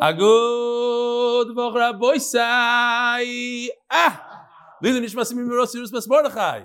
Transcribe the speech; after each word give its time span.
Agud 0.00 1.56
v'chra 1.56 1.98
boisai. 1.98 3.68
Ah! 3.90 4.46
Lili 4.80 5.00
nishmasim 5.00 5.34
imiros 5.34 5.74
yirus 5.74 5.90
bas 5.90 6.06
Mordechai. 6.06 6.62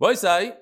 Boisai, 0.00 0.54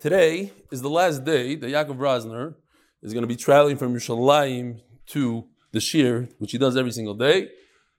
today 0.00 0.50
is 0.70 0.80
the 0.80 0.88
last 0.88 1.22
day 1.22 1.54
that 1.56 1.66
Yaakov 1.66 1.98
Rosner 1.98 2.54
is 3.02 3.12
going 3.12 3.22
to 3.22 3.28
be 3.28 3.36
traveling 3.36 3.76
from 3.76 3.94
Yerushalayim 3.94 4.80
to 5.08 5.44
the 5.72 5.80
Shir, 5.80 6.28
which 6.38 6.52
he 6.52 6.56
does 6.56 6.78
every 6.78 6.92
single 6.92 7.14
day. 7.14 7.50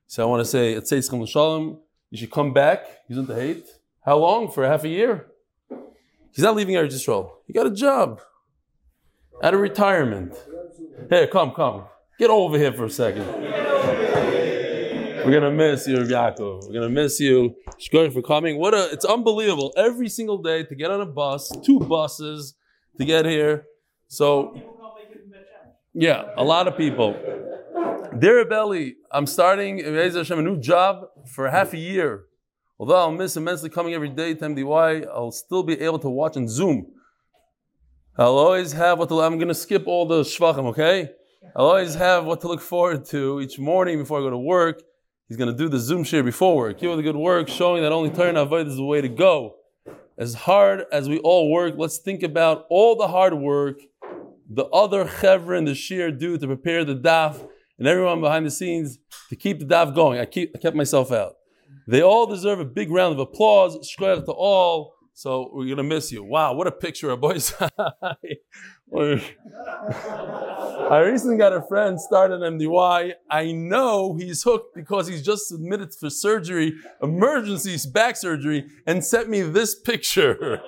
So 0.08 0.24
I 0.24 0.26
want 0.26 0.42
to 0.42 0.50
say, 0.50 0.74
at 0.74 0.86
Seitzchem 0.86 1.28
Shalom, 1.28 1.80
you 2.10 2.18
should 2.18 2.32
come 2.32 2.52
back. 2.52 2.88
He's 3.08 3.18
in 3.18 3.28
the 3.28 3.36
hate. 3.36 3.68
How 4.04 4.18
long? 4.18 4.52
For 4.52 4.66
half 4.66 4.84
a 4.86 4.90
year? 4.90 5.28
He's 6.34 6.44
not 6.44 6.56
leaving 6.56 6.74
Eretz 6.74 6.94
Yisrael. 6.94 7.30
He 7.46 7.54
got 7.54 7.68
a 7.68 7.72
job. 7.72 8.22
Out 9.44 9.54
of 9.54 9.60
retirement. 9.60 10.34
Here, 11.10 11.28
come, 11.28 11.52
come. 11.52 11.84
Get 12.22 12.30
over 12.30 12.56
here 12.56 12.72
for 12.72 12.86
a 12.86 12.90
second. 12.92 13.26
We're 15.26 15.32
gonna 15.32 15.50
miss 15.50 15.88
you, 15.88 15.98
Yaakov. 15.98 16.68
We're 16.68 16.74
gonna 16.74 16.88
miss 16.88 17.20
you. 17.20 17.56
Shkoyim 17.80 18.14
for 18.14 18.22
coming. 18.22 18.60
What 18.60 18.76
a! 18.76 18.92
It's 18.92 19.06
unbelievable. 19.06 19.74
Every 19.76 20.08
single 20.08 20.38
day 20.38 20.64
to 20.66 20.76
get 20.76 20.92
on 20.92 21.02
a 21.02 21.08
bus, 21.08 21.52
two 21.66 21.80
buses 21.80 22.54
to 23.00 23.06
get 23.06 23.26
here. 23.26 23.66
So, 24.08 24.54
yeah, 25.96 26.26
a 26.38 26.44
lot 26.44 26.68
of 26.68 26.78
people. 26.78 27.16
Dear 28.20 28.46
Belly, 28.46 28.98
I'm 29.12 29.26
starting 29.26 29.80
Hashem, 29.80 30.38
a 30.38 30.44
new 30.44 30.60
job 30.60 31.06
for 31.34 31.50
half 31.50 31.74
a 31.74 31.80
year. 31.80 32.26
Although 32.78 32.98
I'll 32.98 33.12
miss 33.12 33.36
immensely 33.36 33.72
coming 33.72 33.96
every 33.96 34.10
day 34.10 34.36
to 34.36 34.46
MDY, 34.46 35.08
I'll 35.08 35.32
still 35.32 35.64
be 35.64 35.82
able 35.82 35.98
to 35.98 36.10
watch 36.10 36.38
on 36.38 36.48
Zoom. 36.48 36.86
I'll 38.16 38.38
always 38.38 38.74
have 38.74 39.00
what 39.00 39.10
I'm 39.10 39.40
going 39.40 39.48
to 39.48 39.56
skip 39.56 39.88
all 39.88 40.06
the 40.06 40.22
shvachim, 40.22 40.66
okay? 40.66 41.10
I'll 41.56 41.66
always 41.66 41.96
have 41.96 42.26
what 42.26 42.42
to 42.42 42.48
look 42.48 42.62
forward 42.62 43.06
to 43.06 43.42
each 43.42 43.58
morning 43.58 43.98
before 43.98 44.20
I 44.20 44.22
go 44.22 44.30
to 44.30 44.38
work. 44.38 44.82
He's 45.28 45.38
going 45.38 45.52
to 45.52 45.58
do 45.58 45.70
the 45.70 45.80
Zoom 45.80 46.04
share 46.04 46.24
before 46.24 46.56
work. 46.56 46.80
Give 46.80 46.96
the 46.96 47.04
good 47.04 47.16
work, 47.16 47.48
showing 47.48 47.84
that 47.84 47.92
only 47.92 48.10
Torah 48.10 48.42
Avoid 48.42 48.68
is 48.68 48.76
the 48.76 48.84
way 48.84 49.02
to 49.02 49.10
go. 49.10 49.56
As 50.18 50.34
hard 50.34 50.86
as 50.92 51.10
we 51.10 51.20
all 51.20 51.50
work, 51.50 51.76
let's 51.78 51.98
think 51.98 52.22
about 52.22 52.66
all 52.70 52.96
the 52.96 53.08
hard 53.08 53.34
work 53.34 53.80
the 54.54 54.66
other 54.66 55.06
chevra 55.06 55.58
and 55.58 55.68
the 55.68 55.74
shir 55.74 56.12
do 56.12 56.38
to 56.38 56.46
prepare 56.46 56.84
the 56.84 56.96
daf 56.96 57.48
and 57.80 57.88
everyone 57.88 58.20
behind 58.20 58.46
the 58.46 58.52
scenes 58.52 59.00
to 59.30 59.36
keep 59.36 59.60
the 59.60 59.66
daf 59.66 59.96
going. 59.96 60.20
I, 60.20 60.26
keep, 60.26 60.52
I 60.54 60.60
kept 60.60 60.76
myself 60.76 61.12
out. 61.12 61.36
They 61.88 62.04
all 62.04 62.28
deserve 62.28 62.60
a 62.60 62.66
big 62.66 62.92
round 62.92 63.14
of 63.14 63.20
applause. 63.20 63.78
Shkoyach 63.90 64.26
to 64.26 64.32
all. 64.32 64.96
So 65.14 65.50
we're 65.54 65.70
gonna 65.70 65.88
miss 65.88 66.12
you. 66.12 66.24
Wow, 66.24 66.54
what 66.54 66.68
a 66.68 66.72
picture 66.72 67.10
of 67.12 67.22
boys. 67.22 67.54
I 70.92 71.00
recently 71.06 71.38
got 71.38 71.54
a 71.54 71.62
friend 71.62 72.00
started 72.00 72.42
MDY. 72.42 73.14
I 73.30 73.52
know 73.54 74.16
he's 74.16 74.44
hooked 74.44 74.76
because 74.76 75.08
he's 75.08 75.24
just 75.24 75.48
submitted 75.48 75.94
for 75.94 76.10
surgery, 76.10 76.74
emergency 77.02 77.78
back 77.90 78.18
surgery, 78.18 78.66
and 78.86 79.04
sent 79.04 79.30
me 79.30 79.42
this 79.42 79.76
picture. 79.80 80.62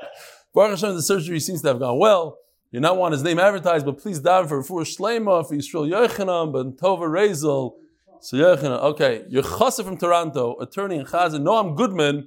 Baruch 0.54 0.70
Hashem, 0.70 0.94
the 0.94 1.02
surgery 1.02 1.38
seems 1.38 1.60
to 1.62 1.68
have 1.68 1.78
gone 1.78 1.98
well. 1.98 2.38
You 2.70 2.80
not 2.80 2.96
want 2.96 3.12
his 3.12 3.22
name 3.22 3.38
advertised, 3.38 3.84
but 3.84 3.98
please 3.98 4.20
dive 4.20 4.48
for 4.48 4.62
Fur 4.62 4.84
Shlema, 4.84 5.46
for 5.46 5.54
Yisrael 5.54 5.90
Yochanan, 5.90 6.52
but 6.52 6.78
Tova 6.78 7.06
Rezel. 7.06 7.74
So 8.20 8.38
Yochanan, 8.38 8.82
okay, 8.82 9.24
you're 9.28 9.42
Chasa 9.42 9.84
from 9.84 9.98
Toronto, 9.98 10.56
attorney 10.60 10.96
in 10.96 11.04
Chazan, 11.04 11.42
Noam 11.42 11.76
Goodman, 11.76 12.26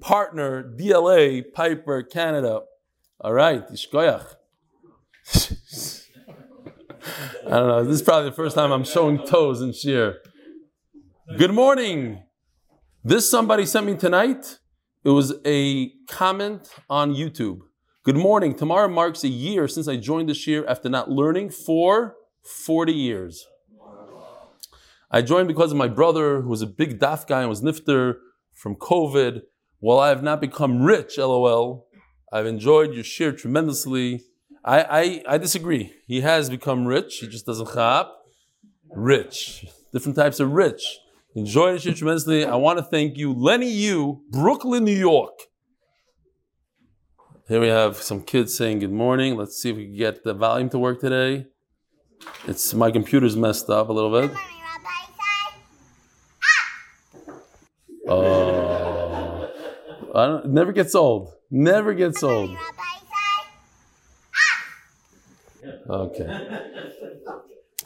partner, 0.00 0.62
DLA, 0.62 1.42
Piper, 1.52 2.04
Canada. 2.04 2.60
All 3.20 3.32
right, 3.32 3.68
Yishkoyach. 3.68 4.37
I 7.46 7.50
don't 7.50 7.68
know, 7.68 7.84
this 7.84 7.96
is 7.96 8.02
probably 8.02 8.30
the 8.30 8.36
first 8.36 8.54
time 8.54 8.72
I'm 8.72 8.84
showing 8.84 9.18
toes 9.18 9.60
in 9.60 9.72
sheer. 9.72 10.18
Good 11.36 11.52
morning. 11.52 12.22
This 13.04 13.30
somebody 13.30 13.66
sent 13.66 13.86
me 13.86 13.96
tonight. 13.96 14.58
It 15.04 15.10
was 15.10 15.34
a 15.44 15.90
comment 16.08 16.70
on 16.88 17.14
YouTube. 17.14 17.60
Good 18.04 18.16
morning. 18.16 18.54
Tomorrow 18.54 18.88
marks 18.88 19.22
a 19.22 19.28
year 19.28 19.68
since 19.68 19.86
I 19.86 19.96
joined 19.96 20.30
this 20.30 20.46
year 20.46 20.66
after 20.66 20.88
not 20.88 21.10
learning 21.10 21.50
for 21.50 22.14
40 22.42 22.92
years. 22.92 23.46
I 25.10 25.22
joined 25.22 25.48
because 25.48 25.72
of 25.72 25.78
my 25.78 25.88
brother, 25.88 26.40
who 26.42 26.48
was 26.48 26.62
a 26.62 26.66
big 26.66 26.98
daf 26.98 27.26
guy 27.26 27.40
and 27.40 27.48
was 27.48 27.62
nifter 27.62 28.14
from 28.54 28.76
COVID. 28.76 29.42
While 29.80 29.98
I 29.98 30.08
have 30.08 30.22
not 30.22 30.40
become 30.40 30.82
rich, 30.82 31.18
lol, 31.18 31.86
I've 32.32 32.46
enjoyed 32.46 32.94
your 32.94 33.04
share 33.04 33.32
tremendously. 33.32 34.22
I, 34.64 34.82
I, 34.82 35.22
I 35.34 35.38
disagree. 35.38 35.92
He 36.06 36.20
has 36.20 36.50
become 36.50 36.86
rich. 36.86 37.18
He 37.18 37.28
just 37.28 37.46
doesn't 37.46 37.72
chap. 37.72 38.08
Rich. 38.90 39.66
Different 39.92 40.16
types 40.16 40.40
of 40.40 40.52
rich. 40.52 40.98
Enjoyed 41.34 41.76
the 41.76 41.80
share 41.80 41.94
tremendously. 41.94 42.44
I 42.44 42.56
want 42.56 42.78
to 42.78 42.84
thank 42.84 43.16
you. 43.16 43.32
Lenny 43.32 43.70
you, 43.70 44.22
Brooklyn, 44.30 44.84
New 44.84 44.96
York. 44.96 45.38
Here 47.48 47.60
we 47.60 47.68
have 47.68 47.96
some 47.96 48.22
kids 48.22 48.54
saying 48.54 48.80
good 48.80 48.92
morning. 48.92 49.36
Let's 49.36 49.56
see 49.56 49.70
if 49.70 49.76
we 49.76 49.86
can 49.86 49.96
get 49.96 50.24
the 50.24 50.34
volume 50.34 50.68
to 50.70 50.78
work 50.78 51.00
today. 51.00 51.46
It's 52.46 52.74
my 52.74 52.90
computer's 52.90 53.36
messed 53.36 53.70
up 53.70 53.88
a 53.88 53.92
little 53.92 54.20
bit. 54.20 54.36
Oh, 58.06 59.50
I 60.14 60.26
don't, 60.26 60.46
never 60.48 60.72
gets 60.72 60.94
old. 60.94 61.32
Never 61.50 61.94
gets 61.94 62.22
old. 62.22 62.50
Okay. 65.88 66.26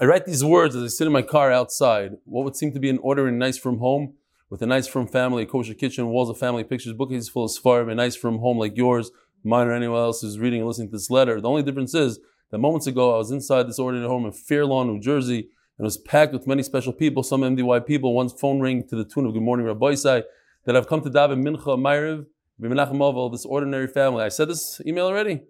I 0.01 0.05
write 0.05 0.27
these 0.27 0.43
words 0.43 0.75
as 0.75 0.83
I 0.83 0.89
sit 0.89 1.07
in 1.07 1.13
my 1.13 1.23
car 1.23 1.53
outside. 1.53 2.17
What 2.25 2.45
would 2.45 2.57
seem 2.57 2.73
to 2.73 2.81
be 2.81 2.91
an 2.91 2.99
ordinary 2.99 3.33
nice 3.33 3.59
from 3.59 3.79
home, 3.79 4.15
with 4.51 4.61
a 4.61 4.67
nice 4.67 4.89
from 4.89 5.07
family, 5.07 5.45
a 5.45 5.47
kosher 5.47 5.75
kitchen, 5.75 6.09
walls 6.09 6.29
of 6.29 6.37
family 6.39 6.65
pictures, 6.65 6.95
bookcases 6.95 7.29
full 7.29 7.45
of 7.45 7.53
svarim, 7.53 7.91
a 7.91 7.95
nice 7.95 8.17
from 8.17 8.39
home 8.39 8.59
like 8.59 8.77
yours, 8.77 9.13
mine 9.45 9.69
or 9.69 9.73
anyone 9.73 10.01
else 10.01 10.21
who's 10.21 10.39
reading 10.39 10.61
and 10.61 10.69
listening 10.69 10.89
to 10.89 10.97
this 10.97 11.11
letter. 11.11 11.41
The 11.41 11.49
only 11.49 11.63
difference 11.63 11.95
is 11.95 12.19
that 12.51 12.59
moments 12.59 12.89
ago 12.89 13.15
I 13.15 13.19
was 13.19 13.31
inside 13.31 13.69
this 13.69 13.79
ordinary 13.79 14.09
home 14.09 14.27
in 14.27 14.33
Fair 14.33 14.67
Lawn, 14.67 14.89
New 14.89 15.01
Jersey, 15.01 15.39
and 15.79 15.85
it 15.85 15.85
was 15.85 15.97
packed 15.97 16.33
with 16.33 16.47
many 16.47 16.65
special 16.65 16.93
people, 16.93 17.23
some 17.23 17.43
MDY 17.43 17.87
people. 17.87 18.15
One's 18.15 18.33
phone 18.33 18.61
rang 18.61 18.87
to 18.89 18.97
the 18.97 19.05
tune 19.05 19.27
of 19.27 19.33
Good 19.33 19.43
Morning 19.43 19.67
Rabbosai, 19.67 20.25
that 20.65 20.77
I've 20.77 20.89
come 20.89 21.03
to 21.03 21.11
daven 21.11 21.43
Mincha 21.43 21.79
Ma'ariv, 21.79 22.27
B'Menachem 22.61 23.01
Oval, 23.01 23.31
this 23.31 23.45
ordinary 23.45 23.87
family. 23.87 24.25
I 24.25 24.29
said 24.29 24.49
this 24.49 24.81
email 24.85 25.07
already? 25.07 25.43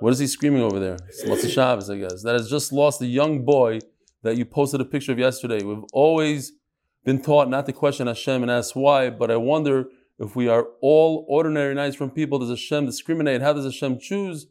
What 0.00 0.14
is 0.14 0.18
he 0.18 0.26
screaming 0.26 0.62
over 0.62 0.80
there? 0.80 0.96
It's 1.08 1.50
Shabbos, 1.50 1.90
I 1.90 1.98
guess. 1.98 2.22
That 2.22 2.32
has 2.32 2.48
just 2.48 2.72
lost 2.72 3.02
a 3.02 3.06
young 3.06 3.44
boy 3.44 3.80
that 4.22 4.36
you 4.38 4.46
posted 4.46 4.80
a 4.80 4.84
picture 4.84 5.12
of 5.12 5.18
yesterday. 5.18 5.62
We've 5.62 5.84
always 5.92 6.52
been 7.04 7.20
taught 7.20 7.50
not 7.50 7.66
to 7.66 7.72
question 7.72 8.06
Hashem 8.06 8.42
and 8.42 8.50
ask 8.50 8.74
why, 8.74 9.10
but 9.10 9.30
I 9.30 9.36
wonder 9.36 9.88
if 10.18 10.34
we 10.34 10.48
are 10.48 10.68
all 10.80 11.26
ordinary 11.28 11.74
nights 11.74 11.96
from 11.96 12.10
people, 12.10 12.38
does 12.38 12.48
Hashem 12.48 12.86
discriminate? 12.86 13.42
How 13.42 13.52
does 13.52 13.64
Hashem 13.64 13.98
choose? 13.98 14.46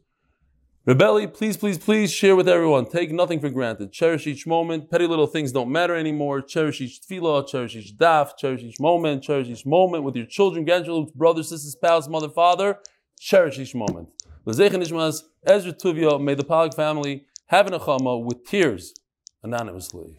Rebelli, 0.86 1.32
please, 1.32 1.56
please, 1.56 1.78
please 1.78 2.12
share 2.12 2.34
with 2.36 2.48
everyone. 2.48 2.86
Take 2.86 3.12
nothing 3.12 3.40
for 3.40 3.50
granted. 3.50 3.92
Cherish 3.92 4.26
each 4.26 4.46
moment. 4.46 4.90
Petty 4.90 5.06
little 5.06 5.26
things 5.26 5.52
don't 5.52 5.70
matter 5.70 5.94
anymore. 5.94 6.42
Cherish 6.42 6.80
each 6.80 7.00
tefillah, 7.02 7.46
cherish 7.46 7.76
each 7.76 7.96
daf, 7.96 8.36
cherish 8.38 8.62
each 8.62 8.80
moment, 8.80 9.22
cherish 9.22 9.48
each 9.48 9.66
moment 9.66 10.04
with 10.04 10.16
your 10.16 10.26
children, 10.26 10.64
grandchildren, 10.64 11.12
brothers, 11.14 11.48
sisters, 11.48 11.72
spouse, 11.72 12.08
mother, 12.08 12.28
father. 12.28 12.78
Cherish 13.18 13.58
each 13.58 13.74
moment. 13.74 14.08
L'zeichen 14.46 14.80
Ishmas, 14.82 15.22
Ezra 15.44 15.72
Tuvia, 15.72 16.20
may 16.20 16.34
the 16.34 16.44
Pollack 16.44 16.74
family 16.74 17.26
have 17.46 17.66
an 17.66 17.72
achama 17.72 18.24
with 18.24 18.44
tears 18.44 18.94
anonymously. 19.42 20.16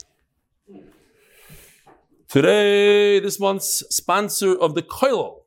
Today, 2.27 3.19
this 3.19 3.39
month's 3.39 3.83
sponsor 3.89 4.55
of 4.55 4.75
the 4.75 4.81
Koilo 4.81 5.41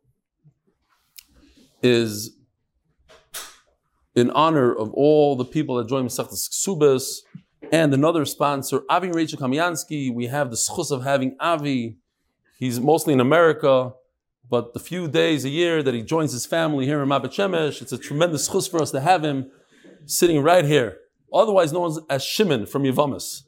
is 1.83 2.37
in 4.15 4.31
honor 4.31 4.75
of 4.75 4.93
all 4.93 5.37
the 5.37 5.45
people 5.45 5.77
that 5.77 5.89
joined 5.89 6.09
Masechtas 6.09 6.49
Ksubas 6.51 7.21
and 7.73 7.95
another 7.95 8.25
sponsor, 8.25 8.83
Avi 8.91 9.09
Rachel 9.09 9.39
Kamiansky. 9.39 10.13
We 10.13 10.27
have 10.27 10.51
the 10.51 10.57
schus 10.57 10.91
of 10.91 11.05
having 11.05 11.37
Avi. 11.41 11.97
He's 12.59 12.81
mostly 12.81 13.13
in 13.13 13.21
America, 13.21 13.93
but 14.49 14.75
the 14.75 14.81
few 14.81 15.09
days 15.09 15.45
a 15.45 15.49
year 15.49 15.83
that 15.83 15.95
he 15.95 16.03
joins 16.03 16.33
his 16.33 16.47
family 16.47 16.87
here 16.87 17.03
in 17.03 17.09
Mabet 17.09 17.33
Shemesh, 17.33 17.81
it's 17.83 17.93
a 17.93 17.99
tremendous 17.99 18.49
schus 18.49 18.71
for 18.71 18.81
us 18.81 18.91
to 18.91 19.01
have 19.01 19.25
him 19.25 19.51
sitting 20.07 20.43
right 20.43 20.65
here. 20.65 20.99
Otherwise 21.33 21.73
known 21.73 21.99
as 22.09 22.25
Shimon 22.25 22.67
from 22.67 22.85
Yavamas. 22.85 23.43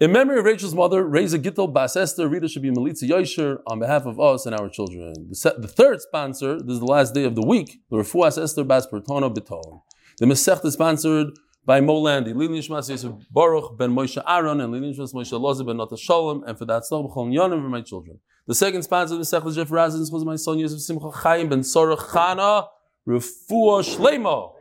In 0.00 0.10
memory 0.10 0.40
of 0.40 0.44
Rachel's 0.44 0.74
mother, 0.74 1.04
Reza 1.04 1.38
Gittel 1.38 1.72
Bas 1.72 1.96
Esther, 1.96 2.28
Rita 2.28 2.48
should 2.48 2.62
be 2.62 2.70
Melitza 2.70 3.08
Yosher 3.08 3.58
on 3.68 3.78
behalf 3.78 4.06
of 4.06 4.18
us 4.18 4.44
and 4.44 4.58
our 4.58 4.68
children. 4.68 5.14
The, 5.30 5.54
the, 5.56 5.68
third 5.68 6.00
sponsor, 6.00 6.58
this 6.58 6.74
is 6.74 6.80
the 6.80 6.86
last 6.86 7.14
day 7.14 7.24
of 7.24 7.36
the 7.36 7.46
week, 7.46 7.78
the 7.90 7.98
Refuas 7.98 8.42
Esther 8.42 8.64
Bas 8.64 8.88
Pertono 8.88 9.32
Bitol. 9.32 9.82
The 10.18 10.26
Masech 10.26 10.64
is 10.64 10.72
sponsored 10.72 11.28
by 11.64 11.80
Molandi, 11.80 12.34
Lili 12.34 12.58
Nishmas 12.58 12.90
Yosef 12.90 13.12
Baruch 13.30 13.78
ben 13.78 13.90
Moshe 13.90 14.20
Aaron, 14.26 14.60
and 14.60 14.72
Lili 14.72 14.92
Nishmas 14.92 15.14
Moshe 15.14 15.40
Loza 15.40 15.64
ben 15.64 15.76
Nata 15.76 15.96
Shalom, 15.96 16.42
and 16.44 16.58
for 16.58 16.64
that 16.64 16.82
Tzal 16.82 17.08
B'chol 17.08 17.32
Yonim 17.32 17.62
for 17.62 17.68
my 17.68 17.80
children. 17.80 18.18
The 18.46 18.54
second 18.54 18.82
sponsor 18.82 19.14
of 19.14 19.20
the 19.20 19.24
Masech 19.24 19.46
is 19.46 19.56
Jeff 19.56 19.70
Razin, 19.70 20.00
was 20.12 20.22
my 20.24 20.36
son 20.36 20.58
Yosef 20.58 20.80
Simcha 20.80 21.10
Chaim 21.10 21.48
ben 21.48 21.60
Sorach 21.60 21.96
Chana, 21.96 22.66
Refua 23.08 23.82
Shlemo. 23.82 24.52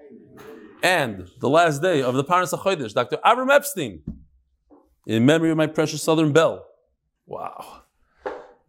And 0.81 1.27
the 1.41 1.49
last 1.49 1.81
day 1.81 2.01
of 2.01 2.15
the 2.15 2.23
Parnas 2.23 2.57
HaChodesh, 2.57 2.93
Dr. 2.93 3.17
Avram 3.25 3.53
Epstein, 3.53 4.01
in 5.05 5.25
memory 5.25 5.51
of 5.51 5.57
my 5.57 5.67
precious 5.67 6.01
Southern 6.01 6.31
Belle. 6.31 6.65
Wow. 7.25 7.83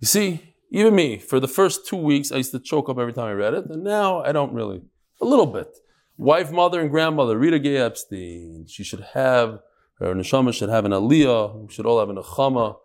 You 0.01 0.07
see, 0.07 0.55
even 0.73 0.97
me, 0.97 1.19
for 1.19 1.39
the 1.39 1.47
first 1.47 1.87
two 1.87 1.97
weeks, 1.97 2.33
I 2.33 2.37
used 2.39 2.51
to 2.51 2.59
choke 2.59 2.89
up 2.89 2.99
every 2.99 3.13
time 3.13 3.29
I 3.29 3.33
read 3.33 3.55
it, 3.55 3.67
and 3.67 3.85
now 3.85 4.21
I 4.21 4.33
don't 4.33 4.53
really. 4.53 4.83
A 5.21 5.25
little 5.25 5.47
bit. 5.47 5.69
Wife, 6.17 6.51
mother, 6.51 6.81
and 6.81 6.91
grandmother, 6.91 7.39
Rita 7.39 7.61
Gay 7.61 7.77
Epstein. 7.77 8.67
She 8.69 8.83
should 8.83 9.05
have, 9.15 9.61
her 10.01 10.13
neshama 10.13 10.53
should 10.53 10.71
have 10.71 10.85
an 10.85 10.91
aliyah. 10.91 11.67
We 11.67 11.73
should 11.73 11.87
all 11.87 12.01
have 12.01 12.11
an 12.11 12.17
achama. 12.17 12.77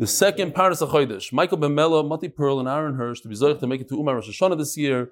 The 0.00 0.06
second 0.06 0.54
Paras 0.54 0.80
HaChodesh, 0.80 1.30
Michael 1.30 1.58
Ben 1.58 1.74
Mela, 1.74 2.02
Mati 2.02 2.30
Pearl, 2.30 2.58
and 2.58 2.66
Aaron 2.66 2.94
Hirsch 2.94 3.20
to 3.20 3.28
be 3.28 3.34
zoich 3.34 3.60
to 3.60 3.66
make 3.66 3.82
it 3.82 3.88
to 3.90 3.96
Umar 3.96 4.14
Rosh 4.14 4.30
Hashanah 4.30 4.56
this 4.56 4.74
year. 4.78 5.10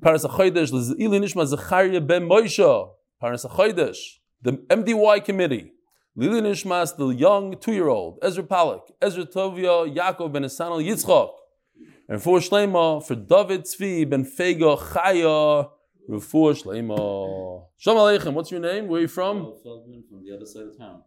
Paras 0.00 0.24
HaChodesh, 0.24 0.72
Ili 0.98 1.20
Nishma 1.20 1.44
Zechariah 1.46 2.00
Ben 2.00 2.26
Moshe. 2.26 2.90
Paras 3.20 3.44
HaChodesh, 3.44 3.98
the 4.40 4.52
MDY 4.52 5.22
committee. 5.26 5.74
Lili 6.16 6.40
Nishmas, 6.40 6.96
the 6.96 7.08
young 7.08 7.54
two-year-old. 7.58 8.18
Ezra 8.22 8.42
Palak, 8.42 8.80
Ezra 9.02 9.26
Tovia, 9.26 9.94
Yaakov 9.94 10.32
Ben 10.32 10.44
Esanel 10.44 10.82
Yitzchak. 10.82 11.30
And 12.08 12.22
for 12.22 12.38
Shlema, 12.38 13.06
for 13.06 13.16
David 13.16 13.64
Tzvi 13.64 14.08
Ben 14.08 14.24
Fega 14.24 14.78
Chaya, 14.78 15.68
Refuah 16.08 16.54
Shlema. 16.62 17.66
Shalom 17.76 17.98
Aleichem, 17.98 18.32
what's 18.32 18.50
your 18.50 18.60
name? 18.60 18.88
Where 18.88 19.00
are 19.00 19.02
you 19.02 19.08
from? 19.08 19.52
From 19.62 20.24
the 20.24 20.34
other 20.34 20.46
side 20.46 20.62
of 20.62 20.78
town. 20.78 21.02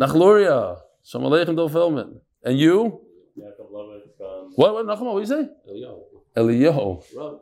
Nachloria. 0.00 0.78
Shalom 1.06 1.30
Aleichem, 1.30 1.54
Dov 1.54 1.70
Feldman. 1.70 2.20
And 2.42 2.58
you? 2.58 3.00
Yaakov 3.38 3.70
Lovett 3.70 4.12
from 4.18 4.50
What, 4.56 4.74
what, 4.74 4.86
Nachman, 4.86 5.14
what 5.14 5.14
do 5.14 5.20
you 5.20 5.26
say? 5.26 5.48
Eliyahu. 5.70 6.02
Eliyahu. 6.36 7.16
Rob, 7.16 7.40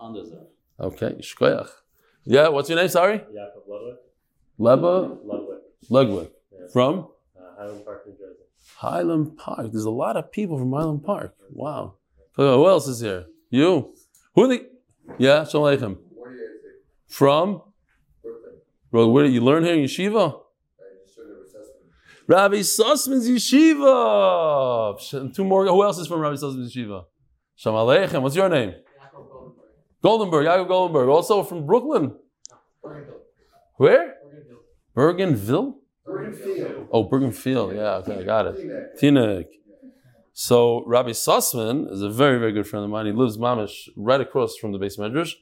Anderson. 0.00 0.46
Okay, 0.78 1.16
Shkoyach. 1.20 1.68
Yeah, 2.24 2.50
what's 2.50 2.68
your 2.68 2.78
name? 2.78 2.86
Sorry? 2.86 3.18
Yaakov 3.18 3.66
Lovett, 3.66 3.96
Leba 4.60 5.18
Ludwig, 5.24 5.58
Ludwig. 5.90 6.28
Yeah. 6.52 6.66
From? 6.72 7.08
uh, 7.36 7.40
Highland 7.58 7.84
Park, 7.84 8.06
New 8.06 8.12
Jersey. 8.12 8.44
Highland 8.76 9.36
Park. 9.36 9.72
There's 9.72 9.84
a 9.84 9.90
lot 9.90 10.16
of 10.16 10.30
people 10.30 10.56
from 10.56 10.72
Highland 10.72 11.02
Park. 11.02 11.34
Wow. 11.50 11.94
So 12.36 12.56
Who 12.56 12.68
else 12.68 12.86
is 12.86 13.00
here? 13.00 13.24
You? 13.50 13.92
Who 14.36 14.44
are 14.44 14.46
the? 14.46 14.64
Yeah, 15.18 15.42
Shalom 15.44 15.76
Aleichem. 15.76 15.98
From? 17.08 17.62
Bro, 18.92 19.08
where 19.08 19.24
did 19.24 19.32
you 19.32 19.40
learn 19.40 19.64
here 19.64 19.74
in 19.74 19.80
Yeshiva? 19.80 20.40
Rabbi 22.26 22.56
Sussman's 22.60 23.28
Yeshiva. 23.28 24.98
Sh- 24.98 25.34
Two 25.36 25.44
more. 25.44 25.66
Who 25.66 25.82
else 25.82 25.98
is 25.98 26.06
from 26.06 26.20
Rabbi 26.20 26.36
Sussman's 26.36 26.74
Yeshiva? 26.74 27.04
Shalom 27.56 27.86
Aleichem. 27.86 28.22
What's 28.22 28.36
your 28.36 28.48
name? 28.48 28.74
Goldenberg. 30.02 30.46
Yaakov 30.46 30.68
Goldenberg. 30.68 31.08
Also 31.12 31.42
from 31.42 31.66
Brooklyn. 31.66 32.14
Bergenville. 32.82 33.20
Where? 33.76 34.14
Bergenville? 34.96 35.74
Oh, 36.92 37.08
Bergenfield. 37.08 37.74
Yeah, 37.74 37.96
okay, 37.96 38.20
I 38.20 38.22
got 38.24 38.46
it. 38.46 38.98
Teaneck. 39.00 39.46
So 40.32 40.82
Rabbi 40.86 41.10
Sussman 41.10 41.90
is 41.92 42.02
a 42.02 42.10
very, 42.10 42.38
very 42.38 42.52
good 42.52 42.66
friend 42.66 42.84
of 42.84 42.90
mine. 42.90 43.06
He 43.06 43.12
lives 43.12 43.38
mamish 43.38 43.88
right 43.96 44.20
across 44.20 44.56
from 44.56 44.72
the 44.72 44.78
beis 44.78 44.98
medrash. 44.98 45.34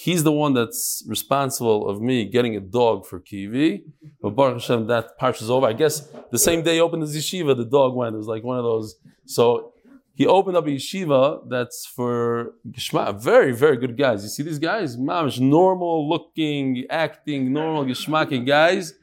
He's 0.00 0.22
the 0.22 0.30
one 0.30 0.54
that's 0.54 1.02
responsible 1.08 1.88
of 1.88 2.00
me 2.00 2.24
getting 2.24 2.54
a 2.54 2.60
dog 2.60 3.04
for 3.04 3.18
Kiwi. 3.18 3.78
Mm-hmm. 3.78 4.08
But 4.22 4.36
Baruch 4.36 4.60
Hashem, 4.60 4.86
that 4.86 5.18
part 5.18 5.42
is 5.42 5.50
over. 5.50 5.66
I 5.66 5.72
guess 5.72 6.08
the 6.30 6.38
same 6.38 6.62
day 6.62 6.74
he 6.74 6.80
opened 6.80 7.02
his 7.02 7.16
yeshiva, 7.16 7.56
the 7.56 7.64
dog 7.64 7.96
went. 7.96 8.14
It 8.14 8.18
was 8.18 8.28
like 8.28 8.44
one 8.44 8.58
of 8.58 8.62
those. 8.62 8.94
So 9.26 9.72
he 10.14 10.24
opened 10.24 10.56
up 10.56 10.66
a 10.66 10.70
yeshiva 10.70 11.48
that's 11.48 11.84
for 11.84 12.54
Geshma. 12.70 13.20
Very, 13.20 13.50
very 13.50 13.76
good 13.76 13.98
guys. 13.98 14.22
You 14.22 14.28
see 14.28 14.44
these 14.44 14.60
guys? 14.60 14.96
Mamish, 14.96 15.40
normal 15.40 16.08
looking, 16.08 16.84
acting, 16.90 17.52
normal 17.52 17.84
Geshmaking 17.84 18.46
guys. 18.46 18.94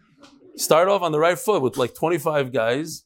Start 0.56 0.88
off 0.88 1.02
on 1.02 1.12
the 1.12 1.20
right 1.20 1.38
foot 1.38 1.62
with 1.62 1.76
like 1.76 1.94
25 1.94 2.54
guys. 2.54 3.04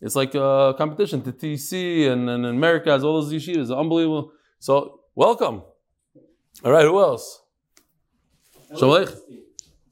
It's 0.00 0.14
like 0.14 0.36
a 0.36 0.72
competition 0.78 1.20
to 1.22 1.32
TC 1.32 2.08
and, 2.08 2.30
and 2.30 2.46
Americas, 2.46 3.02
all 3.02 3.20
those 3.20 3.32
yeshivas. 3.32 3.76
Unbelievable. 3.76 4.30
So, 4.60 5.00
welcome. 5.16 5.64
All 6.62 6.70
right, 6.70 6.84
who 6.84 6.98
else? 7.00 7.42
Shalom 8.78 9.06
Aleichem. 9.06 9.18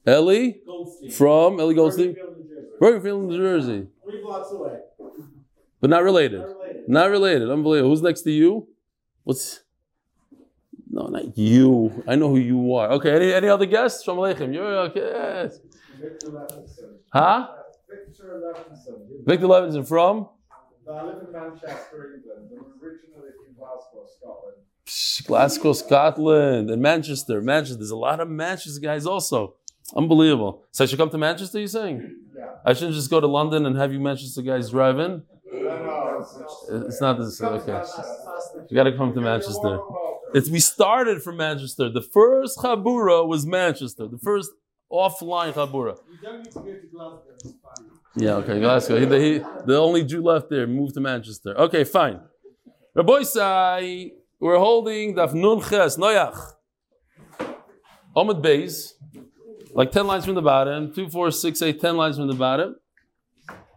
Ellie 0.07 0.61
from 1.13 1.61
Ellie 1.61 1.75
Goldstein. 1.75 2.17
Bergenfield, 2.81 3.27
New 3.27 3.37
Jersey. 3.37 3.87
Three 4.05 4.23
blocks 4.23 4.51
away. 4.53 4.79
But 5.81 5.91
not 5.91 6.03
related. 6.03 6.41
Not 6.41 6.49
related. 6.49 6.89
Not 6.89 7.11
related. 7.11 7.51
Unbelievable. 7.51 7.91
Who's 7.91 8.03
next 8.03 8.23
to 8.23 8.31
you? 8.31 8.69
What's. 9.25 9.61
No, 10.91 11.07
not 11.07 11.37
you. 11.39 12.05
I 12.07 12.17
know 12.17 12.29
who 12.29 12.39
you 12.39 12.75
are. 12.75 12.91
Okay, 12.93 13.15
any, 13.15 13.33
any 13.33 13.49
other 13.49 13.67
guests? 13.67 14.05
Shalom 14.05 14.19
Aleichem. 14.19 14.55
You're 14.55 14.77
okay. 14.91 15.01
Yes. 15.01 15.59
Victor 16.01 16.29
Levinson. 16.29 16.97
Huh? 17.13 17.49
Victor 17.89 18.41
Levinson. 18.43 19.27
Victor 19.27 19.47
Levinson 19.47 19.87
from? 19.87 20.29
I 20.91 21.05
live 21.05 21.23
in 21.27 21.33
Manchester, 21.33 22.15
England. 22.17 22.51
I'm 22.53 22.83
originally 22.83 23.31
from 23.39 23.55
Glasgow, 23.57 24.07
Scotland. 24.19 24.57
Glasgow, 25.27 25.73
Scotland, 25.73 26.71
and 26.71 26.83
Manchester. 26.83 27.41
Manchester. 27.41 27.79
There's 27.79 27.91
a 27.91 27.97
lot 27.97 28.21
of 28.21 28.29
Manchester 28.29 28.81
guys 28.81 29.07
also. 29.07 29.55
Unbelievable. 29.95 30.65
So 30.73 30.85
I 30.85 30.87
should 30.87 30.99
come 30.99 31.11
to 31.11 31.19
Manchester, 31.19 31.61
you 31.61 31.67
saying? 31.67 32.17
Yeah. 32.37 32.47
I 32.65 32.73
shouldn't 32.73 32.95
just 32.95 33.11
go 33.11 33.21
to 33.21 33.27
London 33.27 33.67
and 33.67 33.77
have 33.77 33.93
you 33.93 34.01
Manchester 34.01 34.43
guys 34.43 34.71
drive 34.71 34.99
in? 34.99 35.23
No, 35.53 35.61
no, 35.61 36.87
it's, 36.87 37.01
not 37.01 37.19
this. 37.19 37.41
Okay. 37.41 37.83
You 38.71 38.75
got 38.75 38.85
to 38.85 38.97
come 38.97 39.13
to 39.15 39.21
Manchester. 39.21 39.81
It's 40.35 40.49
we 40.49 40.61
started 40.61 41.23
from 41.23 41.37
Manchester. 41.37 41.91
The 41.91 42.01
first 42.01 42.59
Chabura 42.59 43.27
was 43.27 43.45
Manchester. 43.47 44.07
The 44.09 44.19
first 44.19 44.51
offline 44.91 45.53
Chabura. 45.53 45.97
You 46.11 46.19
don't 46.23 46.39
need 46.39 46.53
to 46.53 46.59
go 46.59 46.65
to 46.65 46.87
Glasgow. 46.91 47.55
Yeah, 48.17 48.35
okay, 48.37 48.61
Glasgow. 48.61 48.99
He, 48.99 49.07
he, 49.07 49.39
the 49.67 49.79
only 49.79 50.05
Jew 50.05 50.23
left 50.23 50.51
there 50.51 50.67
moved 50.67 50.95
to 50.95 51.01
Manchester. 51.01 51.59
Okay, 51.59 51.85
fine. 51.85 52.21
Rabbi 52.95 53.23
Sai, 53.23 54.11
we're 54.43 54.59
holding 54.59 55.15
Daf 55.15 55.33
Nun 55.35 55.61
Ches 55.61 55.97
Noyach. 55.97 56.55
Omid 58.17 58.43
Beis, 58.43 58.95
like 59.73 59.93
10 59.93 60.09
lines 60.09 60.25
from 60.25 60.35
the 60.35 60.43
bottom, 60.43 60.93
2, 60.93 61.09
4, 61.11 61.31
6, 61.31 61.63
8, 61.63 61.81
10 61.81 61.97
lines 61.97 62.17
from 62.17 62.27
the 62.27 62.35
bottom. 62.35 62.75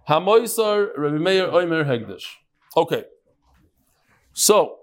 Hamoisar 0.09 0.87
Rabbi 0.97 1.17
Meir 1.17 1.47
Oimer 1.49 1.85
Hegdish. 1.85 2.25
Okay. 2.75 3.03
So, 4.33 4.79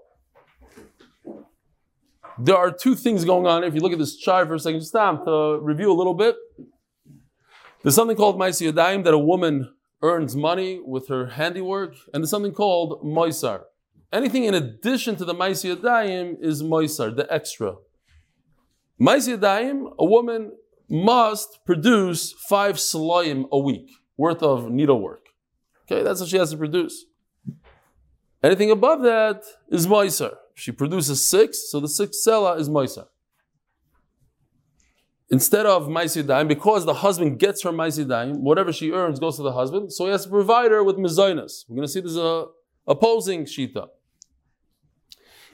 there 2.39 2.55
are 2.55 2.71
two 2.71 2.95
things 2.95 3.25
going 3.25 3.45
on. 3.45 3.65
If 3.65 3.75
you 3.75 3.81
look 3.81 3.91
at 3.91 3.99
this 3.99 4.15
chart 4.15 4.47
for 4.47 4.55
a 4.55 4.59
second, 4.59 4.79
just 4.79 4.93
to 4.93 5.59
review 5.61 5.91
a 5.91 5.97
little 5.97 6.13
bit. 6.13 6.37
There's 7.81 7.95
something 7.95 8.15
called 8.15 8.39
Maisi 8.39 8.71
Yadayim 8.71 9.03
that 9.03 9.13
a 9.13 9.19
woman 9.19 9.73
earns 10.01 10.33
money 10.33 10.79
with 10.83 11.09
her 11.09 11.27
handiwork, 11.27 11.95
and 12.13 12.23
there's 12.23 12.29
something 12.29 12.53
called 12.53 13.03
Moisar. 13.03 13.63
Anything 14.13 14.43
in 14.43 14.53
addition 14.53 15.15
to 15.15 15.25
the 15.25 15.33
Maisi 15.33 15.75
Yadayim 15.75 16.37
is 16.39 16.61
Moisar, 16.61 17.15
the 17.15 17.25
extra. 17.33 17.77
Maisi 19.01 19.35
Yadayim, 19.35 19.93
a 19.97 20.05
woman 20.05 20.51
must 20.87 21.65
produce 21.65 22.31
five 22.47 22.75
salayim 22.75 23.45
a 23.51 23.57
week 23.57 23.89
worth 24.15 24.43
of 24.43 24.69
needlework. 24.69 25.25
Okay, 25.85 26.03
that's 26.03 26.19
what 26.19 26.29
she 26.29 26.37
has 26.37 26.51
to 26.51 26.57
produce. 26.57 27.05
Anything 28.43 28.69
above 28.69 29.01
that 29.01 29.41
is 29.69 29.87
Moisar. 29.87 30.35
She 30.53 30.71
produces 30.71 31.27
six, 31.27 31.71
so 31.71 31.79
the 31.79 31.87
sixth 31.87 32.21
selah 32.21 32.57
is 32.57 32.69
Moisar 32.69 33.07
instead 35.33 35.65
of 35.65 35.87
Maisi 35.87 36.47
because 36.47 36.85
the 36.85 36.93
husband 36.93 37.39
gets 37.39 37.63
her 37.63 37.71
Maisi 37.71 38.05
whatever 38.37 38.71
she 38.71 38.91
earns 38.91 39.19
goes 39.19 39.35
to 39.37 39.41
the 39.41 39.53
husband, 39.53 39.91
so 39.91 40.05
he 40.05 40.11
has 40.11 40.23
to 40.25 40.29
provide 40.29 40.69
her 40.69 40.83
with 40.83 40.97
Mizoinas. 40.97 41.65
We're 41.67 41.77
going 41.77 41.87
to 41.87 41.91
see 41.91 42.01
there's 42.01 42.17
a 42.17 42.45
opposing 42.85 43.45
Shita. 43.45 43.87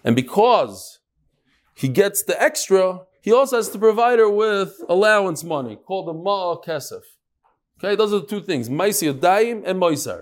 And 0.03 0.15
because 0.15 0.99
he 1.75 1.87
gets 1.87 2.23
the 2.23 2.41
extra, 2.41 3.01
he 3.21 3.31
also 3.31 3.57
has 3.57 3.69
to 3.69 3.79
provide 3.79 4.19
her 4.19 4.29
with 4.29 4.81
allowance 4.87 5.43
money 5.43 5.75
called 5.75 6.07
the 6.07 6.13
Ma'a 6.13 6.63
Kesef. 6.63 7.01
Okay, 7.79 7.95
those 7.95 8.13
are 8.13 8.19
the 8.19 8.27
two 8.27 8.41
things, 8.41 8.69
Maisi 8.69 9.17
Daim 9.19 9.63
and 9.65 9.81
Moisar. 9.81 10.21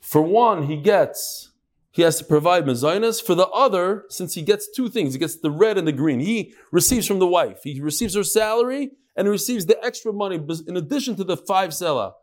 For 0.00 0.22
one, 0.22 0.64
he 0.64 0.76
gets 0.76 1.50
he 1.92 2.02
has 2.02 2.18
to 2.18 2.24
provide 2.24 2.64
mezainas. 2.64 3.22
For 3.22 3.34
the 3.34 3.48
other, 3.48 4.04
since 4.08 4.34
he 4.34 4.42
gets 4.42 4.68
two 4.70 4.88
things, 4.88 5.12
he 5.12 5.18
gets 5.18 5.36
the 5.36 5.50
red 5.50 5.76
and 5.76 5.86
the 5.86 5.92
green. 5.92 6.20
He 6.20 6.54
receives 6.70 7.06
from 7.06 7.18
the 7.18 7.26
wife. 7.26 7.60
He 7.64 7.80
receives 7.80 8.14
her 8.14 8.22
salary 8.22 8.90
and 9.16 9.26
he 9.26 9.30
receives 9.30 9.66
the 9.66 9.82
extra 9.84 10.12
money 10.12 10.40
in 10.68 10.76
addition 10.76 11.16
to 11.16 11.24
the 11.24 11.36
five 11.36 11.74
selah. 11.74 12.14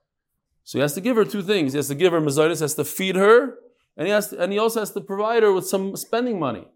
So 0.64 0.78
he 0.78 0.82
has 0.82 0.94
to 0.94 1.02
give 1.02 1.16
her 1.18 1.26
two 1.26 1.44
things. 1.44 1.74
He 1.74 1.78
has 1.78 1.90
to 1.90 1.96
give 1.96 2.14
her 2.14 2.22
mezainas, 2.22 2.62
has 2.62 2.76
to 2.76 2.86
feed 2.86 3.16
her, 3.16 3.56
and 3.98 4.08
he 4.08 4.14
has 4.14 4.30
to, 4.30 4.42
and 4.42 4.52
he 4.54 4.60
also 4.60 4.80
has 4.80 4.92
to 4.92 5.02
provide 5.02 5.44
her 5.44 5.52
with 5.52 5.68
some 5.68 5.96
spending 5.96 6.40
money. 6.40 6.68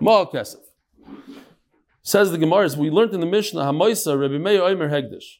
Ma'al 0.00 0.32
kesef. 0.32 0.56
Says 2.02 2.32
the 2.32 2.38
Gemara, 2.38 2.68
we 2.76 2.90
learned 2.90 3.14
in 3.14 3.20
the 3.20 3.26
Mishnah, 3.26 3.60
Hamoisa 3.60 4.18
Rebbe 4.18 4.38
Meir 4.38 4.62
Omer 4.62 4.88
Hegdish. 4.88 5.38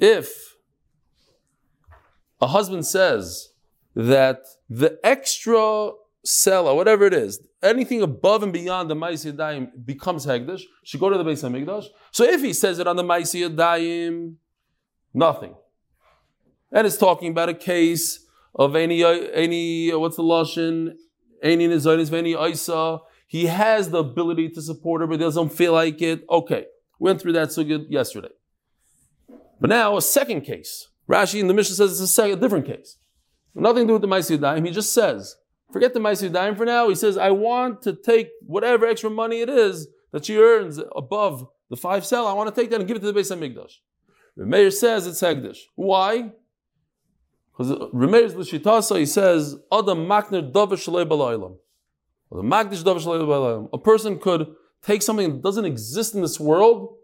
If 0.00 0.56
a 2.40 2.48
husband 2.48 2.84
says 2.84 3.50
that 3.94 4.40
the 4.68 4.98
extra 5.04 5.90
selah, 6.24 6.74
whatever 6.74 7.04
it 7.04 7.14
is, 7.14 7.46
anything 7.62 8.02
above 8.02 8.42
and 8.42 8.52
beyond 8.52 8.90
the 8.90 8.96
Maisi 8.96 9.32
Yadayim 9.32 9.84
becomes 9.84 10.26
Hegdash, 10.26 10.62
should 10.82 10.98
go 10.98 11.10
to 11.10 11.18
the 11.18 11.22
base 11.22 11.44
of 11.44 11.52
Migdash. 11.52 11.86
So 12.10 12.24
if 12.24 12.40
he 12.40 12.52
says 12.52 12.80
it 12.80 12.88
on 12.88 12.96
the 12.96 13.04
Maisi 13.04 13.48
Yadayim, 13.48 14.34
Nothing. 15.14 15.54
And 16.72 16.86
it's 16.88 16.96
talking 16.96 17.30
about 17.30 17.48
a 17.48 17.54
case 17.54 18.23
of 18.54 18.76
any, 18.76 19.02
uh, 19.02 19.10
any 19.10 19.92
uh, 19.92 19.98
what's 19.98 20.16
the 20.16 20.22
Lashon? 20.22 20.94
Any 21.42 21.68
Nizanis, 21.68 22.12
any 22.12 22.32
Isa. 22.32 23.00
He 23.26 23.46
has 23.46 23.90
the 23.90 23.98
ability 23.98 24.50
to 24.50 24.62
support 24.62 25.00
her, 25.00 25.06
but 25.06 25.18
doesn't 25.18 25.50
feel 25.50 25.72
like 25.72 26.00
it. 26.00 26.24
Okay. 26.30 26.66
Went 26.98 27.20
through 27.20 27.32
that 27.32 27.52
so 27.52 27.64
good 27.64 27.86
yesterday. 27.90 28.28
But 29.60 29.70
now 29.70 29.96
a 29.96 30.02
second 30.02 30.42
case. 30.42 30.88
Rashi 31.08 31.40
in 31.40 31.48
the 31.48 31.54
Mishnah 31.54 31.76
says 31.76 31.92
it's 31.92 32.00
a 32.00 32.08
second, 32.08 32.40
different 32.40 32.66
case. 32.66 32.98
Nothing 33.54 33.82
to 33.84 33.88
do 33.88 33.92
with 33.94 34.02
the 34.02 34.08
Maisi 34.08 34.38
Yadayim. 34.38 34.66
He 34.66 34.72
just 34.72 34.92
says, 34.92 35.36
forget 35.72 35.94
the 35.94 36.00
Maisi 36.00 36.30
Yadayim 36.30 36.56
for 36.56 36.64
now. 36.64 36.88
He 36.88 36.94
says, 36.94 37.18
I 37.18 37.30
want 37.30 37.82
to 37.82 37.92
take 37.94 38.30
whatever 38.46 38.86
extra 38.86 39.10
money 39.10 39.40
it 39.40 39.48
is 39.48 39.88
that 40.12 40.24
she 40.24 40.38
earns 40.38 40.80
above 40.96 41.46
the 41.70 41.76
five 41.76 42.06
cell. 42.06 42.26
I 42.26 42.32
want 42.32 42.54
to 42.54 42.60
take 42.60 42.70
that 42.70 42.80
and 42.80 42.88
give 42.88 42.96
it 42.96 43.00
to 43.00 43.12
the 43.12 43.18
Beis 43.18 43.34
Hamikdash. 43.34 43.72
Meir 44.36 44.70
says 44.70 45.06
it's 45.06 45.20
Hegdish. 45.20 45.58
Why? 45.74 46.32
Because 47.56 47.72
Remeir's 47.92 48.34
Lishitasa, 48.34 48.98
he 48.98 49.06
says, 49.06 49.56
Adam 49.72 50.06
Makner 50.06 50.52
The 50.52 50.66
Magdish 52.42 52.82
Shalei 52.82 53.68
A 53.72 53.78
person 53.78 54.18
could 54.18 54.54
take 54.82 55.02
something 55.02 55.34
that 55.34 55.42
doesn't 55.42 55.64
exist 55.64 56.14
in 56.14 56.22
this 56.22 56.40
world 56.40 56.96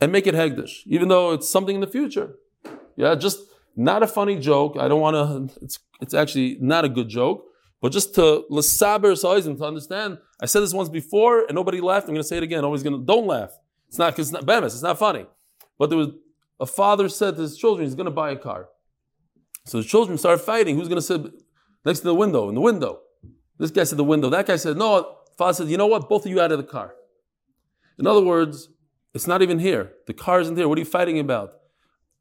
and 0.00 0.10
make 0.10 0.26
it 0.26 0.34
Hegdish, 0.34 0.86
even 0.86 1.08
though 1.08 1.32
it's 1.32 1.50
something 1.50 1.74
in 1.74 1.80
the 1.80 1.86
future. 1.86 2.36
Yeah, 2.96 3.14
just 3.14 3.40
not 3.76 4.02
a 4.02 4.06
funny 4.06 4.38
joke. 4.38 4.76
I 4.78 4.88
don't 4.88 5.00
want 5.00 5.50
to, 5.50 5.62
it's, 5.62 5.78
it's 6.00 6.14
actually 6.14 6.56
not 6.60 6.84
a 6.84 6.88
good 6.88 7.08
joke, 7.08 7.44
but 7.82 7.92
just 7.92 8.14
to 8.14 8.44
Lasaber 8.50 9.46
and 9.46 9.58
to 9.58 9.64
understand. 9.64 10.18
I 10.40 10.46
said 10.46 10.60
this 10.60 10.72
once 10.72 10.88
before 10.88 11.44
and 11.44 11.54
nobody 11.54 11.80
laughed. 11.80 12.08
I'm 12.08 12.14
going 12.14 12.22
to 12.22 12.28
say 12.28 12.38
it 12.38 12.42
again. 12.42 12.64
Always 12.64 12.82
going 12.82 12.98
to, 12.98 13.04
don't 13.04 13.26
laugh. 13.26 13.50
It's 13.88 13.98
not, 13.98 14.14
because 14.14 14.32
it's 14.32 14.46
not, 14.46 14.64
it's 14.64 14.82
not 14.82 14.98
funny. 14.98 15.26
But 15.78 15.90
there 15.90 15.98
was, 15.98 16.08
a 16.60 16.66
father 16.66 17.08
said 17.08 17.36
to 17.36 17.42
his 17.42 17.56
children, 17.56 17.86
he's 17.86 17.94
going 17.94 18.06
to 18.06 18.10
buy 18.10 18.30
a 18.30 18.36
car. 18.36 18.68
So 19.68 19.78
the 19.78 19.84
children 19.84 20.16
started 20.16 20.42
fighting. 20.42 20.76
Who's 20.76 20.88
going 20.88 20.96
to 20.96 21.02
sit 21.02 21.20
next 21.84 22.00
to 22.00 22.06
the 22.06 22.14
window? 22.14 22.48
In 22.48 22.54
the 22.54 22.60
window. 22.60 23.00
This 23.58 23.70
guy 23.70 23.84
said 23.84 23.98
the 23.98 24.04
window. 24.04 24.30
That 24.30 24.46
guy 24.46 24.56
said, 24.56 24.76
no. 24.76 25.16
Father 25.36 25.52
said, 25.52 25.68
you 25.68 25.76
know 25.76 25.86
what? 25.86 26.08
Both 26.08 26.24
of 26.24 26.30
you 26.30 26.40
out 26.40 26.52
of 26.52 26.58
the 26.58 26.64
car. 26.64 26.94
In 27.98 28.06
other 28.06 28.22
words, 28.22 28.70
it's 29.12 29.26
not 29.26 29.42
even 29.42 29.58
here. 29.58 29.92
The 30.06 30.14
car 30.14 30.40
isn't 30.40 30.56
here. 30.56 30.68
What 30.68 30.78
are 30.78 30.80
you 30.80 30.86
fighting 30.86 31.18
about? 31.18 31.52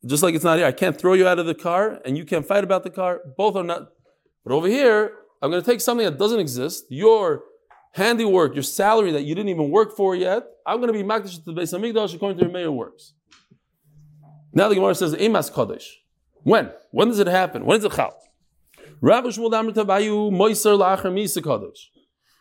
Just 0.05 0.23
like 0.23 0.35
it's 0.35 0.43
not 0.43 0.57
here. 0.57 0.67
I 0.67 0.71
can't 0.71 0.97
throw 0.99 1.13
you 1.13 1.27
out 1.27 1.39
of 1.39 1.45
the 1.45 1.55
car 1.55 2.01
and 2.03 2.17
you 2.17 2.25
can't 2.25 2.45
fight 2.45 2.63
about 2.63 2.83
the 2.83 2.89
car. 2.89 3.21
Both 3.37 3.55
are 3.55 3.63
not. 3.63 3.89
But 4.43 4.53
over 4.53 4.67
here, 4.67 5.13
I'm 5.41 5.49
going 5.49 5.63
to 5.63 5.69
take 5.69 5.81
something 5.81 6.05
that 6.05 6.17
doesn't 6.17 6.39
exist, 6.39 6.85
your 6.89 7.43
handiwork, 7.93 8.55
your 8.55 8.63
salary 8.63 9.11
that 9.11 9.23
you 9.23 9.35
didn't 9.35 9.49
even 9.49 9.71
work 9.71 9.95
for 9.95 10.15
yet. 10.15 10.43
I'm 10.65 10.77
going 10.77 10.91
to 10.91 10.93
be 10.93 11.03
makdish 11.03 11.35
to 11.43 11.53
the 11.53 11.53
Beis 11.53 11.73
Hamikdash 11.73 12.13
according 12.13 12.39
to 12.39 12.43
your 12.43 12.53
mayor 12.53 12.71
works. 12.71 13.13
Now 14.53 14.67
the 14.67 14.75
Gemara 14.75 14.95
says, 14.95 15.13
Emas 15.15 15.51
Kodesh. 15.51 15.85
When? 16.47 16.71
When 16.91 17.09
does 17.09 17.19
it 17.19 17.27
happen? 17.27 17.65
When 17.65 17.77
is 17.77 17.83
it 17.83 17.91
chal? 17.91 18.17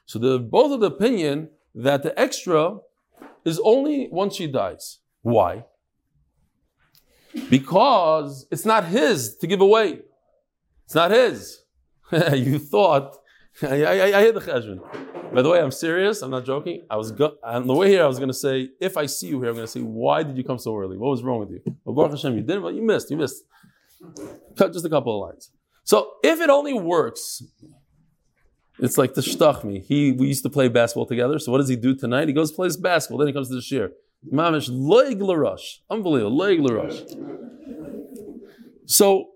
So 0.07 0.19
the 0.21 0.39
both 0.39 0.73
of 0.73 0.81
the 0.81 0.87
opinion 0.87 1.51
that 1.75 2.05
the 2.05 2.13
extra 2.17 2.79
is 3.45 3.61
only 3.65 4.09
once 4.13 4.37
she 4.37 4.47
dies. 4.47 5.01
Why? 5.23 5.65
Because 7.51 8.47
it's 8.53 8.65
not 8.65 8.85
his 8.85 9.37
to 9.39 9.49
give 9.49 9.61
away. 9.61 10.03
It's 10.85 10.95
not 10.95 11.11
his. 11.11 11.65
you 12.33 12.61
thought. 12.61 13.17
I, 13.63 13.83
I, 13.83 14.19
I 14.19 14.23
hear 14.23 14.33
the 14.33 14.41
cheshbon. 14.41 14.79
By 15.35 15.43
the 15.43 15.51
way, 15.51 15.61
I'm 15.61 15.73
serious. 15.73 16.23
I'm 16.23 16.31
not 16.31 16.45
joking. 16.45 16.87
I 16.89 16.97
was 16.97 17.11
go- 17.11 17.39
on 17.43 17.67
the 17.67 17.75
way 17.75 17.89
here. 17.89 18.05
I 18.05 18.07
was 18.07 18.19
going 18.19 18.29
to 18.29 18.41
say, 18.47 18.69
if 18.81 18.97
I 18.97 19.07
see 19.07 19.27
you 19.27 19.41
here, 19.41 19.51
I'm 19.51 19.57
going 19.57 19.67
to 19.67 19.73
say, 19.73 19.81
why 19.81 20.23
did 20.23 20.37
you 20.37 20.45
come 20.45 20.59
so 20.59 20.77
early? 20.79 20.97
What 20.97 21.09
was 21.09 21.25
wrong 21.25 21.41
with 21.41 21.51
you? 21.51 21.61
Well, 21.85 21.97
Baruch 21.97 22.13
Hashem, 22.13 22.37
you 22.37 22.43
didn't. 22.43 22.63
But 22.63 22.75
you 22.75 22.83
missed. 22.83 23.11
You 23.11 23.17
missed. 23.17 23.43
Cut 24.57 24.73
just 24.73 24.85
a 24.85 24.91
couple 24.91 25.15
of 25.15 25.29
lines. 25.29 25.51
So 25.85 26.13
if 26.23 26.41
it 26.41 26.51
only 26.51 26.75
works, 26.75 27.43
it's 28.79 28.99
like 28.99 29.15
the 29.15 29.21
shtachmi. 29.21 29.85
He 29.85 30.13
we 30.13 30.27
used 30.27 30.43
to 30.43 30.51
play 30.51 30.69
basketball 30.69 31.07
together. 31.07 31.39
So 31.39 31.53
what 31.53 31.59
does 31.59 31.69
he 31.69 31.77
do 31.77 31.95
tonight? 31.95 32.29
He 32.29 32.35
goes 32.35 32.53
plays 32.53 32.77
basketball. 32.77 33.19
Then 33.19 33.29
he 33.29 33.33
comes 33.33 33.49
to 33.49 33.55
the 33.55 33.63
shir. 33.63 33.93
Mamish 34.33 34.69
loig 34.69 35.21
larush. 35.21 35.79
Unbelievable. 35.89 36.37
Loig 36.37 36.61
larush. 36.61 36.99
So 38.87 39.29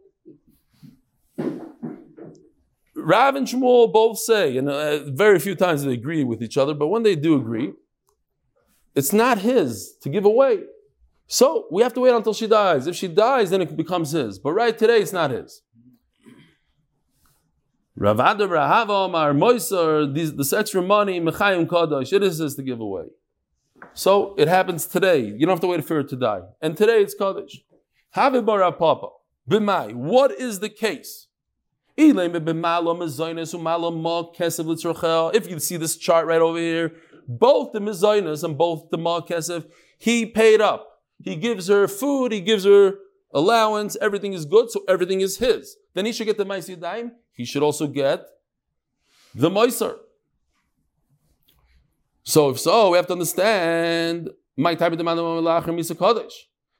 Rav 2.94 3.34
and 3.34 3.46
Shmuel 3.46 3.92
both 3.92 4.18
say, 4.18 4.56
and 4.56 4.68
uh, 4.68 5.10
very 5.10 5.38
few 5.38 5.54
times 5.54 5.84
they 5.84 5.92
agree 5.92 6.24
with 6.24 6.42
each 6.42 6.56
other, 6.56 6.74
but 6.74 6.88
when 6.88 7.02
they 7.02 7.16
do 7.16 7.34
agree, 7.34 7.72
it's 8.94 9.12
not 9.12 9.38
his 9.38 9.94
to 10.02 10.08
give 10.08 10.24
away. 10.24 10.60
So 11.32 11.68
we 11.70 11.82
have 11.82 11.94
to 11.94 12.00
wait 12.00 12.12
until 12.12 12.34
she 12.34 12.48
dies. 12.48 12.88
If 12.88 12.96
she 12.96 13.06
dies, 13.06 13.50
then 13.50 13.62
it 13.62 13.76
becomes 13.76 14.10
his. 14.10 14.40
But 14.40 14.52
right 14.52 14.76
today, 14.76 14.98
it's 15.00 15.12
not 15.12 15.30
his. 15.30 15.62
Rav 17.94 18.18
Ada 18.18 18.48
bar 18.48 18.56
Ahava 18.56 19.06
Omar 19.06 19.32
Moiser, 19.32 20.12
this 20.12 20.52
extra 20.52 20.82
money, 20.82 21.20
Mechayim 21.20 21.68
Kadosh, 21.68 22.12
it 22.12 22.24
is 22.24 22.38
his 22.38 22.56
to 22.56 22.64
give 22.64 22.80
away. 22.80 23.04
So 23.94 24.34
it 24.38 24.48
happens 24.48 24.86
today. 24.86 25.20
You 25.20 25.46
don't 25.46 25.50
have 25.50 25.60
to 25.60 25.68
wait 25.68 25.84
for 25.84 26.00
it 26.00 26.08
to 26.08 26.16
die. 26.16 26.40
And 26.60 26.76
today 26.76 27.00
it's 27.00 27.14
Kaddish. 27.14 27.62
Have 28.10 28.32
Papa. 28.44 29.10
B'mai. 29.48 29.94
What 29.94 30.32
is 30.32 30.58
the 30.58 30.68
case? 30.68 31.28
If 31.96 32.16
you 35.50 35.60
see 35.60 35.76
this 35.76 35.96
chart 35.96 36.26
right 36.26 36.40
over 36.40 36.58
here, 36.58 36.92
both 37.28 37.72
the 37.72 37.78
mizainas 37.78 38.42
and 38.42 38.58
both 38.58 38.90
the 38.90 38.98
mal 38.98 39.22
kesef, 39.22 39.66
he 39.96 40.26
paid 40.26 40.60
up. 40.60 40.89
He 41.22 41.36
gives 41.36 41.68
her 41.68 41.86
food, 41.86 42.32
he 42.32 42.40
gives 42.40 42.64
her 42.64 42.94
allowance, 43.32 43.96
everything 44.00 44.32
is 44.32 44.44
good, 44.44 44.70
so 44.70 44.82
everything 44.88 45.20
is 45.20 45.38
his. 45.38 45.76
Then 45.94 46.06
he 46.06 46.12
should 46.12 46.26
get 46.26 46.38
the 46.38 46.46
Maisi 46.46 46.80
Daim, 46.80 47.12
he 47.32 47.44
should 47.44 47.62
also 47.62 47.86
get 47.86 48.24
the 49.34 49.50
Meiser. 49.50 49.96
So 52.22 52.50
if 52.50 52.60
so, 52.60 52.90
we 52.90 52.96
have 52.96 53.06
to 53.06 53.12
understand 53.12 54.30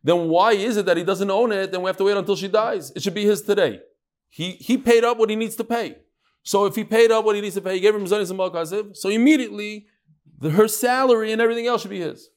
Then 0.03 0.29
why 0.29 0.53
is 0.53 0.77
it 0.77 0.87
that 0.87 0.97
he 0.97 1.05
doesn't 1.05 1.31
own 1.31 1.53
it? 1.53 1.73
Then 1.73 1.83
we 1.83 1.89
have 1.89 1.97
to 1.99 2.05
wait 2.05 2.17
until 2.17 2.37
she 2.37 2.49
dies. 2.49 2.93
It 2.95 3.03
should 3.03 3.15
be 3.15 3.25
his 3.25 3.43
today. 3.43 3.81
He 4.29 4.53
he 4.53 4.79
paid 4.79 5.05
up 5.05 5.19
what 5.19 5.29
he 5.29 5.37
needs 5.37 5.57
to 5.57 5.65
pay. 5.65 5.97
So 6.43 6.65
if 6.67 6.75
he 6.75 6.85
paid 6.85 7.11
up 7.11 7.25
what 7.25 7.35
he 7.35 7.43
needs 7.43 7.55
to 7.57 7.61
pay, 7.61 7.75
he 7.75 7.81
gave 7.81 7.95
him 7.95 8.05
Zanis 8.07 8.31
and 8.31 8.97
so 8.97 9.09
immediately 9.09 9.87
the, 10.39 10.51
her 10.51 10.69
salary 10.69 11.33
and 11.33 11.41
everything 11.41 11.67
else 11.67 11.83
should 11.83 11.91
be 11.91 12.01
his. 12.01 12.31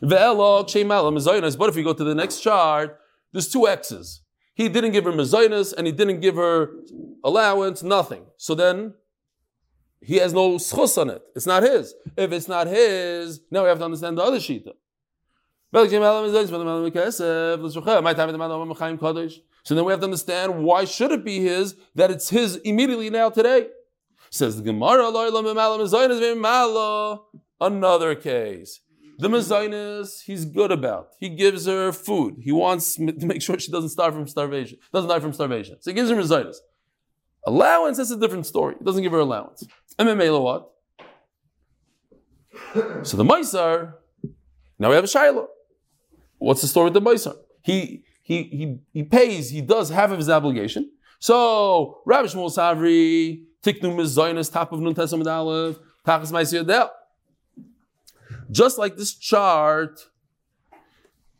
But 0.00 1.68
if 1.68 1.76
you 1.76 1.84
go 1.84 1.92
to 1.92 2.04
the 2.04 2.14
next 2.14 2.40
chart, 2.40 2.98
there's 3.32 3.48
two 3.48 3.68
X's. 3.68 4.22
He 4.54 4.68
didn't 4.68 4.92
give 4.92 5.04
her 5.04 5.12
mezainas 5.12 5.72
and 5.76 5.86
he 5.86 5.92
didn't 5.92 6.20
give 6.20 6.36
her 6.36 6.70
allowance, 7.24 7.82
nothing. 7.82 8.24
So 8.36 8.54
then 8.54 8.94
he 10.00 10.16
has 10.16 10.32
no 10.32 10.56
schus 10.56 10.98
on 11.00 11.10
it. 11.10 11.22
It's 11.36 11.46
not 11.46 11.62
his. 11.62 11.94
If 12.16 12.32
it's 12.32 12.48
not 12.48 12.66
his, 12.66 13.40
now 13.50 13.62
we 13.62 13.68
have 13.68 13.78
to 13.78 13.84
understand 13.84 14.18
the 14.18 14.22
other 14.22 14.38
shita. 14.38 14.72
So 15.72 15.84
then 19.74 19.84
we 19.84 19.92
have 19.92 20.00
to 20.00 20.04
understand 20.04 20.64
why 20.64 20.84
should 20.84 21.12
it 21.12 21.24
be 21.24 21.40
his 21.40 21.76
that 21.94 22.10
it's 22.10 22.30
his 22.30 22.56
immediately 22.56 23.08
now 23.10 23.30
today. 23.30 23.68
Says 24.30 24.56
the 24.56 24.62
Gemara, 24.62 25.10
another 27.60 28.14
case. 28.14 28.80
The 29.20 29.28
mezainis 29.28 30.22
he's 30.22 30.44
good 30.44 30.72
about. 30.72 31.10
He 31.18 31.28
gives 31.28 31.66
her 31.66 31.92
food. 31.92 32.36
He 32.40 32.52
wants 32.52 32.94
to 32.96 33.26
make 33.26 33.42
sure 33.42 33.58
she 33.58 33.70
doesn't 33.70 33.90
starve 33.90 34.14
from 34.14 34.26
starvation. 34.26 34.78
Doesn't 34.92 35.08
die 35.08 35.20
from 35.20 35.32
starvation. 35.32 35.76
So 35.80 35.90
he 35.90 35.94
gives 35.94 36.10
her 36.10 36.16
mezainis. 36.16 36.56
Allowance, 37.46 37.96
that's 37.96 38.10
a 38.10 38.18
different 38.18 38.46
story. 38.46 38.76
He 38.78 38.84
doesn't 38.84 39.02
give 39.02 39.12
her 39.12 39.18
allowance. 39.18 39.66
MMA 39.98 40.42
what? 40.42 40.70
So 43.02 43.16
the 43.16 43.24
Maisar, 43.24 43.94
now 44.78 44.88
we 44.90 44.94
have 44.94 45.04
a 45.04 45.08
Shiloh. 45.08 45.48
What's 46.38 46.60
the 46.60 46.68
story 46.68 46.84
with 46.84 46.94
the 46.94 47.00
Maisar? 47.00 47.36
He, 47.62 48.04
he, 48.22 48.42
he, 48.44 48.78
he 48.92 49.02
pays, 49.02 49.50
he 49.50 49.60
does 49.60 49.90
half 49.90 50.10
of 50.10 50.18
his 50.18 50.30
obligation. 50.30 50.90
So, 51.18 52.00
Rabbi 52.06 52.28
Shmuel 52.28 52.54
Savri, 52.54 53.44
Tiknu 53.62 54.52
top 54.52 54.72
of 54.72 54.80
Nun 54.80 54.94
Tesam 54.94 55.26
Aleph, 55.26 55.78
Tachas 56.06 56.32
Maisir. 56.32 56.90
Just 58.50 58.78
like 58.78 58.96
this 58.96 59.14
chart, 59.14 60.00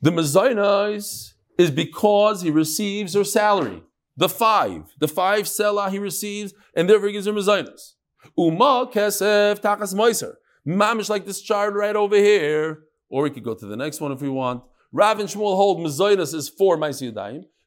the 0.00 0.11
mezainas 0.11 1.33
is 1.59 1.71
because 1.71 2.43
he 2.43 2.50
receives 2.50 3.14
her 3.14 3.25
salary. 3.25 3.83
The 4.17 4.29
five, 4.29 4.95
the 4.99 5.09
five 5.09 5.49
selah 5.49 5.90
he 5.90 5.99
receives, 5.99 6.52
and 6.75 6.88
therefore 6.88 7.09
he 7.09 7.14
gives 7.14 7.26
her 7.26 7.33
mezainas. 7.33 7.95
Uma 8.37 8.88
kesef 8.93 9.61
takas 9.61 9.95
moiser. 9.95 10.35
Mamish 10.67 11.09
like 11.09 11.25
this 11.26 11.40
chart 11.40 11.75
right 11.75 11.97
over 11.97 12.17
here. 12.17 12.81
Or 13.09 13.23
we 13.23 13.31
could 13.31 13.43
go 13.43 13.55
to 13.55 13.67
the 13.67 13.76
next 13.76 14.00
one 14.00 14.12
if 14.12 14.21
we 14.21 14.29
want. 14.29 14.62
Rav 14.93 15.19
and 15.21 15.29
Shmuel 15.29 15.57
hold 15.57 15.79
mezainas 15.79 16.35
is 16.35 16.49
for 16.49 16.76
Maisi 16.76 17.12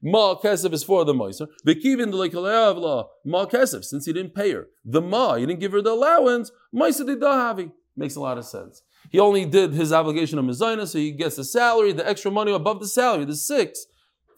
Ma 0.01 0.35
kesef 0.35 0.73
is 0.73 0.83
for 0.83 1.05
the 1.05 1.13
moiser. 1.13 1.47
V'kivin 1.65 2.11
the 2.11 3.07
ma 3.25 3.45
kesef, 3.45 3.83
since 3.83 4.05
he 4.05 4.13
didn't 4.13 4.35
pay 4.35 4.51
her. 4.51 4.67
The 4.85 5.01
ma, 5.01 5.35
he 5.35 5.45
didn't 5.45 5.59
give 5.59 5.71
her 5.71 5.81
the 5.81 5.91
allowance. 5.91 6.51
Maisa 6.73 7.03
dahavi. 7.03 7.71
Makes 7.95 8.15
a 8.15 8.21
lot 8.21 8.37
of 8.37 8.45
sense. 8.45 8.83
He 9.13 9.19
only 9.19 9.45
did 9.45 9.73
his 9.73 9.93
obligation 9.93 10.39
of 10.39 10.45
mezainis, 10.45 10.87
so 10.87 10.97
he 10.97 11.11
gets 11.11 11.35
the 11.37 11.45
salary, 11.45 11.91
the 11.93 12.05
extra 12.13 12.31
money 12.31 12.51
above 12.51 12.79
the 12.81 12.87
salary, 12.87 13.25
the 13.25 13.35
six. 13.35 13.85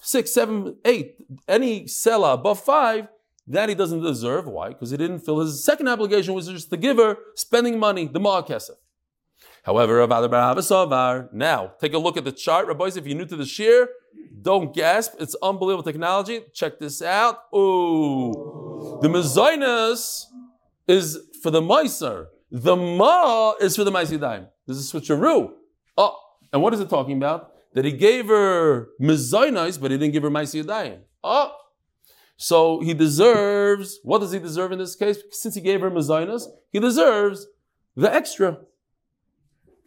six, 0.02 0.32
seven, 0.32 0.76
eight, 0.84 1.16
any 1.48 1.86
sela 1.86 2.34
above 2.34 2.60
five, 2.60 3.08
that 3.48 3.70
he 3.70 3.76
doesn't 3.76 4.02
deserve. 4.02 4.46
Why? 4.46 4.68
Because 4.70 4.92
he 4.92 4.98
didn't 4.98 5.20
fill 5.20 5.40
his 5.40 5.64
second 5.64 5.88
obligation, 5.88 6.34
which 6.34 6.48
was 6.48 6.68
the 6.68 6.78
giver 6.78 7.18
spending 7.36 7.80
money, 7.80 8.06
the 8.16 8.20
ma'akesef. 8.20 8.78
However, 9.64 9.96
Now, 11.34 11.72
take 11.82 11.94
a 11.94 11.98
look 11.98 12.18
at 12.18 12.26
the 12.26 12.32
chart, 12.32 12.68
Rabbi. 12.68 12.88
If 12.88 13.08
you're 13.08 13.18
new 13.18 13.26
to 13.26 13.38
the 13.38 13.46
shear, 13.46 13.90
don't 14.42 14.74
gasp. 14.76 15.14
It's 15.20 15.36
unbelievable 15.42 15.84
technology. 15.84 16.42
Check 16.54 16.80
this 16.80 17.02
out. 17.02 17.36
Ooh, 17.56 19.00
the 19.02 19.08
mezainas 19.08 20.26
is 20.88 21.18
for 21.42 21.50
the 21.50 21.62
meiser. 21.62 22.28
The 22.52 22.76
ma 22.76 23.54
is 23.60 23.76
for 23.78 23.86
the 23.86 23.92
meisidayim. 23.92 24.50
This 24.68 24.78
is 24.78 24.92
switcheroo. 24.92 25.52
Oh, 25.98 26.16
and 26.52 26.62
what 26.62 26.74
is 26.74 26.80
it 26.80 26.90
talking 26.90 27.18
about? 27.18 27.52
That 27.74 27.86
he 27.86 27.92
gave 27.92 28.28
her 28.28 28.88
mezainas, 29.02 29.80
but 29.80 29.92
he 29.92 29.98
didn't 29.98 30.14
give 30.14 30.24
her 30.24 30.30
meisidayim. 30.30 31.00
Oh, 31.24 31.52
so 32.38 32.82
he 32.82 32.94
deserves. 32.94 34.00
What 34.04 34.20
does 34.20 34.32
he 34.32 34.40
deserve 34.40 34.72
in 34.72 34.80
this 34.80 34.96
case? 34.96 35.18
Since 35.32 35.56
he 35.56 35.62
gave 35.62 35.82
her 35.82 35.92
mezainas, 35.92 36.48
he 36.72 36.80
deserves 36.80 37.48
the 37.96 38.14
extra. 38.14 38.60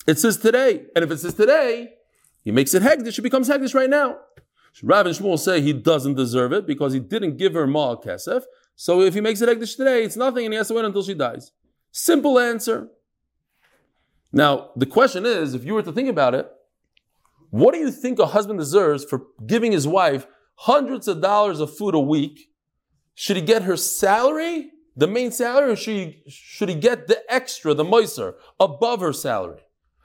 It 0.06 0.18
says 0.18 0.38
today, 0.38 0.87
and 0.94 1.04
if 1.04 1.11
it 1.11 1.18
says 1.18 1.35
today, 1.35 1.94
he 2.42 2.50
makes 2.50 2.73
it 2.73 2.82
hegdish. 2.82 3.18
It 3.18 3.23
becomes 3.23 3.49
hegdish 3.49 3.75
right 3.75 3.90
now. 3.90 4.16
Rav 4.82 5.06
and 5.06 5.14
Shmuel 5.14 5.38
say 5.38 5.61
he 5.61 5.73
doesn't 5.73 6.14
deserve 6.14 6.52
it 6.52 6.66
because 6.66 6.92
he 6.92 7.00
didn't 7.00 7.37
give 7.37 7.54
her 7.54 7.66
ma 7.66 7.97
kesef. 7.97 8.44
So 8.76 9.00
if 9.00 9.14
he 9.14 9.20
makes 9.20 9.40
it 9.40 9.49
hegdish 9.49 9.76
today, 9.76 10.04
it's 10.04 10.16
nothing, 10.16 10.44
and 10.47 10.54
he 10.54 10.56
has 10.56 10.68
to 10.68 10.75
wait 10.75 10.85
until 10.85 11.02
she 11.02 11.14
dies. 11.14 11.52
Simple 11.90 12.38
answer. 12.38 12.88
Now 14.32 14.70
the 14.76 14.87
question 14.87 15.25
is, 15.26 15.54
if 15.54 15.64
you 15.64 15.75
were 15.75 15.82
to 15.82 15.92
think 15.92 16.08
about 16.08 16.35
it, 16.35 16.50
what 17.50 17.73
do 17.73 17.80
you 17.80 17.90
think 17.90 18.18
a 18.18 18.26
husband 18.26 18.58
deserves 18.58 19.04
for 19.04 19.23
giving 19.47 19.73
his 19.73 19.87
wife 19.87 20.26
hundreds 20.56 21.08
of 21.08 21.20
dollars 21.20 21.61
of 21.61 21.76
food 21.76 21.94
a 21.94 22.00
week? 22.00 22.50
Should 23.14 23.37
he 23.37 23.42
get 23.42 23.62
her 23.62 23.76
salary, 23.76 24.70
the 24.97 25.06
main 25.06 25.32
salary, 25.32 25.73
or 25.73 25.76
should 25.76 25.97
he, 25.97 26.23
should 26.28 26.68
he 26.68 26.75
get 26.75 27.06
the 27.06 27.23
extra, 27.32 27.75
the 27.75 27.85
moiser, 27.85 28.35
above 28.61 29.00
her 29.00 29.12
salary? 29.12 29.62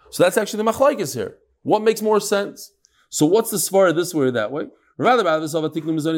So 0.10 0.24
that's 0.24 0.38
actually 0.38 0.64
the 0.64 0.72
machlaikis 0.72 1.16
here. 1.16 1.38
What 1.64 1.82
makes 1.82 2.02
more 2.02 2.20
sense? 2.20 2.72
So 3.10 3.26
what's 3.26 3.52
the 3.52 3.58
svara 3.58 3.96
this 3.96 4.14
way 4.14 4.26
or 4.26 4.32
that 4.32 4.52
way? 4.52 4.68
Rather 4.98 5.24
mizonis. 5.24 6.18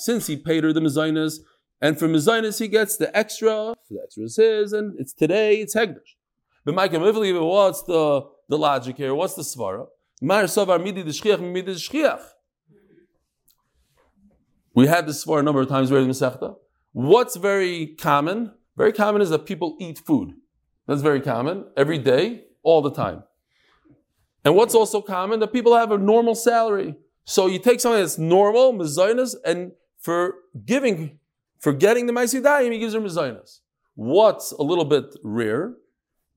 Since 0.00 0.26
he 0.26 0.36
paid 0.36 0.64
her 0.64 0.72
the 0.72 0.80
mizonis, 0.80 1.38
and 1.80 1.98
for 1.98 2.08
mizonis 2.08 2.58
he 2.58 2.68
gets 2.68 2.96
the 2.96 3.16
extra. 3.16 3.74
The 3.90 4.00
extra 4.02 4.24
is 4.24 4.36
his, 4.36 4.72
and 4.72 4.98
it's 4.98 5.12
today. 5.12 5.56
It's 5.56 5.74
hegdish. 5.74 6.16
But 6.64 6.74
Micah 6.74 6.98
what's 6.98 7.82
the 7.82 8.26
the 8.48 8.58
logic 8.58 8.96
here? 8.96 9.14
What's 9.14 9.34
the 9.34 9.42
svara? 9.42 9.86
The 10.20 11.02
the. 11.02 12.18
We 14.74 14.86
had 14.86 15.06
this 15.06 15.24
svara 15.24 15.40
a 15.40 15.42
number 15.42 15.60
of 15.60 15.68
times 15.68 15.90
already 15.90 16.06
in 16.06 16.10
Masechta. 16.10 16.56
What's 16.92 17.36
very 17.36 17.88
common? 17.88 18.52
Very 18.76 18.92
common 18.92 19.22
is 19.22 19.30
that 19.30 19.46
people 19.46 19.76
eat 19.80 19.98
food. 19.98 20.34
That's 20.86 21.02
very 21.02 21.20
common 21.20 21.66
every 21.76 21.98
day, 21.98 22.44
all 22.62 22.82
the 22.82 22.92
time. 22.92 23.24
And 24.44 24.54
what's 24.54 24.74
also 24.74 25.00
common? 25.02 25.40
That 25.40 25.52
people 25.52 25.76
have 25.76 25.90
a 25.90 25.98
normal 25.98 26.34
salary. 26.34 26.94
So 27.24 27.46
you 27.48 27.58
take 27.58 27.80
something 27.80 28.00
that's 28.00 28.18
normal, 28.18 28.72
mezainas, 28.72 29.34
and 29.44 29.72
for 29.98 30.34
giving, 30.64 31.18
for 31.58 31.72
getting 31.72 32.06
the 32.06 32.12
maisidayim, 32.12 32.72
he 32.72 32.78
gives 32.78 32.94
her 32.94 33.00
mezainas. 33.00 33.60
What's 33.94 34.52
a 34.52 34.62
little 34.62 34.84
bit 34.84 35.16
rare? 35.22 35.74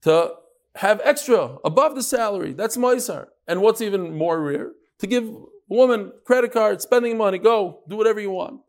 To 0.03 0.33
have 0.75 1.01
extra 1.03 1.57
above 1.65 1.95
the 1.95 2.03
salary. 2.03 2.53
That's 2.53 2.77
maisar. 2.77 3.27
And 3.47 3.61
what's 3.61 3.81
even 3.81 4.15
more 4.15 4.41
rare? 4.41 4.71
To 4.99 5.07
give 5.07 5.25
a 5.25 5.45
woman 5.67 6.13
credit 6.25 6.53
card, 6.53 6.81
spending 6.81 7.17
money, 7.17 7.37
go, 7.37 7.83
do 7.89 7.97
whatever 7.97 8.19
you 8.19 8.31
want. 8.31 8.61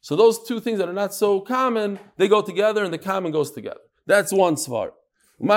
So 0.00 0.14
those 0.16 0.46
two 0.46 0.60
things 0.60 0.78
that 0.78 0.88
are 0.88 0.92
not 0.94 1.14
so 1.14 1.40
common, 1.40 1.98
they 2.18 2.28
go 2.28 2.42
together 2.42 2.84
and 2.84 2.92
the 2.92 2.98
common 2.98 3.32
goes 3.32 3.50
together. 3.50 3.80
That's 4.06 4.32
one 4.32 4.56
svar. 4.56 4.90
And 5.40 5.48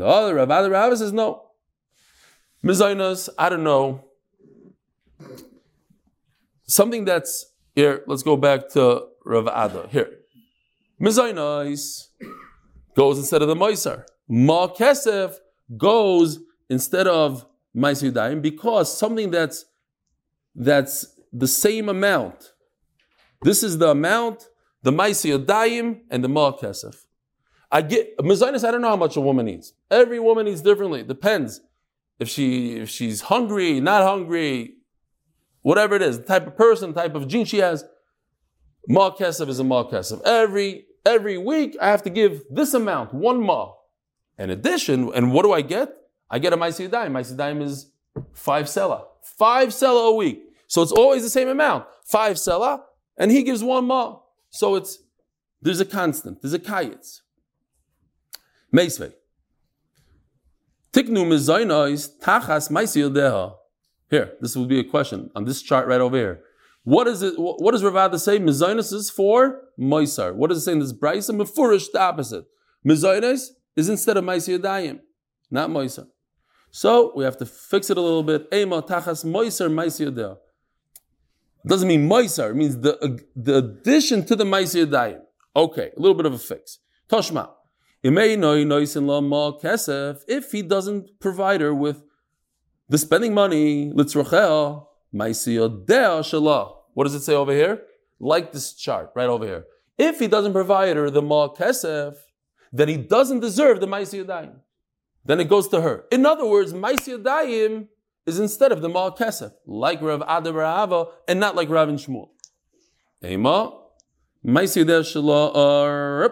the 0.00 0.06
other 0.06 0.34
Rav 0.34 0.50
Ada 0.50 0.70
Rav 0.70 0.98
says 0.98 1.12
no. 1.12 1.46
Mizainas, 2.64 3.28
I 3.36 3.48
don't 3.48 3.64
know. 3.64 4.04
Something 6.64 7.04
that's 7.04 7.52
here, 7.78 8.02
let's 8.08 8.24
go 8.24 8.36
back 8.36 8.68
to 8.70 9.06
Rav 9.24 9.46
Ada. 9.46 9.86
Here. 9.88 10.10
Mizainas 11.00 12.08
goes 12.96 13.18
instead 13.18 13.40
of 13.40 13.46
the 13.46 13.54
Moisar. 13.54 14.04
Ma 14.28 14.66
Kesef 14.66 15.36
goes 15.76 16.40
instead 16.68 17.06
of 17.06 17.46
Maisudayim 17.76 18.42
because 18.42 18.98
something 18.98 19.30
that's 19.30 19.64
that's 20.56 21.06
the 21.32 21.46
same 21.46 21.88
amount. 21.88 22.52
This 23.42 23.62
is 23.62 23.78
the 23.78 23.90
amount, 23.90 24.48
the 24.82 24.90
Maisi 24.90 25.38
Adayim 25.38 26.00
and 26.10 26.24
the 26.24 26.28
Ma'al 26.28 26.58
Kesef. 26.58 27.04
I 27.70 27.82
get 27.82 28.18
Mazinus, 28.18 28.66
I 28.66 28.72
don't 28.72 28.80
know 28.80 28.88
how 28.88 28.96
much 28.96 29.16
a 29.16 29.20
woman 29.20 29.46
eats. 29.48 29.74
Every 29.88 30.18
woman 30.18 30.48
eats 30.48 30.62
differently. 30.62 31.04
Depends. 31.04 31.60
If 32.18 32.28
she 32.28 32.78
if 32.78 32.90
she's 32.90 33.20
hungry, 33.20 33.78
not 33.78 34.02
hungry, 34.02 34.77
whatever 35.68 35.94
it 35.94 36.02
is, 36.02 36.18
the 36.18 36.24
type 36.24 36.46
of 36.46 36.56
person, 36.56 36.94
type 36.94 37.14
of 37.14 37.28
gene 37.28 37.44
she 37.44 37.58
has, 37.58 37.84
Ma 38.88 39.14
Kesef 39.14 39.48
is 39.48 39.58
a 39.58 39.64
Ma 39.64 39.84
Kesef. 39.84 40.20
Every 40.24 40.86
every 41.04 41.38
week 41.38 41.76
I 41.80 41.88
have 41.88 42.02
to 42.04 42.10
give 42.10 42.42
this 42.50 42.72
amount, 42.74 43.12
one 43.12 43.40
Ma. 43.42 43.72
In 44.38 44.50
addition, 44.50 45.12
and 45.14 45.32
what 45.32 45.42
do 45.42 45.52
I 45.52 45.62
get? 45.62 45.88
I 46.30 46.38
get 46.38 46.52
a 46.52 46.56
Maisi 46.56 46.88
Adayim. 46.88 47.12
Maisi 47.12 47.34
Adayim 47.36 47.62
is 47.62 47.90
five 48.32 48.66
Sela. 48.66 49.04
Five 49.22 49.68
Sela 49.68 50.08
a 50.08 50.14
week. 50.14 50.42
So 50.68 50.82
it's 50.82 50.92
always 50.92 51.22
the 51.22 51.30
same 51.30 51.48
amount. 51.48 51.86
Five 52.04 52.38
selah, 52.38 52.84
and 53.16 53.30
he 53.30 53.42
gives 53.42 53.64
one 53.64 53.86
ma. 53.86 54.18
So 54.50 54.76
it's 54.76 54.98
there's 55.60 55.80
a 55.80 55.84
constant, 55.84 56.40
there's 56.40 56.54
a 56.54 56.58
kayitz. 56.58 57.22
Meisvei. 58.74 59.12
Tiknu 60.92 61.32
is 61.32 61.48
tachas 62.22 62.70
maisir 62.70 63.10
deha. 63.10 63.54
Here, 64.10 64.34
this 64.40 64.56
would 64.56 64.68
be 64.68 64.80
a 64.80 64.84
question 64.84 65.30
on 65.34 65.44
this 65.44 65.62
chart 65.62 65.86
right 65.86 66.00
over 66.00 66.16
here. 66.16 66.40
What 66.84 67.06
is 67.06 67.22
it? 67.22 67.34
What 67.36 67.72
does 67.72 67.84
Rav 67.84 67.96
Ada 67.96 68.18
say? 68.18 68.38
Mizainis 68.38 68.90
is 68.92 69.10
for 69.10 69.60
Moisar. 69.78 70.34
What 70.34 70.48
does 70.48 70.58
it 70.58 70.62
say 70.62 70.72
in 70.72 70.78
this 70.78 70.94
Brisa? 70.94 71.36
Mefurish, 71.36 71.92
the 71.92 72.00
opposite. 72.00 72.46
Mizainis 72.86 73.48
is 73.76 73.90
instead 73.90 74.16
of 74.16 74.24
Maisir 74.24 74.58
Dayim, 74.58 75.00
not 75.50 75.68
Moisar. 75.68 76.06
So 76.70 77.12
we 77.14 77.24
have 77.24 77.36
to 77.38 77.46
fix 77.46 77.90
it 77.90 77.98
a 77.98 78.00
little 78.00 78.22
bit. 78.22 78.46
Ema 78.52 78.82
tachas 78.82 79.24
Moisar 79.24 79.70
Maisir. 79.70 80.38
Doesn't 81.66 81.88
mean 81.88 82.08
Maisar, 82.08 82.50
it 82.50 82.56
means 82.56 82.78
the, 82.78 83.20
the 83.36 83.56
addition 83.56 84.24
to 84.24 84.34
the 84.34 84.44
Maisar 84.44 84.86
Dayim. 84.86 85.20
Okay, 85.54 85.90
a 85.94 86.00
little 86.00 86.14
bit 86.14 86.24
of 86.24 86.32
a 86.32 86.38
fix. 86.38 86.78
Toshma. 87.10 87.50
If 88.00 88.14
he 90.52 90.62
doesn't 90.62 91.18
provide 91.18 91.60
her 91.60 91.74
with 91.74 92.04
the 92.88 92.98
spending 92.98 93.34
money, 93.34 93.90
what 93.90 94.12
does 97.04 97.14
it 97.14 97.22
say 97.22 97.34
over 97.34 97.52
here? 97.52 97.82
Like 98.20 98.52
this 98.52 98.72
chart 98.72 99.12
right 99.14 99.28
over 99.28 99.46
here. 99.46 99.64
If 99.96 100.18
he 100.18 100.26
doesn't 100.26 100.52
provide 100.52 100.96
her 100.96 101.10
the 101.10 101.22
ma 101.22 101.48
kesef, 101.48 102.16
then 102.72 102.88
he 102.88 102.96
doesn't 102.96 103.40
deserve 103.40 103.80
the 103.80 103.86
ma'isi 103.86 104.26
Then 105.24 105.40
it 105.40 105.48
goes 105.48 105.68
to 105.68 105.80
her. 105.80 106.04
In 106.10 106.26
other 106.26 106.46
words, 106.46 106.72
ma'isi 106.72 107.88
is 108.28 108.38
instead 108.38 108.72
of 108.72 108.82
the 108.82 108.90
Mal 108.90 109.16
Kesef, 109.16 109.52
like 109.66 110.02
Rav 110.02 110.22
Ada 110.22 110.50
Ava, 110.50 111.06
and 111.26 111.40
not 111.40 111.56
like 111.56 111.70
Rav 111.70 111.88
and 111.88 111.98
Shmuel. 111.98 112.28
Ema, 113.24 113.72
Maisi 114.46 114.86
Der 114.86 115.00
Shala, 115.00 116.30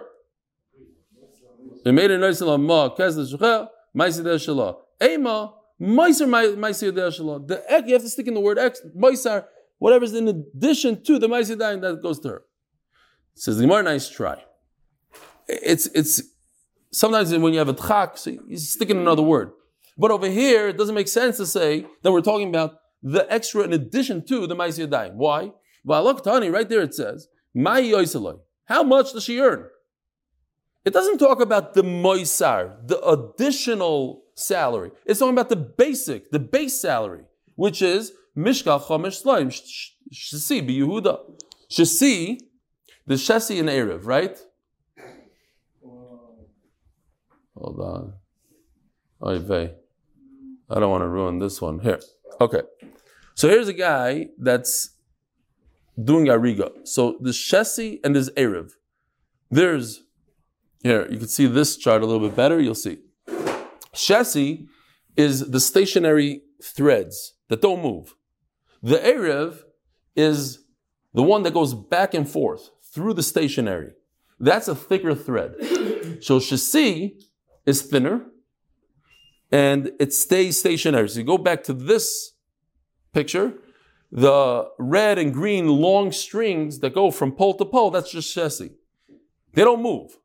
they 1.84 1.92
made 1.92 2.10
a 2.10 2.18
nice 2.18 2.42
Ma 2.42 2.94
Kesef 2.94 3.32
Shechel, 3.32 3.68
Maisi 3.96 4.22
Der 4.22 4.34
Shala. 4.34 4.76
Ema, 5.02 5.54
Maiser 5.80 6.26
Maisi 6.26 6.94
Der 6.94 7.10
Shala. 7.10 7.46
The 7.46 7.62
ek, 7.70 7.86
you 7.86 7.92
have 7.94 8.02
to 8.02 8.08
stick 8.08 8.26
in 8.26 8.34
the 8.34 8.40
word 8.40 8.58
X, 8.58 8.80
Maisar, 8.96 9.44
whatever's 9.78 10.14
in 10.14 10.28
addition 10.28 11.02
to 11.04 11.18
the 11.18 11.28
Maisi 11.28 11.58
Dain, 11.58 11.80
that 11.80 12.02
goes 12.02 12.18
to 12.20 12.28
her. 12.28 12.42
Says 13.34 13.58
the 13.58 13.64
Gemara, 13.64 13.82
nice 13.82 14.08
try. 14.08 14.42
It's, 15.46 15.86
it's, 15.88 16.22
sometimes 16.90 17.36
when 17.36 17.52
you 17.52 17.58
have 17.58 17.68
a 17.68 17.74
tchak, 17.74 18.16
so 18.16 18.30
you 18.30 18.56
stick 18.56 18.90
in 18.90 18.96
another 18.96 19.22
word. 19.22 19.52
But 19.98 20.10
over 20.10 20.28
here, 20.28 20.68
it 20.68 20.78
doesn't 20.78 20.94
make 20.94 21.08
sense 21.08 21.36
to 21.36 21.46
say 21.46 21.86
that 22.02 22.12
we're 22.12 22.22
talking 22.22 22.48
about 22.48 22.78
the 23.02 23.30
extra 23.32 23.62
in 23.62 23.72
addition 23.72 24.24
to 24.26 24.46
the 24.46 24.56
Maisi 24.56 24.86
Yadayim. 24.86 25.14
Why? 25.14 25.52
Tani, 25.86 26.50
right 26.50 26.68
there 26.68 26.80
it 26.80 26.94
says, 26.94 27.28
How 27.54 28.82
much 28.82 29.12
does 29.12 29.24
she 29.24 29.40
earn? 29.40 29.66
It 30.84 30.92
doesn't 30.92 31.18
talk 31.18 31.40
about 31.40 31.74
the 31.74 31.82
Moisar, 31.82 32.86
the 32.86 33.00
additional 33.02 34.22
salary. 34.36 34.92
It's 35.04 35.18
talking 35.18 35.34
about 35.34 35.48
the 35.48 35.56
basic, 35.56 36.30
the 36.30 36.38
base 36.38 36.80
salary, 36.80 37.24
which 37.56 37.82
is 37.82 38.12
Mishkal 38.36 38.80
Chomesh 38.82 39.22
Slaim, 39.22 39.48
Shasi 40.12 40.62
Yehuda. 40.68 41.18
Shasi, 41.70 42.38
the 43.06 43.14
Shasi 43.14 43.58
in 43.58 43.66
Erev, 43.66 44.06
right? 44.06 44.38
Hold 47.56 47.80
on. 47.80 48.12
I 49.22 49.38
don't 50.78 50.90
want 50.90 51.02
to 51.02 51.08
ruin 51.08 51.38
this 51.38 51.60
one. 51.60 51.80
Here. 51.80 52.00
Okay. 52.40 52.62
So 53.34 53.48
here's 53.48 53.68
a 53.68 53.72
guy 53.72 54.28
that's 54.38 54.90
doing 56.02 56.26
Ariga. 56.26 56.86
So 56.86 57.16
there's 57.20 57.38
Shesi 57.38 58.00
and 58.04 58.14
there's 58.14 58.30
Erev. 58.30 58.72
There's, 59.50 60.02
here, 60.82 61.08
you 61.10 61.18
can 61.18 61.28
see 61.28 61.46
this 61.46 61.76
chart 61.76 62.02
a 62.02 62.06
little 62.06 62.28
bit 62.28 62.36
better. 62.36 62.60
You'll 62.60 62.74
see. 62.74 62.98
Shesi 63.96 64.66
is 65.16 65.50
the 65.50 65.60
stationary 65.60 66.42
threads 66.62 67.34
that 67.48 67.62
don't 67.62 67.82
move. 67.82 68.14
The 68.82 68.98
Erev 68.98 69.62
is 70.14 70.64
the 71.14 71.22
one 71.22 71.42
that 71.44 71.54
goes 71.54 71.74
back 71.74 72.14
and 72.14 72.28
forth 72.28 72.70
through 72.92 73.14
the 73.14 73.22
stationary. 73.22 73.92
That's 74.38 74.68
a 74.68 74.74
thicker 74.74 75.14
thread. 75.14 75.54
So 76.20 76.38
Shasi 76.38 77.22
is 77.64 77.82
thinner 77.82 78.26
and 79.50 79.92
it 79.98 80.12
stays 80.12 80.58
stationary. 80.58 81.08
So 81.08 81.20
you 81.20 81.24
go 81.24 81.38
back 81.38 81.64
to 81.64 81.72
this 81.72 82.34
picture, 83.12 83.54
the 84.12 84.68
red 84.78 85.18
and 85.18 85.32
green 85.32 85.68
long 85.68 86.12
strings 86.12 86.80
that 86.80 86.94
go 86.94 87.10
from 87.10 87.32
pole 87.32 87.54
to 87.54 87.64
pole, 87.64 87.90
that's 87.90 88.10
just 88.10 88.36
Shesi. 88.36 88.72
They 89.54 89.64
don't 89.64 89.82
move. 89.82 90.18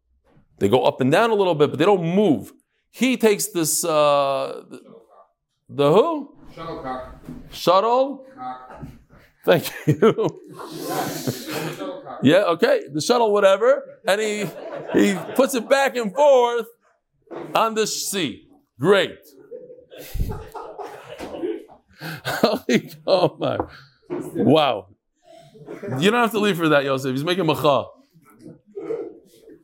They 0.60 0.68
go 0.68 0.84
up 0.84 1.00
and 1.00 1.12
down 1.12 1.30
a 1.30 1.36
little 1.36 1.56
bit, 1.56 1.70
but 1.70 1.80
they 1.80 1.86
don't 1.86 2.16
move. 2.16 2.52
He 2.92 3.18
takes 3.18 3.48
this, 3.48 3.84
uh, 3.84 4.64
the, 5.70 5.92
who? 5.92 6.36
Shuttlecock. 6.54 7.16
Shuttle? 7.52 8.26
Thank 9.46 9.72
you. 9.88 10.42
Yeah, 12.24 12.44
okay. 12.50 12.82
The 12.94 13.02
shuttle, 13.02 13.34
whatever. 13.34 14.00
And 14.08 14.22
he, 14.22 14.46
he 14.94 15.18
puts 15.36 15.56
it 15.56 15.68
back 15.68 15.96
and 15.96 16.14
forth 16.14 16.68
on 17.56 17.74
the 17.74 17.88
sea. 17.88 18.48
Great. 18.80 19.18
oh 23.08 23.36
my. 23.40 23.58
Wow. 24.10 24.88
You 26.00 26.12
don't 26.12 26.22
have 26.22 26.32
to 26.32 26.40
leave 26.40 26.58
for 26.58 26.70
that, 26.70 26.84
Yosef. 26.84 27.12
He's 27.12 27.24
making 27.24 27.48
macha. 27.48 27.86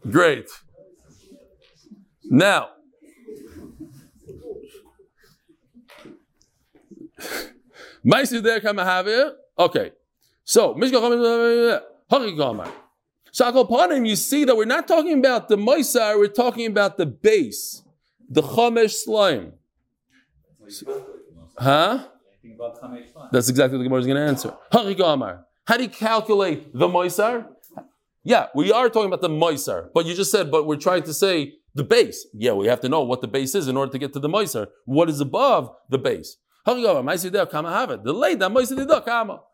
Great. 0.10 0.48
Now, 2.24 2.70
Meister 5.90 6.06
there 6.06 6.06
come 6.06 6.16
have 6.16 7.06
it. 7.06 7.07
Okay. 9.60 9.92
So. 10.44 10.74
Shakal 13.34 13.70
Panim, 13.70 14.08
you 14.08 14.16
see 14.16 14.46
that 14.46 14.56
we're 14.56 14.66
not 14.66 14.88
talking 14.88 15.20
about 15.20 15.48
the 15.48 15.58
Moisar, 15.58 16.18
we're 16.18 16.28
talking 16.28 16.66
about 16.66 16.98
the 16.98 17.06
base, 17.06 17.84
the 18.30 18.42
Chamesh 18.42 19.04
slime. 19.04 19.54
Huh? 21.58 22.08
That's 23.32 23.50
exactly 23.50 23.78
what 23.78 23.84
the 23.84 23.90
Gemara 23.90 24.00
is 24.00 24.08
going 24.08 24.18
to 24.18 24.24
answer. 24.24 24.56
How 24.72 24.84
do 25.78 25.84
you 25.84 25.90
calculate 25.90 26.74
the 26.74 26.88
Moisar? 26.88 27.48
Yeah, 28.24 28.48
we 28.56 28.72
are 28.72 28.90
talking 28.90 29.08
about 29.08 29.22
the 29.22 29.30
Moisar, 29.30 29.90
but 29.94 30.06
you 30.06 30.16
just 30.16 30.32
said, 30.32 30.50
but 30.50 30.66
we're 30.66 30.76
trying 30.78 31.04
to 31.04 31.14
say 31.14 31.54
the 31.76 31.84
base. 31.84 32.26
Yeah, 32.34 32.54
we 32.54 32.68
have 32.68 32.82
to 32.82 32.90
know 32.90 33.04
what 33.04 33.22
the 33.22 33.28
base 33.28 33.54
is 33.54 33.68
in 33.68 33.78
order 33.78 33.92
to 33.92 33.98
get 34.00 34.14
to 34.14 34.20
the 34.20 34.30
Moisar. 34.30 34.68
What 34.86 35.10
is 35.10 35.20
above 35.22 35.70
the 35.90 35.98
base? 35.98 36.38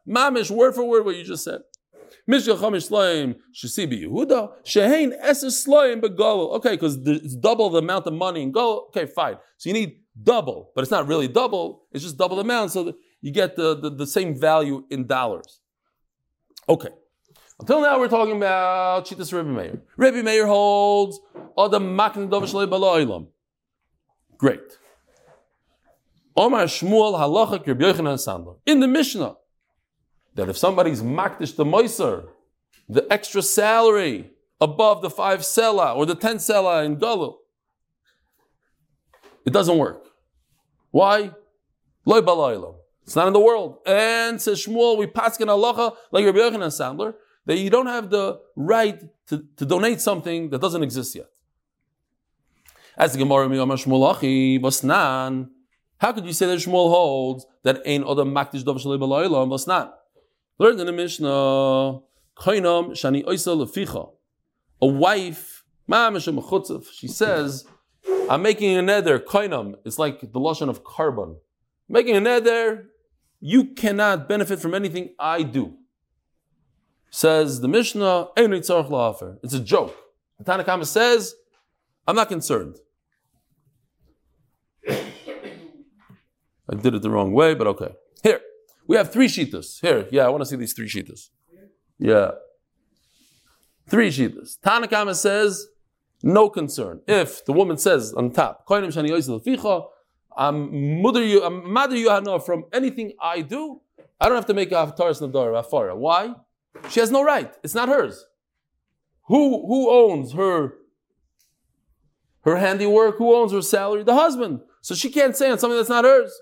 Mamish 0.08 0.50
word 0.52 0.74
for 0.74 0.84
word 0.84 1.06
what 1.06 1.16
you 1.16 1.24
just 1.24 1.44
said. 1.44 1.62
Mishka 2.28 2.56
Chamish 2.56 2.90
Slaim 2.90 3.36
Shasibi 3.54 4.04
Yehuda 4.04 4.64
Shehain 4.64 5.14
Eses 5.24 5.66
Slaim 5.66 6.02
Begalo. 6.02 6.54
Okay, 6.56 6.72
because 6.72 6.98
it's 7.06 7.36
double 7.36 7.70
the 7.70 7.80
amount 7.80 8.08
of 8.08 8.14
money 8.14 8.42
in 8.42 8.52
Galo. 8.52 8.88
Okay, 8.88 9.06
fine. 9.06 9.36
So 9.58 9.70
you 9.70 9.74
need 9.74 10.00
double, 10.22 10.72
but 10.74 10.82
it's 10.82 10.92
not 10.92 11.08
really 11.08 11.28
double. 11.28 11.84
It's 11.92 12.04
just 12.04 12.18
double 12.18 12.38
the 12.38 12.44
amount, 12.44 12.72
so 12.72 12.94
you 13.22 13.32
get 13.32 13.56
the, 13.56 13.78
the, 13.78 13.90
the 13.90 14.08
same 14.08 14.40
value 14.40 14.84
in 14.90 15.06
dollars. 15.06 15.60
Okay. 16.68 16.90
Until 17.60 17.82
now, 17.82 18.00
we're 18.00 18.08
talking 18.08 18.38
about 18.38 19.06
Chitas 19.06 19.32
Rebbe 19.32 19.50
Meir. 19.50 19.82
Rebbe 19.98 20.24
Meir 20.24 20.48
holds 20.48 21.20
Adam 21.58 21.96
Makin 21.96 22.30
Dovish 22.30 23.28
Great. 24.38 24.78
Omar 26.36 26.66
Shmuel 26.66 27.14
Halacha 27.20 27.64
Kirb 27.64 27.80
Yochanan 27.80 28.18
Sandler. 28.18 28.58
In 28.66 28.80
the 28.80 28.88
Mishnah, 28.88 29.36
that 30.36 30.50
if 30.50 30.58
somebody's 30.58 31.02
makdish 31.02 31.56
the 31.56 31.64
moiser, 31.64 32.28
the 32.90 33.06
extra 33.12 33.42
salary 33.42 34.32
above 34.60 35.02
the 35.02 35.10
five 35.10 35.42
sela 35.42 35.96
or 35.96 36.06
the 36.06 36.16
ten 36.16 36.38
sela 36.38 36.86
in 36.86 36.98
Galil, 36.98 37.36
it 39.46 39.54
doesn't 39.54 39.78
work. 39.78 40.06
Why? 40.92 41.32
Loy 42.06 42.22
balaylo. 42.22 42.76
It's 43.04 43.16
not 43.16 43.28
in 43.28 43.34
the 43.34 43.40
world. 43.40 43.80
And 43.86 44.42
says 44.42 44.66
Shmuel, 44.66 44.98
we 44.98 45.08
paskin 45.08 45.48
halacha 45.48 45.96
like 46.12 46.26
Rabbi 46.26 46.38
Yochanan 46.38 46.72
Sandler 46.72 47.16
that 47.46 47.58
you 47.58 47.70
don't 47.70 47.88
have 47.88 48.10
the 48.10 48.40
right 48.56 49.02
to, 49.28 49.46
to 49.58 49.66
donate 49.66 50.00
something 50.00 50.50
that 50.50 50.62
doesn't 50.62 50.84
exist 50.84 51.16
yet. 51.16 51.30
As 52.98 53.14
the 53.14 53.20
Gemara 53.20 53.48
Miyamar 53.48 53.84
Shmuel 53.84 54.16
Achi, 54.16 54.60
Basnan, 54.60 55.50
how 56.04 56.12
could 56.12 56.26
you 56.26 56.34
say 56.34 56.46
that 56.48 56.60
Shmuel 56.60 56.90
holds 56.90 57.46
that 57.64 57.82
ein 57.88 58.04
odam 58.04 58.34
makdish 58.34 58.66
dov 58.66 58.76
shalei 58.76 59.48
Was 59.48 59.66
not 59.66 60.00
Learned 60.60 60.82
in 60.82 60.86
the 60.86 60.92
Mishnah, 60.92 61.28
Kainam 62.38 62.92
Shani 62.92 63.24
Oisa 63.24 63.56
Leficha. 63.56 64.12
A 64.82 64.86
wife, 64.86 65.64
she 66.94 67.08
says, 67.08 67.66
I'm 68.30 68.42
making 68.42 68.78
a 68.78 68.82
nether, 68.82 69.18
Kainam. 69.18 69.76
It's 69.86 69.98
like 69.98 70.34
the 70.34 70.40
lotion 70.40 70.68
of 70.68 70.84
carbon. 70.84 71.38
Making 71.88 72.18
a 72.18 72.22
nether, 72.22 72.90
you 73.40 73.74
cannot 73.74 74.28
benefit 74.28 74.60
from 74.60 74.74
anything 74.74 75.16
I 75.18 75.44
do. 75.44 75.78
Says 77.10 77.62
the 77.62 77.70
Mishnah, 77.70 78.28
It's 78.36 79.54
a 79.54 79.60
joke. 79.60 79.96
The 80.38 80.44
Tanakhama 80.44 80.86
says, 80.86 81.34
I'm 82.06 82.18
not 82.18 82.28
concerned. 82.28 82.76
I 86.70 86.76
did 86.76 86.94
it 86.96 87.02
the 87.02 87.10
wrong 87.10 87.34
way, 87.34 87.54
but 87.54 87.68
okay. 87.68 87.94
Here. 88.22 88.42
We 88.88 88.96
have 88.98 89.12
three 89.12 89.28
shitas. 89.28 89.80
Here, 89.82 90.08
yeah, 90.12 90.26
I 90.26 90.30
want 90.30 90.42
to 90.42 90.46
see 90.46 90.56
these 90.56 90.74
three 90.74 90.88
shitas. 90.88 91.30
Yeah. 91.98 92.32
Three 93.88 94.10
shitas. 94.10 94.60
Tanakama 94.60 95.16
says, 95.16 95.68
no 96.22 96.50
concern. 96.50 97.02
If 97.08 97.46
the 97.46 97.54
woman 97.54 97.78
says 97.78 98.14
on 98.14 98.32
top, 98.32 98.66
I'm 100.36 101.02
mother 101.02 101.24
you, 101.24 101.44
I'm 101.44 101.72
mother 101.72 101.96
you 101.96 102.10
hana 102.10 102.40
from 102.40 102.66
anything 102.74 103.14
I 103.22 103.42
do, 103.42 103.82
I 104.20 104.28
don't 104.28 104.36
have 104.36 104.46
to 104.48 104.54
make 104.54 104.72
a 104.72 104.76
haftaras 104.76 105.22
nadar 105.22 105.54
afara. 105.62 105.96
Why? 105.96 106.34
She 106.90 107.02
has 107.02 107.12
no 107.12 107.24
right. 107.24 107.54
It's 107.64 107.76
not 107.76 107.90
hers. 107.90 108.26
Who 109.28 109.68
who 109.68 109.90
owns 109.90 110.34
her 110.34 110.76
her 112.42 112.58
handiwork? 112.58 113.18
Who 113.18 113.36
owns 113.36 113.52
her 113.52 113.62
salary? 113.62 114.04
The 114.04 114.16
husband. 114.16 114.62
So 114.82 114.96
she 114.96 115.10
can't 115.10 115.36
say 115.36 115.50
on 115.52 115.60
something 115.60 115.78
that's 115.78 115.90
not 115.90 116.04
hers. 116.04 116.34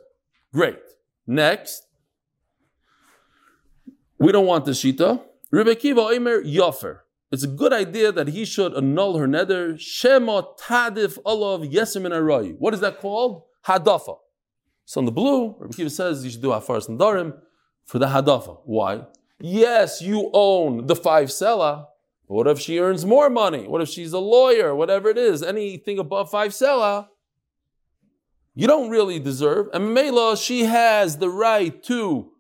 Great. 0.54 0.80
Next. 1.26 1.88
We 4.20 4.32
don't 4.32 4.46
want 4.46 4.66
the 4.66 4.72
shita. 4.72 5.22
Rebbe 5.50 5.76
Kiva 5.76 6.02
Omer 6.02 6.44
Yofer. 6.44 7.00
It's 7.32 7.44
a 7.44 7.48
good 7.48 7.72
idea 7.72 8.12
that 8.12 8.28
he 8.28 8.44
should 8.44 8.74
annul 8.74 9.18
her 9.18 9.28
nether. 9.28 9.78
Shema 9.78 10.42
Tadif 10.60 11.18
Olav 11.26 11.62
Yesemin 11.62 12.12
Aroyi. 12.12 12.56
What 12.60 12.74
is 12.74 12.82
that 12.82 13.00
called? 13.00 13.44
Hadafa. 13.66 14.18
So 14.86 15.00
in 15.00 15.06
the 15.06 15.12
blue, 15.12 15.56
Rebbe 15.58 15.74
Kiva 15.74 15.90
says 15.90 16.26
you 16.26 16.32
should 16.32 16.42
do 16.42 16.50
Hafaras 16.50 16.90
and 16.90 17.00
Darim 17.00 17.38
for 17.86 18.00
the 18.00 18.08
Hadafa. 18.08 18.60
Why? 18.66 19.06
Yes, 19.40 20.02
you 20.02 20.30
own 20.34 20.88
the 20.88 20.96
five. 20.96 21.32
But 21.40 21.88
what 22.28 22.48
if 22.48 22.60
she 22.60 22.80
earns 22.80 23.06
more 23.06 23.30
money? 23.30 23.68
What 23.68 23.82
if 23.82 23.90
she's 23.90 24.14
a 24.14 24.20
lawyer? 24.20 24.76
Whatever 24.76 25.10
it 25.10 25.18
is, 25.18 25.42
anything 25.42 26.00
above 26.00 26.30
five 26.30 26.52
sela, 26.52 27.08
you 28.54 28.68
don't 28.68 28.90
really 28.90 29.20
deserve. 29.20 29.68
And 29.74 29.94
Mela, 29.94 30.38
she 30.38 30.64
has 30.66 31.18
the 31.18 31.30
right 31.30 31.82
to 31.84 32.32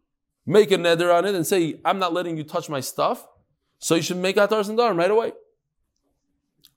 make 0.45 0.71
a 0.71 0.77
nether 0.77 1.11
on 1.11 1.25
it 1.25 1.35
and 1.35 1.45
say, 1.45 1.79
I'm 1.85 1.99
not 1.99 2.13
letting 2.13 2.37
you 2.37 2.43
touch 2.43 2.69
my 2.69 2.79
stuff. 2.79 3.27
So 3.79 3.95
you 3.95 4.01
should 4.01 4.17
make 4.17 4.35
Atar 4.35 4.63
Sandarim 4.63 4.97
right 4.97 5.11
away. 5.11 5.33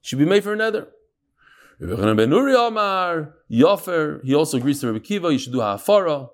Should 0.02 0.18
be 0.18 0.24
made 0.24 0.44
for 0.44 0.52
a 0.52 0.56
nether. 0.56 0.88
Yofer, 3.50 4.24
he 4.24 4.34
also 4.34 4.56
agrees 4.58 4.80
to 4.80 4.86
Rabbi 4.86 4.98
Kiva, 5.00 5.32
you 5.32 5.38
should 5.38 5.52
do 5.52 5.58
Hafara. 5.58 6.28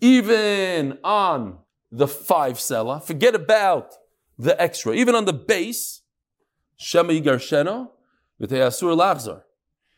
Even 0.00 0.98
on 1.04 1.58
the 1.90 2.08
five 2.08 2.54
sela, 2.54 3.02
forget 3.02 3.34
about 3.34 3.94
the 4.38 4.60
extra, 4.60 4.94
even 4.94 5.14
on 5.14 5.24
the 5.24 5.32
base, 5.32 6.02
Shema 6.76 7.12
Asur 7.12 7.76
Lachzar. 8.40 9.42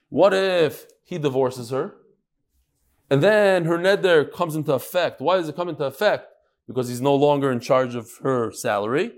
What 0.09 0.33
if 0.35 0.87
he 1.05 1.19
divorces 1.19 1.71
her? 1.71 1.95
And 3.11 3.23
then 3.23 3.65
her 3.65 3.77
neder 3.77 4.31
comes 4.33 4.55
into 4.55 4.73
effect. 4.73 5.21
Why 5.21 5.37
does 5.37 5.49
it 5.49 5.57
come 5.57 5.69
into 5.69 5.85
effect? 5.85 6.31
because 6.71 6.89
he's 6.89 7.01
no 7.01 7.17
longer 7.17 7.51
in 7.51 7.59
charge 7.59 7.97
of 7.97 8.19
her 8.23 8.53
salary, 8.53 9.11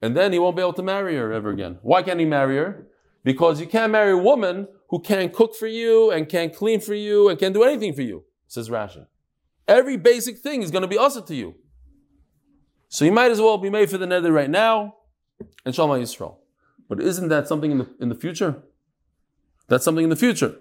and 0.00 0.16
then 0.16 0.32
he 0.32 0.38
won't 0.38 0.54
be 0.54 0.62
able 0.62 0.72
to 0.72 0.82
marry 0.82 1.16
her 1.16 1.32
ever 1.32 1.50
again. 1.50 1.76
Why 1.82 2.04
can't 2.04 2.20
he 2.20 2.24
marry 2.24 2.56
her? 2.56 2.86
Because 3.24 3.60
you 3.60 3.66
can't 3.66 3.90
marry 3.90 4.12
a 4.12 4.16
woman 4.16 4.68
who 4.90 5.00
can't 5.00 5.32
cook 5.32 5.56
for 5.56 5.66
you 5.66 6.12
and 6.12 6.28
can't 6.28 6.54
clean 6.54 6.78
for 6.78 6.94
you 6.94 7.28
and 7.28 7.36
can't 7.36 7.52
do 7.52 7.64
anything 7.64 7.94
for 7.94 8.02
you, 8.02 8.22
says 8.46 8.68
Rashi. 8.68 9.08
Every 9.66 9.96
basic 9.96 10.38
thing 10.38 10.62
is 10.62 10.70
going 10.70 10.82
to 10.82 10.88
be 10.88 10.96
also 10.96 11.20
to 11.20 11.34
you. 11.34 11.56
So 12.88 13.04
you 13.04 13.10
might 13.10 13.32
as 13.32 13.40
well 13.40 13.58
be 13.58 13.70
made 13.70 13.90
for 13.90 13.98
the 13.98 14.06
nether 14.06 14.30
right 14.30 14.48
now 14.48 14.94
and 15.66 15.74
Shalom 15.74 16.00
Yisrael. 16.00 16.36
But 16.88 17.00
isn't 17.00 17.28
that 17.28 17.48
something 17.48 17.72
in 17.72 17.78
the, 17.78 17.88
in 17.98 18.08
the 18.08 18.14
future? 18.14 18.62
That's 19.66 19.84
something 19.84 20.04
in 20.04 20.10
the 20.10 20.16
future. 20.16 20.58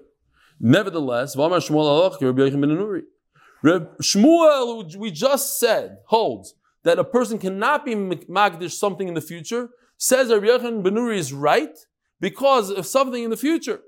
Nevertheless. 0.64 1.36
Reb 1.36 1.52
Shmuel, 4.02 4.96
we 4.96 5.12
just 5.12 5.60
said, 5.60 5.98
holds 6.08 6.56
that 6.84 6.98
a 6.98 7.04
person 7.04 7.38
cannot 7.38 7.86
be 7.86 7.96
magdish 7.96 8.72
something 8.72 9.10
in 9.10 9.14
the 9.14 9.22
future, 9.22 9.70
says 9.98 10.30
Rabbi 10.30 10.48
Yochanan 10.48 10.82
ben 10.82 10.96
Nuri 10.96 11.18
is 11.18 11.34
right 11.34 11.78
because 12.22 12.70
of 12.70 12.86
something 12.86 13.24
in 13.24 13.30
the 13.30 13.38
future. 13.38 13.82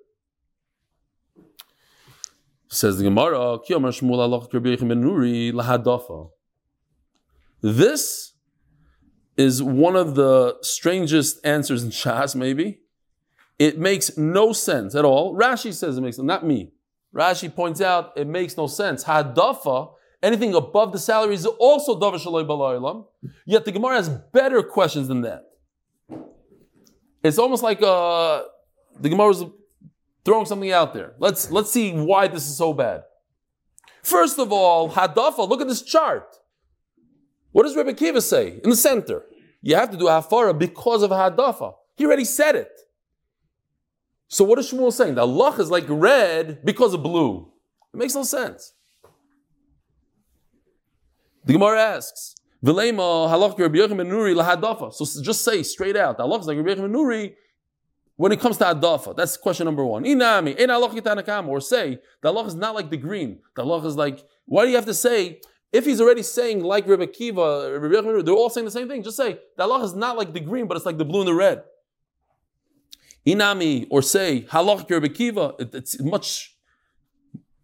Says 2.67 2.97
the 2.97 3.05
Gemara. 3.05 3.59
This 7.61 8.33
is 9.37 9.63
one 9.63 9.95
of 9.95 10.15
the 10.15 10.57
strangest 10.61 11.45
answers 11.45 11.83
in 11.83 11.91
Shas, 11.91 12.35
maybe. 12.35 12.81
It 13.57 13.79
makes 13.79 14.17
no 14.17 14.53
sense 14.53 14.95
at 14.95 15.05
all. 15.05 15.35
Rashi 15.35 15.73
says 15.73 15.97
it 15.97 16.01
makes 16.01 16.17
not 16.17 16.45
me. 16.45 16.71
Rashi 17.15 17.53
points 17.53 17.79
out 17.79 18.11
it 18.17 18.27
makes 18.27 18.57
no 18.57 18.67
sense. 18.67 19.05
Hadafa, 19.05 19.93
anything 20.21 20.53
above 20.53 20.91
the 20.91 20.99
salary 20.99 21.35
is 21.35 21.45
also 21.45 21.97
davar 21.99 22.15
shaloi 22.15 22.45
balaylam. 22.45 23.05
Yet 23.45 23.63
the 23.63 23.71
Gemara 23.71 23.95
has 23.95 24.09
better 24.09 24.61
questions 24.61 25.07
than 25.07 25.21
that. 25.21 25.43
It's 27.23 27.39
almost 27.39 27.63
like 27.63 27.81
uh, 27.81 28.43
the 28.99 29.09
Gemara 29.09 29.29
is 29.29 29.43
throwing 30.25 30.45
something 30.45 30.71
out 30.71 30.93
there. 30.93 31.13
Let's 31.19 31.49
let's 31.49 31.71
see 31.71 31.93
why 31.93 32.27
this 32.27 32.47
is 32.47 32.57
so 32.57 32.73
bad. 32.73 33.03
First 34.03 34.37
of 34.37 34.51
all, 34.51 34.91
hadafa. 34.91 35.47
Look 35.47 35.61
at 35.61 35.67
this 35.67 35.81
chart. 35.81 36.37
What 37.51 37.63
does 37.63 37.75
Rebbe 37.75 37.93
Kiva 37.93 38.21
say 38.21 38.59
in 38.63 38.69
the 38.69 38.75
center? 38.75 39.23
You 39.61 39.75
have 39.75 39.89
to 39.91 39.97
do 39.97 40.05
hafara 40.05 40.57
because 40.57 41.01
of 41.01 41.11
hadafa. 41.11 41.73
He 41.95 42.05
already 42.05 42.25
said 42.25 42.55
it. 42.55 42.81
So 44.27 44.43
what 44.43 44.59
is 44.59 44.71
Shmuel 44.71 44.91
saying? 44.91 45.15
The 45.15 45.21
Allah 45.21 45.55
is 45.59 45.69
like 45.69 45.85
red 45.87 46.65
because 46.65 46.93
of 46.93 47.03
blue. 47.03 47.51
It 47.93 47.97
makes 47.97 48.15
no 48.15 48.23
sense. 48.23 48.73
The 51.45 51.53
Gemara 51.53 51.79
asks, 51.79 52.35
Vilema 52.63 53.29
halach 53.29 53.57
Rabbi 53.59 53.77
Nuri. 53.77 54.93
So 54.93 55.21
just 55.21 55.43
say 55.43 55.61
straight 55.61 55.95
out, 55.95 56.19
Allah 56.19 56.39
is 56.39 56.47
like 56.47 56.57
Rabbi 56.57 56.69
Yochanan 56.69 56.91
Nuri 56.91 57.35
when 58.15 58.31
it 58.31 58.39
comes 58.39 58.57
to 58.57 58.63
hadafa. 58.63 59.15
That's 59.15 59.37
question 59.37 59.65
number 59.65 59.85
one. 59.85 60.05
In 60.05 60.21
Allah 60.21 60.89
or 61.47 61.61
say 61.61 61.99
the 62.21 62.29
Allah 62.29 62.45
is 62.47 62.55
not 62.55 62.73
like 62.73 62.89
the 62.89 62.97
green. 62.97 63.39
The 63.55 63.61
Allah 63.61 63.85
is 63.85 63.95
like. 63.95 64.25
Why 64.47 64.63
do 64.63 64.69
you 64.69 64.75
have 64.75 64.85
to 64.85 64.93
say? 64.93 65.41
If 65.71 65.85
he's 65.85 65.99
already 65.99 66.23
saying 66.23 66.63
like 66.63 66.87
Rabbi 66.87 67.07
Kiva, 67.07 67.79
they're 68.23 68.33
all 68.33 68.49
saying 68.49 68.65
the 68.65 68.71
same 68.71 68.87
thing. 68.87 69.03
Just 69.03 69.17
say 69.17 69.39
the 69.57 69.63
Allah 69.63 69.83
is 69.83 69.93
not 69.93 70.15
like 70.17 70.33
the 70.33 70.39
green, 70.39 70.67
but 70.67 70.77
it's 70.77 70.85
like 70.85 70.97
the 70.97 71.05
blue 71.05 71.19
and 71.19 71.27
the 71.27 71.33
red. 71.33 71.63
Inami, 73.27 73.87
or 73.89 74.01
say 74.01 74.45
halach 74.51 74.89
Rabbi 74.89 75.07
Kiva, 75.07 75.55
it, 75.59 75.73
it's 75.73 75.99
much. 76.01 76.55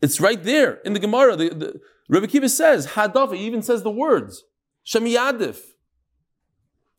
It's 0.02 0.19
right 0.19 0.43
there 0.43 0.76
in 0.86 0.93
the 0.93 1.00
Gemara. 1.00 1.36
The, 1.36 1.50
the, 1.50 1.82
Rabbi 2.10 2.26
Kiva 2.26 2.50
says 2.50 2.88
hadaf. 2.88 3.36
He 3.36 3.45
even 3.45 3.62
says 3.62 3.84
the 3.84 3.91
words 3.91 4.43
shemiyadif. 4.86 5.60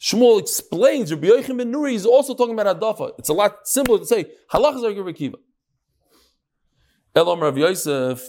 Shmuel 0.01 0.41
explains 0.41 1.13
Rabbi 1.13 1.29
Yochanan 1.29 1.59
ben 1.59 1.73
Nuri 1.73 1.95
is 1.95 2.07
also 2.07 2.35
talking 2.35 2.59
about 2.59 2.81
hadafa. 2.81 3.13
It's 3.19 3.29
a 3.29 3.33
lot 3.33 3.67
simpler 3.67 3.99
to 3.99 4.07
say 4.07 4.27
halach 4.53 4.77
is 4.77 4.97
Rabbi 4.97 5.13
Kiva. 5.13 5.37
Elam 7.15 7.41
Rav 7.41 7.59
Yosef 7.59 8.23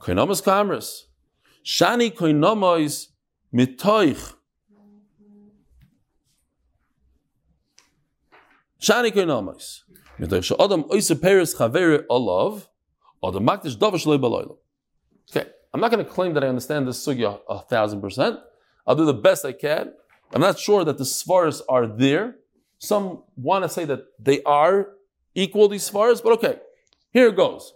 koinamas 0.00 0.42
kamras 0.42 1.04
shani 1.64 2.12
koinamas 2.12 3.08
mitoich 3.54 4.34
Shani 8.80 9.12
koinamos. 9.12 9.82
Midosh 10.18 10.52
Adam 10.58 10.84
peres 11.20 11.54
chavere 11.54 12.04
olav, 12.08 12.68
Adam 13.22 13.46
makdish 13.46 13.76
davash 13.76 14.06
loy. 14.06 14.44
Okay, 15.30 15.48
I'm 15.72 15.80
not 15.80 15.90
going 15.90 16.04
to 16.04 16.10
claim 16.10 16.34
that 16.34 16.42
I 16.42 16.48
understand 16.48 16.88
this 16.88 17.04
sugya 17.06 17.40
a 17.48 17.60
thousand 17.60 18.00
percent. 18.00 18.38
I'll 18.86 18.96
do 18.96 19.04
the 19.04 19.14
best 19.14 19.44
I 19.44 19.52
can. 19.52 19.92
I'm 20.32 20.40
not 20.40 20.58
sure 20.58 20.84
that 20.84 20.96
the 20.96 21.04
svaras 21.04 21.60
are 21.68 21.86
there. 21.86 22.36
Some 22.78 23.24
want 23.36 23.64
to 23.64 23.68
say 23.68 23.84
that 23.84 24.04
they 24.18 24.42
are 24.44 24.88
equal, 25.34 25.68
these 25.68 25.88
svaras, 25.88 26.22
but 26.22 26.32
okay. 26.32 26.58
Here 27.12 27.28
it 27.28 27.36
goes. 27.36 27.74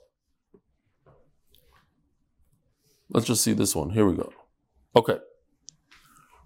Let's 3.10 3.26
just 3.26 3.44
see 3.44 3.52
this 3.52 3.76
one. 3.76 3.90
Here 3.90 4.06
we 4.06 4.16
go. 4.16 4.32
Okay. 4.96 5.18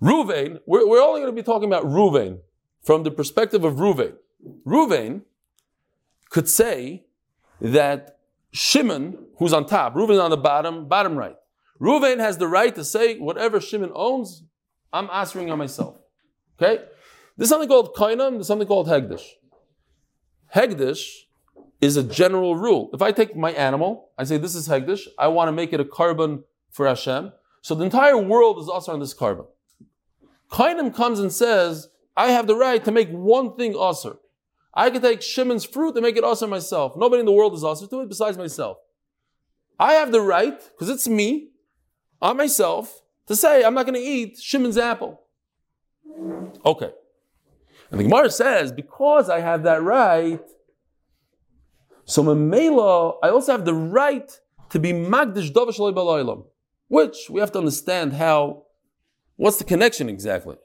Ruvain, 0.02 0.60
we're, 0.66 0.86
we're 0.88 1.02
only 1.02 1.20
going 1.20 1.34
to 1.34 1.40
be 1.40 1.44
talking 1.44 1.68
about 1.68 1.84
Ruvain 1.84 2.40
from 2.82 3.04
the 3.04 3.10
perspective 3.10 3.64
of 3.64 3.74
Ruvain. 3.74 4.14
Ruvain 4.66 5.22
could 6.30 6.48
say 6.48 7.06
that 7.60 8.18
Shimon, 8.52 9.18
who's 9.38 9.52
on 9.52 9.66
top, 9.66 9.94
Reuven 9.94 10.22
on 10.22 10.30
the 10.30 10.36
bottom, 10.36 10.88
bottom 10.88 11.16
right. 11.16 11.36
Reuven 11.80 12.18
has 12.18 12.38
the 12.38 12.48
right 12.48 12.74
to 12.74 12.84
say 12.84 13.18
whatever 13.18 13.60
Shimon 13.60 13.90
owns, 13.94 14.44
I'm 14.92 15.08
answering 15.12 15.50
on 15.50 15.58
myself. 15.58 15.96
Okay? 16.60 16.84
There's 17.36 17.48
something 17.48 17.68
called 17.68 17.94
kainam, 17.94 18.32
there's 18.32 18.46
something 18.46 18.66
called 18.66 18.88
hegdish. 18.88 19.24
Hegdish 20.54 21.22
is 21.80 21.96
a 21.96 22.02
general 22.02 22.56
rule. 22.56 22.90
If 22.92 23.02
I 23.02 23.12
take 23.12 23.36
my 23.36 23.52
animal, 23.52 24.10
I 24.18 24.24
say 24.24 24.38
this 24.38 24.54
is 24.54 24.68
hegdish, 24.68 25.06
I 25.18 25.28
want 25.28 25.48
to 25.48 25.52
make 25.52 25.72
it 25.72 25.80
a 25.80 25.84
carbon 25.84 26.42
for 26.70 26.86
Hashem. 26.86 27.32
So 27.62 27.74
the 27.74 27.84
entire 27.84 28.18
world 28.18 28.58
is 28.58 28.68
also 28.68 28.92
on 28.92 29.00
this 29.00 29.14
carbon. 29.14 29.46
Kainam 30.50 30.94
comes 30.94 31.20
and 31.20 31.32
says, 31.32 31.88
I 32.16 32.32
have 32.32 32.46
the 32.46 32.56
right 32.56 32.84
to 32.84 32.90
make 32.90 33.10
one 33.10 33.56
thing 33.56 33.76
usher. 33.78 34.16
I 34.78 34.90
can 34.90 35.02
take 35.02 35.22
Shimon's 35.22 35.64
fruit 35.64 35.96
and 35.96 36.02
make 36.02 36.16
it 36.16 36.22
also 36.22 36.46
myself. 36.46 36.96
Nobody 36.96 37.18
in 37.18 37.26
the 37.26 37.32
world 37.32 37.52
is 37.52 37.64
also 37.64 37.88
to 37.88 38.00
it 38.02 38.08
besides 38.08 38.38
myself. 38.38 38.78
I 39.76 39.94
have 39.94 40.12
the 40.12 40.20
right, 40.20 40.56
because 40.70 40.88
it's 40.88 41.08
me, 41.08 41.48
on 42.22 42.36
myself, 42.36 43.02
to 43.26 43.34
say 43.34 43.64
I'm 43.64 43.74
not 43.74 43.86
going 43.86 44.00
to 44.00 44.08
eat 44.16 44.38
Shimon's 44.38 44.78
apple. 44.78 45.20
Okay. 46.64 46.92
And 47.90 47.98
the 47.98 48.04
Gemara 48.04 48.30
says, 48.30 48.70
because 48.70 49.28
I 49.28 49.40
have 49.40 49.64
that 49.64 49.82
right, 49.82 50.40
so 52.04 52.22
Mamela, 52.22 53.16
I 53.20 53.30
also 53.30 53.50
have 53.50 53.64
the 53.64 53.74
right 53.74 54.30
to 54.70 54.78
be 54.78 54.92
Magdish 54.92 55.52
Davash 55.52 56.44
which 56.86 57.16
we 57.28 57.40
have 57.40 57.50
to 57.50 57.58
understand 57.58 58.12
how, 58.12 58.62
what's 59.34 59.58
the 59.58 59.64
connection 59.64 60.08
exactly? 60.08 60.56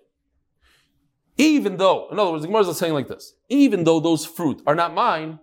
Even 1.37 1.77
though, 1.77 2.09
in 2.11 2.19
other 2.19 2.31
words, 2.31 2.43
the 2.43 2.47
Gemara 2.47 2.67
is 2.67 2.77
saying 2.77 2.93
like 2.93 3.07
this, 3.07 3.33
even 3.49 3.83
though 3.83 3.99
those 3.99 4.25
fruit 4.25 4.61
are 4.67 4.75
not 4.75 4.93
mine, 4.93 5.39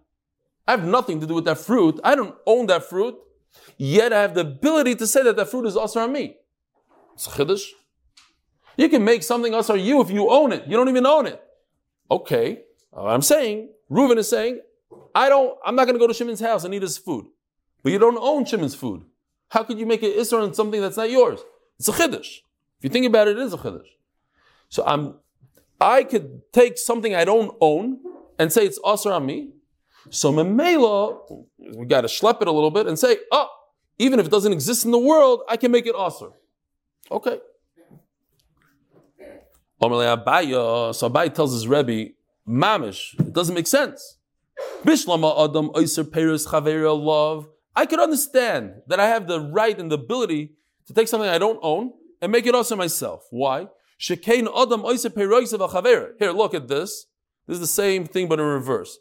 I 0.67 0.73
have 0.73 0.85
nothing 0.85 1.21
to 1.21 1.27
do 1.27 1.35
with 1.35 1.45
that 1.47 1.59
fruit. 1.59 1.99
I 2.05 2.15
don't 2.15 2.37
own 2.47 2.67
that 2.67 2.85
fruit, 2.85 3.17
yet 3.77 4.13
I 4.13 4.21
have 4.23 4.35
the 4.35 4.43
ability 4.43 4.95
to 4.97 5.07
say 5.07 5.23
that 5.25 5.37
that 5.37 5.49
fruit 5.49 5.67
is 5.67 5.77
also 5.77 6.01
on 6.01 6.13
me. 6.13 6.37
It's 7.15 7.27
chiddush. 7.27 7.65
You 8.77 8.89
can 8.89 9.05
make 9.05 9.23
something 9.23 9.53
else 9.53 9.69
on 9.69 9.81
you 9.81 10.01
if 10.01 10.11
you 10.11 10.31
own 10.31 10.53
it. 10.53 10.67
You 10.67 10.77
don't 10.77 10.89
even 10.89 11.07
own 11.07 11.27
it. 11.27 11.43
Okay, 12.11 12.63
I'm 12.97 13.23
saying, 13.23 13.71
Reuven 13.91 14.17
is 14.17 14.29
saying, 14.29 14.61
I 15.15 15.29
don't, 15.29 15.59
I'm 15.65 15.75
not 15.75 15.85
going 15.85 15.97
to 15.97 15.99
go 15.99 16.07
to 16.07 16.15
Shimon's 16.15 16.41
house 16.41 16.65
and 16.65 16.73
eat 16.73 16.83
his 16.83 16.99
food. 16.99 17.27
But 17.83 17.93
you 17.93 17.99
don't 17.99 18.19
own 18.19 18.45
Shimon's 18.45 18.75
food. 18.75 19.05
How 19.49 19.65
could 19.65 19.79
you 19.79 19.87
make 19.87 20.03
an 20.03 20.11
Isra 20.11 20.43
on 20.43 20.55
something 20.55 20.81
that's 20.81 20.97
not 20.97 21.11
yours? 21.11 21.41
It's 21.79 21.89
a 21.89 21.93
chiddush. 21.93 22.39
If 22.79 22.85
you 22.85 22.91
think 22.91 23.07
about 23.07 23.29
it, 23.29 23.39
it 23.39 23.43
is 23.43 23.53
a 23.53 23.59
chiddush. 23.59 23.89
So 24.69 24.85
I'm 24.87 25.15
I 25.81 26.05
could 26.05 26.43
take 26.53 26.77
something 26.79 27.15
I 27.15 27.25
don't 27.25 27.57
own 27.61 27.99
and 28.39 28.53
say 28.53 28.67
it's 28.67 28.79
usher 28.85 29.13
on 29.13 29.27
me. 29.27 29.51
So 30.11 30.33
memela, 30.33 31.19
we 31.77 31.87
got 31.87 32.03
to 32.03 32.09
schlep 32.09 32.43
it 32.43 32.49
a 32.49 32.53
little 32.53 32.71
bit 32.71 32.87
and 32.87 32.99
say, 32.99 33.19
oh, 33.33 33.49
even 33.99 34.19
if 34.19 34.27
it 34.27 34.31
doesn't 34.31 34.53
exist 34.53 34.85
in 34.85 34.91
the 34.91 34.99
world, 34.99 35.43
I 35.49 35.57
can 35.57 35.71
make 35.71 35.87
it 35.87 35.95
usher. 35.95 36.31
Okay. 37.11 37.39
So 39.81 39.89
Abai 39.89 41.35
tells 41.35 41.53
his 41.53 41.67
Rebbe, 41.67 42.13
Mamish, 42.47 43.19
it 43.19 43.33
doesn't 43.33 43.55
make 43.55 43.67
sense. 43.67 44.19
Bishlama 44.85 45.49
Adam 45.49 45.71
Chavera 45.71 47.03
love. 47.03 47.49
I 47.75 47.87
could 47.87 48.01
understand 48.01 48.83
that 48.89 49.01
I 49.01 49.07
have 49.07 49.27
the 49.27 49.41
right 49.41 49.79
and 49.79 49.91
the 49.91 49.95
ability 49.95 50.53
to 50.87 50.95
take 50.95 51.09
something 51.09 51.29
I 51.29 51.39
don't 51.39 51.59
own 51.63 51.93
and 52.21 52.33
make 52.33 52.47
it 52.47 52.55
also 52.55 52.77
myself. 52.77 53.27
Why? 53.31 53.69
Shekain 54.01 54.49
Adam 54.57 54.83
Here, 56.19 56.31
look 56.33 56.55
at 56.55 56.69
this. 56.69 57.07
This 57.47 57.55
is 57.55 57.61
the 57.61 57.67
same 57.67 58.07
thing, 58.07 58.29
but 58.29 58.41
in 58.41 58.47
reverse. 58.47 58.99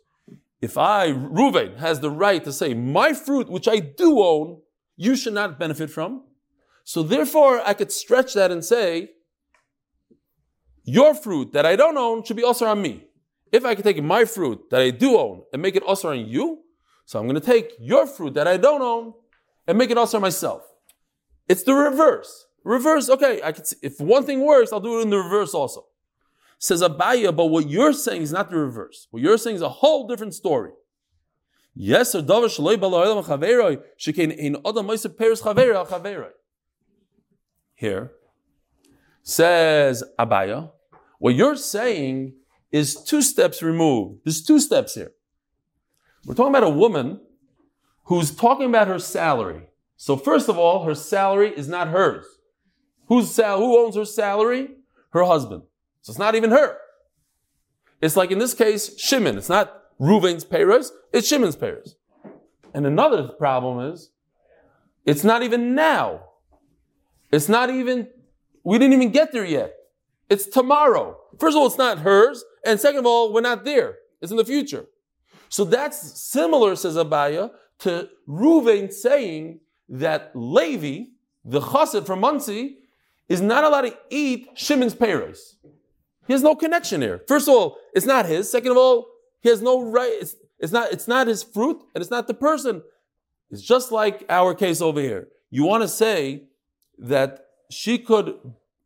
If 0.61 0.77
I, 0.77 1.07
Ruvain, 1.07 1.77
has 1.77 2.01
the 2.01 2.11
right 2.11 2.43
to 2.43 2.51
say, 2.51 2.73
my 2.73 3.13
fruit, 3.13 3.49
which 3.49 3.67
I 3.67 3.79
do 3.79 4.19
own, 4.19 4.61
you 4.97 5.15
should 5.15 5.33
not 5.33 5.57
benefit 5.57 5.89
from. 5.89 6.23
So 6.83 7.01
therefore, 7.01 7.61
I 7.65 7.73
could 7.73 7.91
stretch 7.91 8.33
that 8.33 8.51
and 8.51 8.65
say, 8.65 9.11
your 10.83 11.13
fruit 11.13 11.53
that 11.53 11.65
I 11.65 11.75
don't 11.75 11.97
own 11.97 12.23
should 12.23 12.35
be 12.35 12.43
also 12.43 12.65
on 12.65 12.81
me. 12.81 13.05
If 13.51 13.63
I 13.63 13.75
could 13.75 13.85
take 13.85 14.03
my 14.03 14.25
fruit 14.25 14.69
that 14.69 14.81
I 14.81 14.89
do 14.89 15.17
own 15.17 15.43
and 15.53 15.61
make 15.61 15.75
it 15.75 15.83
also 15.83 16.09
on 16.09 16.27
you, 16.27 16.63
So 17.09 17.17
I'm 17.17 17.25
going 17.25 17.41
to 17.41 17.45
take 17.45 17.73
your 17.79 18.05
fruit 18.05 18.35
that 18.35 18.47
I 18.47 18.57
don't 18.57 18.83
own 18.83 19.13
and 19.65 19.79
make 19.79 19.89
it 19.89 19.97
also 19.97 20.19
myself. 20.19 20.61
It's 21.47 21.63
the 21.63 21.73
reverse. 21.73 22.45
Reverse, 22.69 23.09
okay, 23.09 23.41
I 23.43 23.51
could 23.51 23.65
see, 23.65 23.77
if 23.81 23.99
one 23.99 24.27
thing 24.27 24.45
works, 24.45 24.71
I'll 24.71 24.79
do 24.79 24.99
it 24.99 25.01
in 25.01 25.09
the 25.09 25.17
reverse 25.17 25.55
also. 25.55 25.87
Says 26.59 26.83
Abaye, 26.83 27.35
but 27.35 27.47
what 27.47 27.67
you're 27.67 27.93
saying 27.93 28.21
is 28.21 28.31
not 28.31 28.51
the 28.51 28.57
reverse. 28.57 29.07
What 29.09 29.23
you're 29.23 29.39
saying 29.39 29.55
is 29.55 29.63
a 29.63 29.69
whole 29.69 30.07
different 30.07 30.35
story. 30.35 30.73
Yes, 31.73 32.13
chaveroi. 32.13 33.79
Here, 37.73 38.11
says 39.23 40.03
Abaye, 40.19 40.71
what 41.17 41.33
you're 41.33 41.55
saying 41.55 42.35
is 42.71 43.03
two 43.03 43.23
steps 43.23 43.63
removed. 43.63 44.19
There's 44.23 44.43
two 44.43 44.59
steps 44.59 44.93
here. 44.93 45.13
We're 46.23 46.35
talking 46.35 46.55
about 46.55 46.67
a 46.67 46.69
woman 46.69 47.19
who's 48.03 48.29
talking 48.29 48.67
about 48.67 48.89
her 48.89 48.99
salary. 48.99 49.69
So 49.97 50.15
first 50.15 50.49
of 50.49 50.59
all, 50.59 50.83
her 50.83 50.93
salary 50.93 51.49
is 51.49 51.67
not 51.67 51.87
hers. 51.87 52.27
Who's 53.09 53.29
sal- 53.31 53.57
who 53.59 53.77
owns 53.77 53.95
her 53.95 54.05
salary? 54.05 54.69
Her 55.11 55.23
husband. 55.23 55.63
So 56.01 56.11
it's 56.11 56.19
not 56.19 56.35
even 56.35 56.51
her. 56.51 56.77
It's 58.01 58.15
like 58.15 58.31
in 58.31 58.39
this 58.39 58.53
case, 58.53 58.97
Shimon. 58.97 59.37
It's 59.37 59.49
not 59.49 59.73
Reuven's 59.99 60.45
payers, 60.45 60.91
it's 61.11 61.27
Shimon's 61.27 61.57
payers. 61.57 61.95
And 62.73 62.85
another 62.85 63.27
problem 63.27 63.91
is, 63.91 64.11
it's 65.05 65.23
not 65.23 65.43
even 65.43 65.75
now. 65.75 66.21
It's 67.31 67.49
not 67.49 67.69
even, 67.69 68.07
we 68.63 68.77
didn't 68.77 68.93
even 68.93 69.11
get 69.11 69.31
there 69.31 69.45
yet. 69.45 69.73
It's 70.29 70.45
tomorrow. 70.45 71.17
First 71.39 71.55
of 71.55 71.61
all, 71.61 71.67
it's 71.67 71.77
not 71.77 71.99
hers. 71.99 72.43
And 72.63 72.79
second 72.79 72.99
of 72.99 73.05
all, 73.05 73.33
we're 73.33 73.41
not 73.41 73.65
there. 73.65 73.95
It's 74.21 74.31
in 74.31 74.37
the 74.37 74.45
future. 74.45 74.85
So 75.49 75.65
that's 75.65 76.21
similar, 76.21 76.75
says 76.75 76.95
Abaye, 76.95 77.49
to 77.79 78.09
Reuven 78.27 78.93
saying 78.93 79.61
that 79.89 80.31
Levi, 80.35 81.05
the 81.43 81.59
chassid 81.59 82.05
from 82.05 82.19
Monsey, 82.19 82.77
is 83.29 83.41
not 83.41 83.63
allowed 83.63 83.81
to 83.81 83.97
eat 84.09 84.49
Shimon's 84.55 84.95
payros. 84.95 85.55
He 86.27 86.33
has 86.33 86.43
no 86.43 86.55
connection 86.55 87.01
here. 87.01 87.23
First 87.27 87.47
of 87.47 87.53
all, 87.55 87.77
it's 87.93 88.05
not 88.05 88.25
his. 88.25 88.51
Second 88.51 88.71
of 88.71 88.77
all, 88.77 89.07
he 89.41 89.49
has 89.49 89.61
no 89.61 89.81
right. 89.81 90.11
It's, 90.19 90.35
it's 90.59 90.73
not. 90.73 90.91
It's 90.91 91.07
not 91.07 91.27
his 91.27 91.41
fruit, 91.41 91.81
and 91.93 92.01
it's 92.01 92.11
not 92.11 92.27
the 92.27 92.33
person. 92.33 92.81
It's 93.49 93.61
just 93.61 93.91
like 93.91 94.25
our 94.29 94.53
case 94.53 94.81
over 94.81 94.99
here. 94.99 95.29
You 95.49 95.63
want 95.63 95.83
to 95.83 95.87
say 95.87 96.43
that 96.97 97.45
she 97.71 97.97
could 97.97 98.35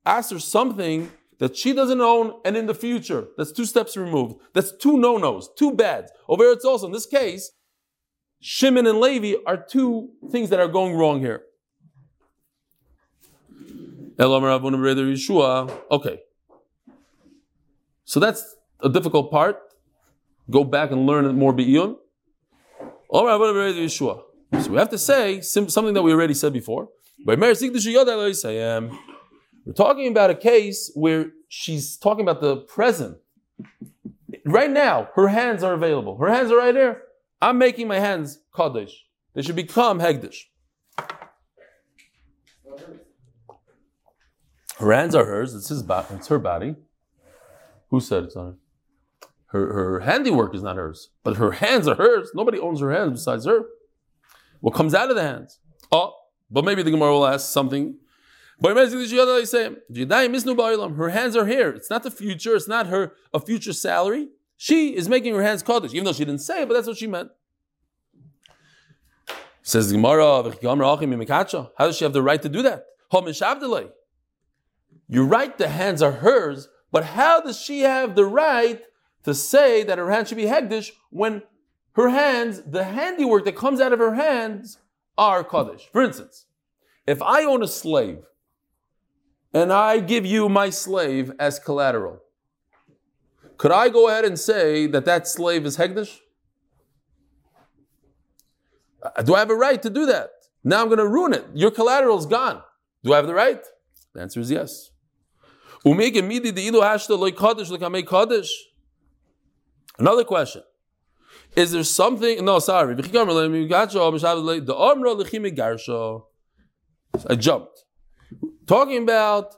ask 0.05 0.31
her 0.31 0.39
something 0.39 1.11
that 1.39 1.57
she 1.57 1.73
doesn't 1.73 1.99
own, 1.99 2.39
and 2.45 2.55
in 2.55 2.67
the 2.67 2.75
future, 2.75 3.27
that's 3.35 3.51
two 3.51 3.65
steps 3.65 3.97
removed. 3.97 4.35
That's 4.53 4.71
two 4.71 4.97
no-nos, 4.97 5.49
two 5.57 5.73
bads. 5.73 6.11
Over 6.29 6.43
here, 6.43 6.53
it's 6.53 6.63
also 6.63 6.85
in 6.85 6.93
this 6.93 7.05
case, 7.05 7.51
Shimon 8.39 8.87
and 8.87 8.99
Levi 8.99 9.35
are 9.45 9.57
two 9.57 10.11
things 10.31 10.49
that 10.51 10.59
are 10.59 10.67
going 10.67 10.95
wrong 10.95 11.19
here. 11.19 11.43
Okay. 15.91 16.19
So 18.05 18.19
that's 18.19 18.55
a 18.81 18.89
difficult 18.89 19.31
part. 19.31 19.59
Go 20.49 20.63
back 20.63 20.91
and 20.91 21.05
learn 21.05 21.35
more 21.35 21.53
Be'iyun. 21.53 21.95
So 24.61 24.69
we 24.71 24.77
have 24.77 24.89
to 24.89 24.97
say 24.97 25.41
something 25.41 25.93
that 25.93 26.01
we 26.03 26.11
already 26.11 26.33
said 26.33 26.53
before. 26.53 26.89
We're 27.25 27.37
talking 29.73 30.07
about 30.09 30.29
a 30.29 30.35
case 30.35 30.91
where 30.93 31.31
she's 31.47 31.95
talking 31.97 32.21
about 32.23 32.41
the 32.41 32.57
present. 32.57 33.17
Right 34.45 34.69
now, 34.69 35.09
her 35.15 35.29
hands 35.29 35.63
are 35.63 35.73
available. 35.73 36.17
Her 36.17 36.27
hands 36.27 36.51
are 36.51 36.57
right 36.57 36.73
there. 36.73 37.03
I'm 37.41 37.57
making 37.57 37.87
my 37.87 37.99
hands 37.99 38.39
Kaddish. 38.55 39.05
They 39.33 39.41
should 39.41 39.55
become 39.55 39.99
Hegdish. 39.99 40.47
Her 44.83 44.91
hands 44.91 45.15
are 45.15 45.23
hers. 45.25 45.55
It's 45.55 45.69
his 45.69 45.81
body. 45.81 46.07
It's 46.11 46.27
her 46.27 46.39
body. 46.39 46.75
Who 47.89 48.01
said 48.01 48.25
it's 48.25 48.35
on 48.35 48.45
her? 48.47 48.57
Her 49.47 49.99
handiwork 50.01 50.53
is 50.53 50.61
not 50.63 50.75
hers, 50.75 51.11
but 51.23 51.37
her 51.37 51.51
hands 51.51 51.87
are 51.87 51.95
hers. 51.95 52.31
Nobody 52.33 52.59
owns 52.59 52.81
her 52.81 52.91
hands 52.91 53.13
besides 53.13 53.45
her. 53.45 53.61
What 54.59 54.73
comes 54.73 54.93
out 54.93 55.09
of 55.09 55.15
the 55.15 55.21
hands? 55.21 55.59
Oh, 55.91 56.13
but 56.49 56.65
maybe 56.65 56.83
the 56.83 56.91
Gemara 56.91 57.11
will 57.11 57.25
ask 57.25 57.49
something. 57.51 57.97
Her 58.61 58.73
hands 61.09 61.35
are 61.35 61.45
here. 61.45 61.69
It's 61.69 61.89
not 61.89 62.03
the 62.03 62.11
future. 62.11 62.55
It's 62.55 62.67
not 62.67 62.87
her 62.87 63.13
a 63.33 63.39
future 63.39 63.73
salary. 63.73 64.29
She 64.57 64.95
is 64.95 65.07
making 65.07 65.33
her 65.35 65.43
hands 65.43 65.63
kaddish, 65.63 65.93
even 65.93 66.03
though 66.05 66.13
she 66.13 66.25
didn't 66.25 66.41
say 66.41 66.63
it, 66.63 66.67
but 66.67 66.73
that's 66.73 66.87
what 66.87 66.97
she 66.97 67.07
meant. 67.07 67.29
Says 69.61 69.89
the 69.89 69.95
Gemara, 69.95 70.43
how 71.77 71.85
does 71.85 71.97
she 71.97 72.03
have 72.03 72.13
the 72.13 72.21
right 72.21 72.41
to 72.41 72.49
do 72.49 72.61
that? 72.63 72.85
You're 75.07 75.25
right, 75.25 75.57
the 75.57 75.67
hands 75.67 76.01
are 76.01 76.11
hers, 76.11 76.69
but 76.91 77.03
how 77.03 77.41
does 77.41 77.59
she 77.59 77.81
have 77.81 78.15
the 78.15 78.25
right 78.25 78.81
to 79.23 79.33
say 79.33 79.83
that 79.83 79.97
her 79.97 80.11
hands 80.11 80.29
should 80.29 80.37
be 80.37 80.45
hegdish 80.45 80.91
when 81.09 81.43
her 81.93 82.09
hands, 82.09 82.61
the 82.61 82.83
handiwork 82.83 83.45
that 83.45 83.55
comes 83.55 83.79
out 83.79 83.93
of 83.93 83.99
her 83.99 84.15
hands, 84.15 84.77
are 85.17 85.43
kaddish? 85.43 85.89
For 85.91 86.03
instance, 86.03 86.45
if 87.05 87.21
I 87.21 87.43
own 87.43 87.61
a 87.63 87.67
slave 87.67 88.23
and 89.53 89.71
I 89.71 89.99
give 89.99 90.25
you 90.25 90.49
my 90.49 90.69
slave 90.69 91.31
as 91.39 91.59
collateral, 91.59 92.21
could 93.57 93.71
I 93.71 93.89
go 93.89 94.07
ahead 94.09 94.25
and 94.25 94.39
say 94.39 94.87
that 94.87 95.05
that 95.05 95.27
slave 95.27 95.65
is 95.65 95.77
hegdish? 95.77 96.19
Uh, 99.01 99.21
do 99.21 99.35
I 99.35 99.39
have 99.39 99.49
a 99.49 99.55
right 99.55 99.81
to 99.81 99.89
do 99.89 100.05
that? 100.05 100.29
Now 100.63 100.81
I'm 100.81 100.87
going 100.87 100.97
to 100.97 101.07
ruin 101.07 101.33
it. 101.33 101.45
Your 101.53 101.71
collateral 101.71 102.17
is 102.17 102.25
gone. 102.25 102.61
Do 103.03 103.13
I 103.13 103.17
have 103.17 103.27
the 103.27 103.33
right? 103.33 103.61
The 104.13 104.21
answer 104.21 104.39
is 104.39 104.49
yes. 104.49 104.91
Another 109.99 110.23
question. 110.23 110.63
Is 111.55 111.71
there 111.71 111.83
something? 111.83 112.43
No, 112.43 112.59
sorry. 112.59 112.95
I 117.29 117.35
jumped. 117.35 117.85
Talking 118.65 119.03
about, 119.03 119.55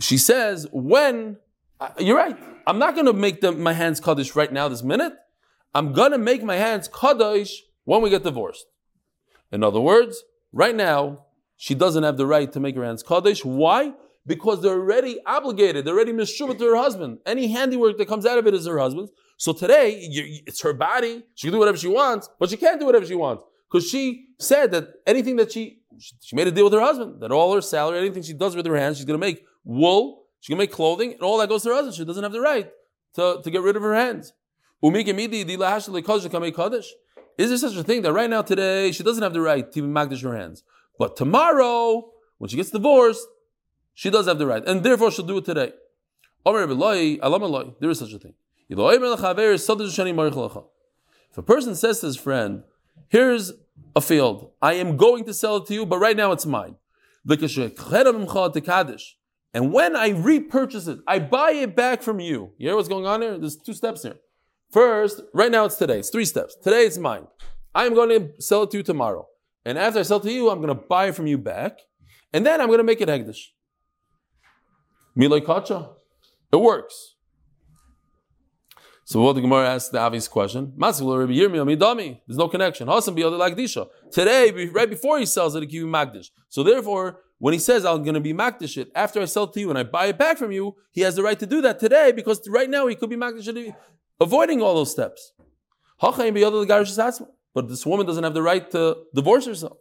she 0.00 0.16
says, 0.18 0.66
when, 0.72 1.36
you're 1.98 2.16
right, 2.16 2.36
I'm 2.66 2.78
not 2.78 2.94
going 2.94 3.06
to 3.06 3.12
make 3.12 3.40
the, 3.40 3.52
my 3.52 3.72
hands 3.72 4.00
Kaddish 4.00 4.34
right 4.34 4.52
now, 4.52 4.68
this 4.68 4.82
minute. 4.82 5.12
I'm 5.74 5.92
going 5.92 6.12
to 6.12 6.18
make 6.18 6.42
my 6.42 6.56
hands 6.56 6.88
Kaddish 6.88 7.62
when 7.84 8.02
we 8.02 8.10
get 8.10 8.24
divorced. 8.24 8.66
In 9.52 9.62
other 9.62 9.80
words, 9.80 10.24
right 10.52 10.74
now, 10.74 11.26
she 11.56 11.74
doesn't 11.74 12.02
have 12.02 12.16
the 12.16 12.26
right 12.26 12.50
to 12.52 12.58
make 12.58 12.74
her 12.74 12.84
hands 12.84 13.02
Kaddish. 13.02 13.44
Why? 13.44 13.92
Because 14.24 14.62
they're 14.62 14.78
already 14.78 15.18
obligated, 15.26 15.84
they're 15.84 15.94
already 15.94 16.12
mishuvah 16.12 16.56
to 16.58 16.64
her 16.64 16.76
husband. 16.76 17.18
Any 17.26 17.48
handiwork 17.48 17.98
that 17.98 18.06
comes 18.06 18.24
out 18.24 18.38
of 18.38 18.46
it 18.46 18.54
is 18.54 18.66
her 18.66 18.78
husband's. 18.78 19.10
So 19.36 19.52
today, 19.52 19.98
it's 20.46 20.62
her 20.62 20.72
body. 20.72 21.24
She 21.34 21.48
can 21.48 21.54
do 21.54 21.58
whatever 21.58 21.76
she 21.76 21.88
wants, 21.88 22.30
but 22.38 22.48
she 22.48 22.56
can't 22.56 22.78
do 22.78 22.86
whatever 22.86 23.04
she 23.04 23.16
wants. 23.16 23.42
Because 23.68 23.88
she 23.88 24.26
said 24.38 24.70
that 24.72 24.88
anything 25.06 25.36
that 25.36 25.50
she, 25.50 25.80
she 26.20 26.36
made 26.36 26.46
a 26.46 26.52
deal 26.52 26.64
with 26.64 26.72
her 26.74 26.80
husband, 26.80 27.20
that 27.20 27.32
all 27.32 27.52
her 27.54 27.60
salary, 27.60 27.98
anything 27.98 28.22
she 28.22 28.34
does 28.34 28.54
with 28.54 28.66
her 28.66 28.76
hands, 28.76 28.98
she's 28.98 29.06
going 29.06 29.18
to 29.18 29.26
make 29.26 29.44
wool, 29.64 30.26
she's 30.38 30.54
going 30.54 30.58
to 30.58 30.62
make 30.62 30.72
clothing, 30.72 31.14
and 31.14 31.22
all 31.22 31.38
that 31.38 31.48
goes 31.48 31.64
to 31.64 31.70
her 31.70 31.74
husband. 31.74 31.96
She 31.96 32.04
doesn't 32.04 32.22
have 32.22 32.32
the 32.32 32.40
right 32.40 32.70
to, 33.14 33.40
to 33.42 33.50
get 33.50 33.62
rid 33.62 33.74
of 33.74 33.82
her 33.82 33.94
hands. 33.94 34.32
Is 37.38 37.48
there 37.48 37.56
such 37.56 37.76
a 37.76 37.82
thing 37.82 38.02
that 38.02 38.12
right 38.12 38.28
now, 38.30 38.42
today, 38.42 38.92
she 38.92 39.02
doesn't 39.02 39.22
have 39.22 39.32
the 39.32 39.40
right 39.40 39.72
to 39.72 39.78
even 39.78 39.92
magdish 39.92 40.22
her 40.22 40.36
hands? 40.36 40.62
But 40.98 41.16
tomorrow, 41.16 42.10
when 42.38 42.48
she 42.48 42.56
gets 42.56 42.70
divorced, 42.70 43.26
she 43.94 44.10
does 44.10 44.26
have 44.26 44.38
the 44.38 44.46
right. 44.46 44.66
And 44.66 44.82
therefore, 44.82 45.10
she'll 45.10 45.26
do 45.26 45.38
it 45.38 45.44
today. 45.44 45.72
There 46.44 47.90
is 47.90 47.98
such 47.98 48.12
a 48.12 48.18
thing. 48.18 48.34
If 48.68 48.78
a 51.38 51.42
person 51.42 51.74
says 51.74 52.00
to 52.00 52.06
his 52.06 52.16
friend, 52.16 52.64
Here's 53.08 53.52
a 53.94 54.00
field, 54.00 54.52
I 54.62 54.72
am 54.74 54.96
going 54.96 55.24
to 55.26 55.34
sell 55.34 55.58
it 55.58 55.66
to 55.66 55.74
you, 55.74 55.84
but 55.84 55.98
right 55.98 56.16
now 56.16 56.32
it's 56.32 56.46
mine. 56.46 56.76
And 59.54 59.72
when 59.72 59.94
I 59.94 60.08
repurchase 60.08 60.86
it, 60.86 61.00
I 61.06 61.18
buy 61.18 61.50
it 61.52 61.76
back 61.76 62.02
from 62.02 62.20
you. 62.20 62.52
You 62.56 62.68
hear 62.68 62.76
what's 62.76 62.88
going 62.88 63.06
on 63.06 63.20
here? 63.20 63.36
There's 63.36 63.56
two 63.56 63.74
steps 63.74 64.02
here. 64.02 64.16
First, 64.70 65.20
right 65.34 65.52
now 65.52 65.66
it's 65.66 65.76
today. 65.76 65.98
It's 65.98 66.08
three 66.08 66.24
steps. 66.24 66.56
Today 66.56 66.86
it's 66.86 66.96
mine. 66.96 67.26
I 67.74 67.84
am 67.84 67.94
going 67.94 68.08
to 68.08 68.40
sell 68.40 68.62
it 68.62 68.70
to 68.70 68.78
you 68.78 68.82
tomorrow. 68.82 69.28
And 69.66 69.78
after 69.78 70.00
I 70.00 70.02
sell 70.02 70.18
it 70.18 70.22
to 70.22 70.32
you, 70.32 70.48
I'm 70.48 70.62
going 70.62 70.74
to 70.74 70.82
buy 70.88 71.08
it 71.08 71.14
from 71.14 71.26
you 71.26 71.36
back. 71.36 71.80
And 72.32 72.46
then 72.46 72.62
I'm 72.62 72.68
going 72.68 72.78
to 72.78 72.84
make 72.84 73.02
it 73.02 73.08
Hegdish. 73.10 73.48
Milay 75.16 75.44
Kacha. 75.44 75.90
It 76.52 76.56
works. 76.56 77.16
So 79.04 79.20
what 79.20 79.34
the 79.34 79.40
Gemara 79.40 79.68
asks 79.68 79.90
the 79.90 79.98
obvious 79.98 80.28
question: 80.28 80.72
There's 80.78 81.00
no 81.00 82.48
connection. 82.48 82.88
Today, 84.10 84.66
right 84.72 84.88
before 84.88 85.18
he 85.18 85.26
sells 85.26 85.54
it, 85.54 85.60
he 85.60 85.66
give 85.66 85.80
you 85.82 85.86
magdish. 85.86 86.30
So 86.48 86.62
therefore, 86.62 87.20
when 87.38 87.52
he 87.52 87.58
says 87.58 87.84
I'm 87.84 88.04
going 88.04 88.14
to 88.14 88.20
be 88.20 88.32
magdish 88.32 88.76
it 88.76 88.92
after 88.94 89.20
I 89.20 89.24
sell 89.24 89.44
it 89.44 89.52
to 89.54 89.60
you 89.60 89.68
and 89.70 89.78
I 89.78 89.82
buy 89.82 90.06
it 90.06 90.16
back 90.18 90.38
from 90.38 90.52
you, 90.52 90.76
he 90.92 91.00
has 91.00 91.16
the 91.16 91.22
right 91.22 91.38
to 91.40 91.46
do 91.46 91.60
that 91.62 91.80
today 91.80 92.12
because 92.12 92.40
right 92.48 92.70
now 92.70 92.86
he 92.86 92.94
could 92.94 93.10
be 93.10 93.16
magdish 93.16 93.74
avoiding 94.20 94.62
all 94.62 94.76
those 94.76 94.92
steps. 94.92 95.32
But 97.54 97.68
this 97.68 97.84
woman 97.84 98.06
doesn't 98.06 98.24
have 98.24 98.34
the 98.34 98.42
right 98.42 98.70
to 98.70 98.96
divorce 99.14 99.46
herself. 99.46 99.76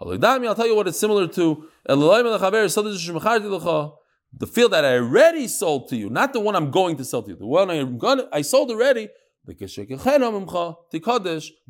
I'll 0.00 0.18
tell 0.18 0.66
you 0.66 0.76
what 0.76 0.88
it's 0.88 0.98
similar 0.98 1.26
to. 1.28 1.68
The 4.32 4.46
field 4.46 4.72
that 4.72 4.84
I 4.84 4.96
already 4.96 5.48
sold 5.48 5.88
to 5.88 5.96
you, 5.96 6.08
not 6.08 6.32
the 6.32 6.40
one 6.40 6.54
I'm 6.54 6.70
going 6.70 6.96
to 6.96 7.04
sell 7.04 7.22
to 7.22 7.30
you. 7.30 7.36
The 7.36 7.46
one 7.46 7.70
I'm 7.70 7.98
gonna, 7.98 8.28
I 8.32 8.42
sold 8.42 8.70
already. 8.70 9.08
The 9.46 9.54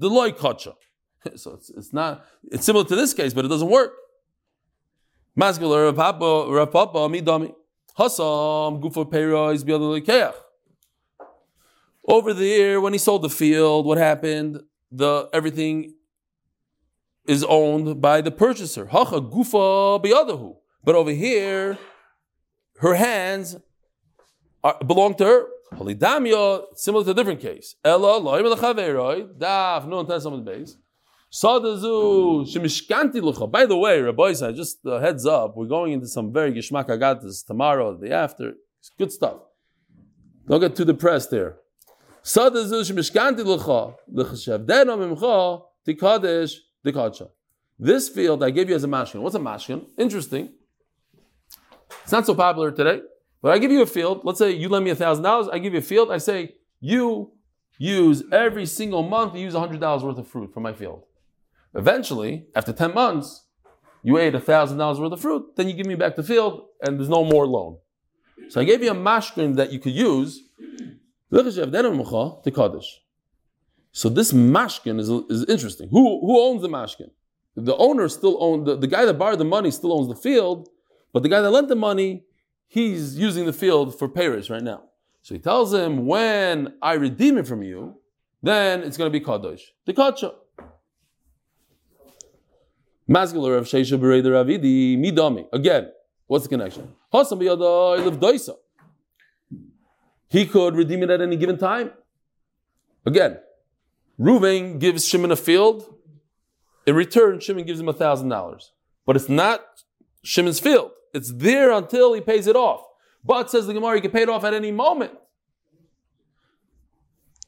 loy. 0.01 0.33
So 1.37 1.53
it's, 1.53 1.69
it's 1.69 1.93
not. 1.93 2.25
It's 2.45 2.65
similar 2.65 2.87
to 2.87 2.97
this 2.97 3.13
case, 3.13 3.35
but 3.35 3.45
it 3.45 3.49
doesn't 3.49 3.69
work. 3.69 3.93
Mascular 5.37 5.85
Rav 5.85 5.97
Papa 5.97 6.67
Papa 6.67 6.99
Midami 7.09 7.53
Hasam 7.99 8.83
Gufa 8.83 9.11
Peira 9.11 9.49
is 9.49 9.63
Over 12.09 12.33
there, 12.33 12.81
when 12.81 12.95
he 12.95 12.99
sold 12.99 13.23
the 13.23 13.29
field, 13.29 13.85
what 13.85 13.99
happened? 13.99 14.63
The 14.91 15.29
everything 15.33 15.95
is 17.27 17.45
owned 17.45 18.01
by 18.01 18.23
the 18.23 18.31
purchaser. 18.31 18.87
Gufa. 18.87 20.57
But 20.83 20.95
over 20.95 21.11
here, 21.11 21.79
her 22.81 22.95
hands 22.95 23.57
are, 24.65 24.77
belong 24.85 25.15
to 25.15 25.25
her. 25.25 25.47
Holidamia, 25.75 26.65
similar 26.75 27.05
to 27.05 27.11
a 27.13 27.15
different 27.15 27.41
case. 27.41 27.77
Ella 27.85 28.21
loim 28.21 28.45
daf 29.39 29.87
no 29.87 30.01
intent 30.01 30.45
base. 30.45 30.77
Sadazu 31.31 32.45
shemishkanti 32.45 33.21
lucha. 33.21 33.49
By 33.49 33.67
the 33.67 33.77
way, 33.77 34.01
Rabbi 34.01 34.33
said, 34.33 34.57
just 34.57 34.79
a 34.85 34.99
heads 35.01 35.27
up, 35.27 35.57
we're 35.57 35.67
going 35.67 35.93
into 35.93 36.09
some 36.09 36.33
very 36.33 36.53
gishmak 36.53 36.89
agatas 36.89 37.47
tomorrow, 37.47 37.97
the 37.97 38.09
day 38.09 38.13
after. 38.13 38.55
It's 38.81 38.91
good 38.99 39.13
stuff. 39.13 39.43
Don't 40.49 40.61
get 40.61 40.75
too 40.75 40.85
depressed 40.85 41.31
there. 41.31 41.59
Sadazu 42.25 42.83
shemishkanti 42.83 43.45
lucha 43.45 43.95
l'chashavdena 44.09 44.97
mimcha 44.99 45.63
tikadesh 45.87 46.55
dikacha. 46.85 47.29
This 47.79 48.09
field 48.09 48.43
I 48.43 48.51
gave 48.51 48.69
you 48.69 48.75
as 48.75 48.85
a 48.85 48.89
mashkin. 48.89 49.21
What's 49.21 49.37
a 49.37 49.39
mashkin? 49.39 49.87
Interesting. 49.97 50.53
It's 52.11 52.13
not 52.13 52.27
so 52.27 52.35
popular 52.35 52.73
today, 52.73 53.03
but 53.41 53.53
I 53.53 53.59
give 53.59 53.71
you 53.71 53.83
a 53.83 53.87
field. 53.87 54.23
Let's 54.25 54.41
say 54.41 54.51
you 54.51 54.69
lend 54.69 54.85
me 54.85 54.91
a 54.91 54.97
thousand 54.97 55.23
dollars. 55.23 55.47
I 55.47 55.61
give 55.61 55.75
you 55.75 55.79
a 55.79 55.83
field. 55.93 56.11
I 56.11 56.19
say 56.19 56.57
you 56.81 57.31
use 57.79 58.25
every 58.33 58.67
single 58.67 59.05
month. 59.05 59.37
You 59.37 59.43
use 59.43 59.55
a 59.55 59.61
hundred 59.61 59.79
dollars 59.79 60.03
worth 60.03 60.19
of 60.19 60.27
fruit 60.27 60.53
from 60.53 60.65
my 60.65 60.73
field. 60.73 61.05
Eventually, 61.73 62.47
after 62.57 62.73
10 62.73 62.95
months, 62.95 63.45
you 64.03 64.19
ate 64.19 64.35
$1,000 64.35 64.99
worth 64.99 65.13
of 65.13 65.21
fruit, 65.21 65.55
then 65.55 65.69
you 65.69 65.73
give 65.75 65.87
me 65.87 65.95
back 65.95 66.17
the 66.17 66.25
field, 66.25 66.67
and 66.83 66.99
there's 66.99 67.09
no 67.09 67.23
more 67.23 67.47
loan. 67.47 67.79
So 68.49 68.61
I 68.61 68.65
gave 68.65 68.83
you 68.83 68.91
a 68.91 68.95
mashkin 68.95 69.55
that 69.55 69.71
you 69.71 69.79
could 69.79 69.93
use 69.93 70.43
Kaddish. 71.33 73.03
So 73.93 74.09
this 74.09 74.33
mashkin 74.33 74.99
is, 74.99 75.09
is 75.09 75.45
interesting. 75.45 75.89
Who, 75.91 76.27
who 76.27 76.41
owns 76.41 76.63
the 76.63 76.69
mashkin? 76.69 77.11
The 77.55 77.77
owner 77.77 78.09
still 78.09 78.37
owns, 78.43 78.67
the, 78.67 78.77
the 78.77 78.89
guy 78.89 79.05
that 79.05 79.15
borrowed 79.15 79.39
the 79.39 79.45
money 79.45 79.71
still 79.71 79.93
owns 79.93 80.09
the 80.09 80.17
field, 80.17 80.69
but 81.13 81.23
the 81.23 81.29
guy 81.29 81.41
that 81.41 81.51
lent 81.51 81.69
the 81.69 81.77
money, 81.77 82.25
he's 82.67 83.19
using 83.19 83.47
the 83.47 83.53
field 83.53 83.99
for 83.99 84.09
Paris 84.09 84.51
right 84.51 84.63
now. 84.63 84.85
So 85.23 85.35
he 85.35 85.41
tells 85.41 85.75
him, 85.75 86.07
when 86.07 86.75
I 86.81 86.95
redeem 86.95 87.37
it 87.39 87.47
from 87.47 87.63
you, 87.63 87.97
then 88.43 88.83
it's 88.83 88.97
going 88.97 89.13
to 89.13 89.19
be 89.19 89.25
Kaddish. 89.25 89.73
The 89.85 89.93
Kacha. 89.93 90.33
Mascular 93.07 93.57
of 93.57 93.67
Sheisha 93.67 93.99
Bereder 93.99 94.31
Ravidi, 94.31 94.97
Midami. 94.97 95.47
Again, 95.53 95.91
what's 96.27 96.45
the 96.45 96.49
connection? 96.49 96.95
He 100.29 100.47
could 100.47 100.77
redeem 100.77 101.03
it 101.03 101.11
at 101.11 101.21
any 101.21 101.37
given 101.37 101.59
time. 101.59 101.91
Again, 103.05 103.39
Reuven 104.19 104.79
gives 104.79 105.07
Shimon 105.07 105.33
a 105.33 105.37
field. 105.37 105.93
In 106.87 106.95
return, 106.95 107.41
Shimon 107.41 107.67
gives 107.67 107.81
him 107.81 107.89
a 107.89 107.93
thousand 107.93 108.29
dollars. 108.29 108.73
But 109.07 109.17
it's 109.17 109.29
not 109.29 109.61
Shimon's 110.23 110.61
field. 110.61 110.93
It's 111.13 111.33
there 111.33 111.71
until 111.73 112.13
he 112.15 112.21
pays 112.21 112.47
it 112.47 112.57
off. 112.57 112.83
But 113.25 113.51
says 113.51 113.67
the 113.67 113.75
Gemara, 113.75 113.97
he 113.97 114.01
can 114.01 114.11
pay 114.11 114.23
it 114.23 114.29
off 114.29 114.45
at 114.45 114.55
any 114.55 114.73
moment. 114.73 115.13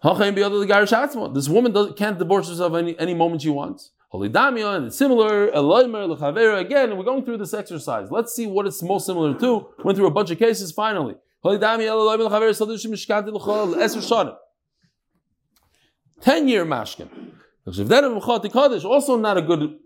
This 0.02 1.48
woman 1.48 1.94
can't 1.94 2.18
divorce 2.18 2.48
herself 2.48 2.74
any, 2.74 2.98
any 2.98 3.14
moment 3.14 3.42
she 3.42 3.50
wants. 3.50 3.92
Holidamia, 4.12 4.76
and 4.76 4.86
it's 4.86 4.98
similar, 4.98 5.50
Eloimer, 5.52 6.14
Lechavera. 6.14 6.60
Again, 6.60 6.96
we're 6.98 7.04
going 7.04 7.24
through 7.24 7.38
this 7.38 7.54
exercise. 7.54 8.10
Let's 8.10 8.34
see 8.34 8.46
what 8.46 8.66
it's 8.66 8.82
most 8.82 9.06
similar 9.06 9.38
to. 9.38 9.68
Went 9.84 9.96
through 9.96 10.08
a 10.08 10.10
bunch 10.10 10.30
of 10.30 10.38
cases 10.38 10.70
finally. 10.72 11.14
Holy 11.42 11.56
Holidamia, 11.56 11.88
Eloimer, 11.88 12.28
Lechavera, 12.28 12.50
Sadushim, 12.50 12.90
Mishkanti, 12.90 13.30
Lechol, 13.30 13.74
Eser 13.76 14.02
Shanim. 14.02 14.36
10 16.20 16.48
year 16.48 16.64
mashkin. 16.64 17.08
Also 17.66 19.16
not 19.16 19.36
a 19.38 19.42
good 19.42 19.78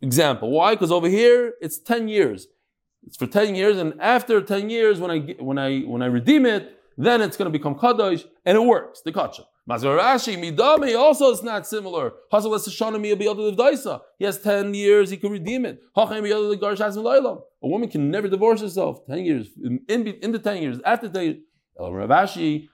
example. 0.00 0.50
Why? 0.50 0.74
Because 0.74 0.90
over 0.90 1.08
here 1.08 1.54
it's 1.60 1.78
10 1.78 2.08
years. 2.08 2.48
It's 3.06 3.16
for 3.16 3.26
10 3.26 3.54
years, 3.54 3.78
and 3.78 3.94
after 4.00 4.40
10 4.40 4.70
years, 4.70 4.98
when 5.00 5.10
I 5.10 5.18
when 5.38 5.58
I 5.58 5.80
when 5.80 6.02
I 6.02 6.06
redeem 6.06 6.46
it, 6.46 6.78
then 6.96 7.20
it's 7.20 7.36
going 7.36 7.50
to 7.52 7.58
become 7.58 7.74
kadosh, 7.74 8.24
and 8.44 8.56
it 8.56 8.60
works. 8.60 9.02
The 9.02 9.12
kacha. 9.12 9.44
Mazarashi, 9.68 10.36
Midame, 10.36 10.96
also 10.98 11.30
is 11.30 11.42
not 11.42 11.66
similar. 11.66 12.12
He 14.18 14.24
has 14.26 14.38
10 14.38 14.74
years, 14.74 15.08
he 15.08 15.16
can 15.16 15.32
redeem 15.32 15.64
it. 15.64 15.80
A 15.96 16.06
woman 17.62 17.88
can 17.88 18.10
never 18.10 18.28
divorce 18.28 18.60
herself. 18.60 19.06
10 19.06 19.18
years, 19.24 19.48
in, 19.88 20.06
in 20.06 20.32
the 20.32 20.38
10 20.38 20.62
years, 20.62 20.80
after 20.84 21.08
10 21.08 21.22
years. 21.22 21.36
Rav 21.78 22.10
Ashi, 22.10 22.68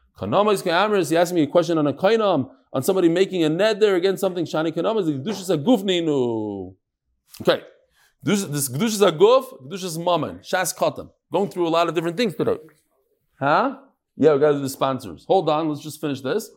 he 1.09 1.17
asked 1.17 1.33
me 1.33 1.43
a 1.43 1.47
question 1.47 1.79
on 1.79 1.87
a 1.87 1.93
kainam, 1.93 2.51
on 2.73 2.83
somebody 2.83 3.09
making 3.09 3.45
a 3.45 3.49
neder 3.49 3.95
against 3.97 4.21
something. 4.21 4.45
Shani 4.45 4.73
kanamas, 4.73 5.07
the 5.07 5.13
Gdushas 5.13 5.57
Agufninu. 5.57 6.75
Okay. 7.41 7.63
This 8.23 8.45
Gdushas 8.45 9.11
Aguf, 9.11 9.67
Gdushas 9.67 10.03
Maman, 10.03 10.41
Shas 10.41 10.77
Katan. 10.77 11.11
Going 11.33 11.49
through 11.49 11.67
a 11.67 11.71
lot 11.71 11.89
of 11.89 11.95
different 11.95 12.17
things 12.17 12.35
today. 12.35 12.59
Huh? 13.39 13.79
Yeah, 14.17 14.35
we 14.35 14.41
got 14.41 14.49
to 14.49 14.55
do 14.55 14.63
the 14.63 14.69
sponsors. 14.69 15.25
Hold 15.27 15.49
on, 15.49 15.69
let's 15.69 15.81
just 15.81 16.01
finish 16.01 16.21
this. 16.21 16.51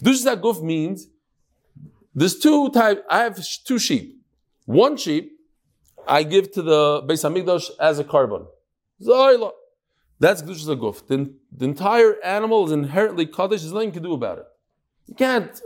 Kedushas 0.00 0.40
Guf 0.40 0.62
means 0.62 1.08
there's 2.14 2.38
two 2.38 2.70
type. 2.70 3.04
I 3.10 3.24
have 3.24 3.44
two 3.64 3.78
sheep. 3.78 4.22
One 4.66 4.96
sheep 4.96 5.32
I 6.06 6.22
give 6.22 6.52
to 6.52 6.62
the 6.62 7.02
Beis 7.02 7.24
Hamikdash 7.24 7.70
as 7.80 7.98
a 7.98 8.04
korban. 8.04 8.46
That's 10.20 10.42
Kedushas 10.42 10.78
Guf. 10.80 11.06
The, 11.08 11.34
the 11.50 11.64
entire 11.64 12.22
animal 12.22 12.66
is 12.66 12.72
inherently 12.72 13.26
kaddish. 13.26 13.62
There's 13.62 13.72
nothing 13.72 13.88
you 13.88 13.94
can 13.94 14.02
do 14.04 14.12
about 14.12 14.38
it. 14.38 14.44
You 15.06 15.14
can't 15.14 15.60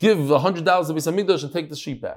give 0.00 0.28
a 0.28 0.40
hundred 0.40 0.64
dollars 0.64 0.88
to 0.88 0.94
Beis 0.94 1.06
Hamikdash 1.10 1.44
and 1.44 1.52
take 1.52 1.70
the 1.70 1.76
sheep 1.76 2.02
back. 2.02 2.16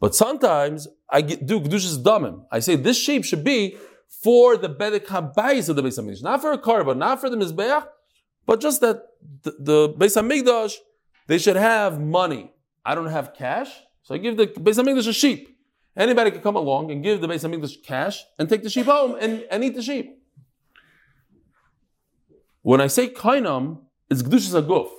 But 0.00 0.14
sometimes 0.14 0.88
I 1.08 1.22
get, 1.22 1.46
do 1.46 1.60
Kedushas 1.60 2.02
Damim. 2.02 2.44
I 2.50 2.58
say 2.58 2.76
this 2.76 2.98
sheep 2.98 3.24
should 3.24 3.44
be 3.44 3.76
for 4.08 4.56
the 4.56 4.68
Bedek 4.68 5.06
Habayis 5.06 5.68
of 5.68 5.76
the 5.76 5.82
Beis 5.82 5.98
Hamikdash, 5.98 6.22
not 6.22 6.40
for 6.40 6.52
a 6.52 6.58
korban, 6.58 6.98
not 6.98 7.20
for 7.20 7.30
the 7.30 7.36
Mizbeach, 7.36 7.86
but 8.44 8.60
just 8.60 8.80
that 8.80 9.02
the, 9.42 9.54
the 9.58 9.88
Beis 9.90 10.20
Hamikdash, 10.20 10.74
they 11.26 11.38
should 11.38 11.56
have 11.56 12.00
money. 12.00 12.52
I 12.84 12.94
don't 12.94 13.08
have 13.08 13.34
cash, 13.34 13.68
so 14.02 14.14
I 14.14 14.18
give 14.18 14.36
the 14.36 14.46
Beis 14.46 14.82
Hamikdash 14.82 15.08
a 15.08 15.12
sheep. 15.12 15.58
Anybody 15.96 16.30
could 16.30 16.42
come 16.42 16.56
along 16.56 16.90
and 16.90 17.02
give 17.02 17.20
the 17.20 17.26
Beis 17.26 17.48
Hamikdash 17.48 17.82
cash 17.82 18.22
and 18.38 18.48
take 18.48 18.62
the 18.62 18.70
sheep 18.70 18.86
home 18.86 19.16
and, 19.20 19.46
and 19.50 19.64
eat 19.64 19.74
the 19.74 19.82
sheep. 19.82 20.22
When 22.62 22.80
I 22.80 22.88
say 22.88 23.08
kainam, 23.08 23.78
it's 24.10 24.22
Gdushas 24.22 24.60
Aguf. 24.60 24.90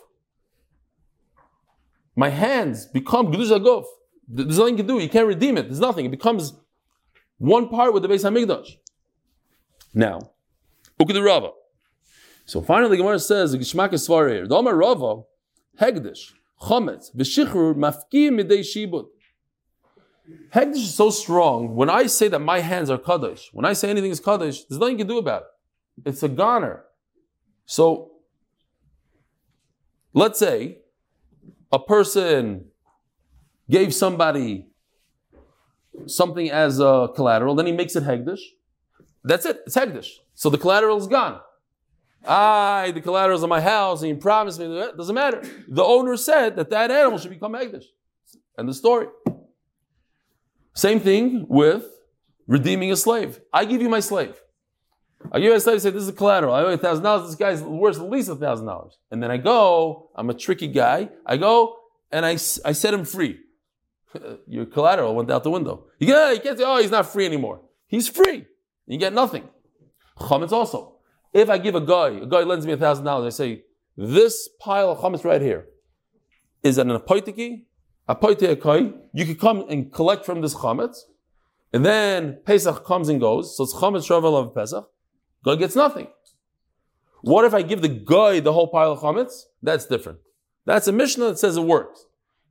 My 2.15 2.29
hands 2.29 2.85
become 2.85 3.31
Gdushas 3.31 3.59
Aguf. 3.59 3.85
There's 4.27 4.57
nothing 4.57 4.77
you 4.77 4.83
can 4.83 4.87
do. 4.87 4.99
You 4.99 5.09
can't 5.09 5.27
redeem 5.27 5.57
it. 5.57 5.63
There's 5.63 5.79
nothing. 5.79 6.05
It 6.05 6.11
becomes 6.11 6.53
one 7.37 7.69
part 7.69 7.93
with 7.93 8.03
the 8.03 8.09
Beis 8.09 8.23
Hamikdash. 8.23 8.77
Now, 9.93 10.31
Ukid 10.99 11.23
Rava. 11.23 11.51
So 12.45 12.61
finally, 12.61 12.97
Gemara 12.97 13.19
says, 13.19 13.51
the 13.51 13.57
"Gishmak 13.57 13.93
is 13.93 14.07
Svarir." 14.07 14.47
Doma 14.47 14.77
Rava, 14.77 15.23
Hegdish, 15.79 16.33
Chometz, 16.61 17.15
V'Shichur, 17.15 17.75
Mafki 17.75 18.29
Midei 18.29 18.59
Shibud. 18.59 19.07
Hegdish 20.53 20.75
is 20.75 20.95
so 20.95 21.09
strong. 21.09 21.75
When 21.75 21.89
I 21.89 22.07
say 22.07 22.27
that 22.27 22.39
my 22.39 22.59
hands 22.59 22.89
are 22.89 22.97
kaddish, 22.97 23.49
when 23.53 23.65
I 23.65 23.73
say 23.73 23.89
anything 23.89 24.11
is 24.11 24.19
kaddish, 24.19 24.65
there's 24.65 24.79
nothing 24.79 24.99
you 24.99 25.05
can 25.05 25.07
do 25.07 25.17
about 25.17 25.43
it. 25.43 26.09
It's 26.09 26.23
a 26.23 26.29
goner. 26.29 26.83
So, 27.65 28.11
let's 30.13 30.39
say 30.39 30.79
a 31.71 31.79
person 31.79 32.65
gave 33.69 33.93
somebody 33.93 34.67
something 36.05 36.49
as 36.49 36.79
a 36.79 37.09
collateral, 37.15 37.55
then 37.55 37.65
he 37.65 37.71
makes 37.71 37.95
it 37.95 38.03
hegdish. 38.03 38.41
That's 39.23 39.45
it. 39.45 39.61
It's 39.65 39.75
hegdish. 39.75 40.09
So 40.35 40.49
the 40.49 40.57
collateral 40.57 40.97
is 40.97 41.07
gone. 41.07 41.41
I, 42.25 42.91
the 42.91 43.01
collaterals 43.01 43.43
of 43.43 43.49
my 43.49 43.61
house, 43.61 44.01
and 44.01 44.09
you 44.09 44.15
promised 44.15 44.59
me 44.59 44.67
that. 44.67 44.97
Doesn't 44.97 45.15
matter. 45.15 45.43
The 45.67 45.83
owner 45.83 46.17
said 46.17 46.55
that 46.57 46.69
that 46.71 46.91
animal 46.91 47.19
should 47.19 47.31
become 47.31 47.53
Egdish. 47.53 47.85
And 48.57 48.67
the 48.67 48.73
story. 48.73 49.07
Same 50.73 50.99
thing 50.99 51.45
with 51.47 51.85
redeeming 52.47 52.91
a 52.91 52.95
slave. 52.95 53.39
I 53.53 53.65
give 53.65 53.81
you 53.81 53.89
my 53.89 53.99
slave. 53.99 54.35
I 55.31 55.39
give 55.39 55.49
you 55.49 55.53
a 55.55 55.59
say, 55.59 55.77
say 55.79 55.89
this 55.89 56.03
is 56.03 56.11
collateral. 56.11 56.53
I 56.53 56.61
owe 56.61 56.67
you 56.67 56.73
a 56.73 56.77
thousand 56.77 57.03
dollars. 57.03 57.27
This 57.27 57.35
guy's 57.35 57.61
worth 57.61 57.97
at 57.99 58.09
least 58.09 58.29
a 58.29 58.35
thousand 58.35 58.67
dollars. 58.67 58.97
And 59.09 59.21
then 59.21 59.31
I 59.31 59.37
go. 59.37 60.09
I'm 60.15 60.29
a 60.29 60.33
tricky 60.33 60.67
guy. 60.67 61.09
I 61.25 61.37
go 61.37 61.77
and 62.11 62.25
I 62.25 62.31
I 62.31 62.71
set 62.73 62.93
him 62.93 63.05
free. 63.05 63.39
Your 64.47 64.65
collateral 64.65 65.15
went 65.15 65.31
out 65.31 65.43
the 65.43 65.51
window. 65.51 65.85
You, 65.99 66.07
can't 66.07 66.57
say, 66.57 66.63
oh, 66.65 66.81
he's 66.81 66.91
not 66.91 67.11
free 67.11 67.25
anymore. 67.25 67.61
He's 67.87 68.07
free. 68.07 68.45
You 68.85 68.97
get 68.97 69.13
nothing. 69.13 69.47
Chametz 70.19 70.51
also. 70.51 70.95
If 71.33 71.49
I 71.49 71.57
give 71.57 71.75
a 71.75 71.81
guy, 71.81 72.09
a 72.09 72.25
guy 72.25 72.41
lends 72.41 72.65
me 72.65 72.73
a 72.73 72.77
thousand 72.77 73.05
dollars, 73.05 73.35
I 73.35 73.37
say, 73.37 73.63
this 73.95 74.49
pile 74.59 74.91
of 74.91 74.99
chametz 74.99 75.23
right 75.23 75.41
here 75.41 75.67
is 76.63 76.77
an 76.77 76.89
apoitiki, 76.89 77.65
apoitiki, 78.09 78.93
you 79.13 79.25
can 79.25 79.35
come 79.35 79.65
and 79.69 79.91
collect 79.91 80.25
from 80.25 80.41
this 80.41 80.55
chametz, 80.55 80.99
and 81.73 81.85
then 81.85 82.39
Pesach 82.45 82.85
comes 82.85 83.09
and 83.09 83.19
goes, 83.19 83.55
so 83.55 83.63
it's 83.63 83.73
chametz 83.73 84.07
shavel 84.07 84.39
of 84.39 84.55
Pesach, 84.55 84.89
guy 85.43 85.55
gets 85.55 85.75
nothing. 85.75 86.07
What 87.21 87.45
if 87.45 87.53
I 87.53 87.61
give 87.61 87.81
the 87.81 87.89
guy 87.89 88.39
the 88.39 88.53
whole 88.53 88.67
pile 88.67 88.93
of 88.93 88.99
chametz? 88.99 89.43
That's 89.61 89.85
different. 89.85 90.19
That's 90.65 90.87
a 90.87 90.91
Mishnah 90.91 91.25
that 91.25 91.39
says 91.39 91.57
it 91.57 91.63
works. 91.63 92.06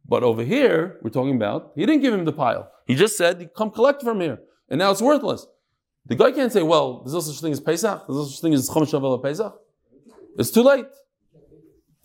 But 0.09 0.23
over 0.23 0.43
here, 0.45 0.99
we're 1.03 1.11
talking 1.11 1.35
about, 1.35 1.73
he 1.75 1.85
didn't 1.85 2.03
give 2.03 2.15
him 2.15 2.25
the 2.25 2.33
pile. 2.33 2.71
He 2.87 2.95
just 2.95 3.17
said, 3.17 3.51
come 3.57 3.71
collect 3.71 4.03
from 4.03 4.21
here. 4.21 4.39
And 4.69 4.79
now 4.79 4.91
it's 4.93 5.03
worthless. 5.03 5.47
The 6.07 6.15
guy 6.15 6.31
can't 6.31 6.53
say, 6.53 6.63
well, 6.63 7.01
there's 7.01 7.15
no 7.15 7.21
such 7.21 7.41
thing 7.41 7.53
as 7.53 7.61
Pesach, 7.61 8.07
there's 8.07 8.17
no 8.17 8.25
such 8.25 8.41
thing 8.41 8.55
as 8.55 8.69
Chomesh 8.71 8.93
Shavuot 8.93 9.23
Pesach. 9.23 9.55
It's 10.39 10.51
too 10.51 10.63
late. 10.63 10.87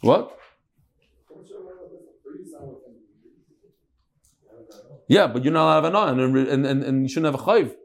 What? 0.01 0.37
Yeah, 5.07 5.27
but 5.27 5.43
you're 5.43 5.51
not 5.51 5.65
allowed 5.65 5.89
to 5.89 5.97
have 5.99 6.17
an 6.17 6.37
and, 6.37 6.65
and, 6.65 6.83
and, 6.83 7.01
you 7.03 7.09
shouldn't 7.09 7.33
have 7.33 7.41
a 7.41 7.43
chayv. 7.43 7.75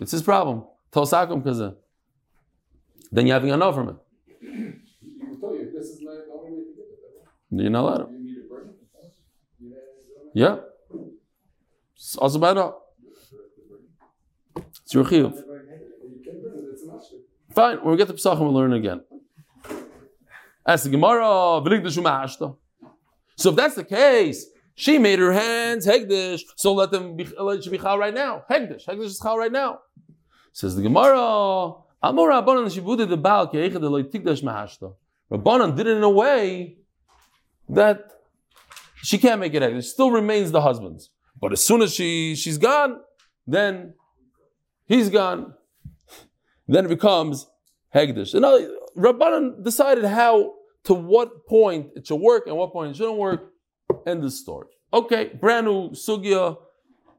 It's 0.00 0.12
his 0.12 0.22
problem. 0.22 0.64
Tosakum 0.92 1.42
kaza. 1.42 1.70
Uh, 1.70 1.74
then 3.10 3.26
you're 3.26 3.34
having 3.34 3.50
a 3.52 3.56
no 3.56 3.72
from 3.72 3.88
it. 3.88 3.96
You 4.42 4.50
can 5.18 5.40
tell 5.40 5.54
you, 5.54 5.72
this 5.74 5.86
is 5.86 6.02
not 6.02 6.12
the 6.12 6.32
only 6.32 6.50
way 6.50 6.64
to 6.64 6.72
get 6.76 6.84
it. 7.56 7.62
You're 7.62 7.70
not 7.70 7.84
allowed 7.84 7.96
to. 8.04 8.12
You 8.12 8.18
need 8.18 8.36
a 8.36 8.48
burden. 8.52 8.74
You 9.60 9.70
know, 9.70 9.76
Yeah. 10.34 10.56
It's 11.96 12.36
bad. 12.36 12.72
It's 14.56 14.92
your 14.92 15.04
chiyuv. 15.04 15.42
Fine, 17.54 17.78
when 17.78 17.92
we 17.92 17.96
get 17.96 18.08
to 18.08 18.14
Pesachim, 18.14 18.40
we'll 18.40 18.52
learn 18.52 18.72
again. 18.72 19.02
Ask 20.66 20.84
the 20.84 20.90
Gemara. 20.90 21.62
So 23.36 23.50
if 23.50 23.56
that's 23.56 23.76
the 23.76 23.84
case, 23.84 24.46
she 24.74 24.98
made 24.98 25.20
her 25.20 25.32
hands 25.32 25.86
hegdish, 25.86 26.42
so 26.56 26.74
let 26.74 26.90
them 26.90 27.16
be, 27.16 27.24
let 27.38 27.64
it 27.64 27.70
be 27.70 27.78
chal 27.78 27.96
right 27.96 28.12
now. 28.12 28.42
Hegdish, 28.50 28.86
hegdish 28.86 29.04
is 29.04 29.20
chal 29.20 29.38
right 29.38 29.52
now. 29.52 29.78
Says 30.52 30.74
the 30.74 30.82
Gemara, 30.82 31.74
Amor 32.02 32.28
Rabbanan 32.30 32.70
shibuded 32.74 33.08
the 33.08 33.16
Baal 33.16 33.46
ke'echad 33.48 33.82
eloi 33.82 34.02
tikdash 34.02 34.42
ma'ashta. 34.42 34.94
Rabbanan 35.30 35.76
did 35.76 35.86
it 35.86 35.96
in 35.96 36.02
a 36.02 36.10
way 36.10 36.78
that 37.68 38.10
she 39.04 39.18
can't 39.18 39.40
make 39.40 39.54
it. 39.54 39.62
It 39.62 39.82
still 39.82 40.10
remains 40.10 40.50
the 40.50 40.60
husband's. 40.60 41.10
But 41.40 41.52
as 41.52 41.62
soon 41.62 41.82
as 41.82 41.94
she 41.94 42.34
she's 42.34 42.58
gone, 42.58 43.00
then 43.46 43.94
he's 44.86 45.10
gone 45.10 45.54
then 46.68 46.86
it 46.86 46.88
becomes 46.88 47.46
Hegdish. 47.94 48.32
And 48.34 48.42
now, 48.42 48.58
Rabbanan 48.96 49.62
decided 49.62 50.04
how, 50.04 50.54
to 50.84 50.94
what 50.94 51.46
point 51.46 51.90
it 51.96 52.06
should 52.06 52.16
work 52.16 52.46
and 52.46 52.56
what 52.56 52.72
point 52.72 52.92
it 52.92 52.96
shouldn't 52.96 53.18
work. 53.18 53.52
End 54.06 54.22
the 54.22 54.30
story. 54.30 54.68
Okay, 54.92 55.30
brand 55.40 55.66
new 55.66 55.90
Sugya. 55.90 56.56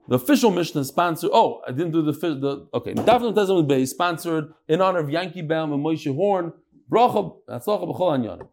The 0.07 0.15
official 0.15 0.51
Mishnah 0.51 0.81
is 0.81 0.89
sponsored. 0.89 1.31
Oh, 1.33 1.61
I 1.67 1.71
didn't 1.71 1.91
do 1.91 2.03
the 2.03 2.11
the 2.11 2.67
okay. 2.75 2.93
Daphne 2.93 3.33
Tezam 3.33 3.67
Bay 3.67 3.85
sponsored 3.85 4.53
in 4.67 4.79
honor 4.79 4.99
of 4.99 5.09
Yankee 5.09 5.41
Baum 5.41 5.73
and 5.73 5.83
Moshe 5.83 6.13
Horn. 6.13 6.53
Bracha 6.89 7.35
B'chol 7.49 7.97
Anyanim. 7.97 8.47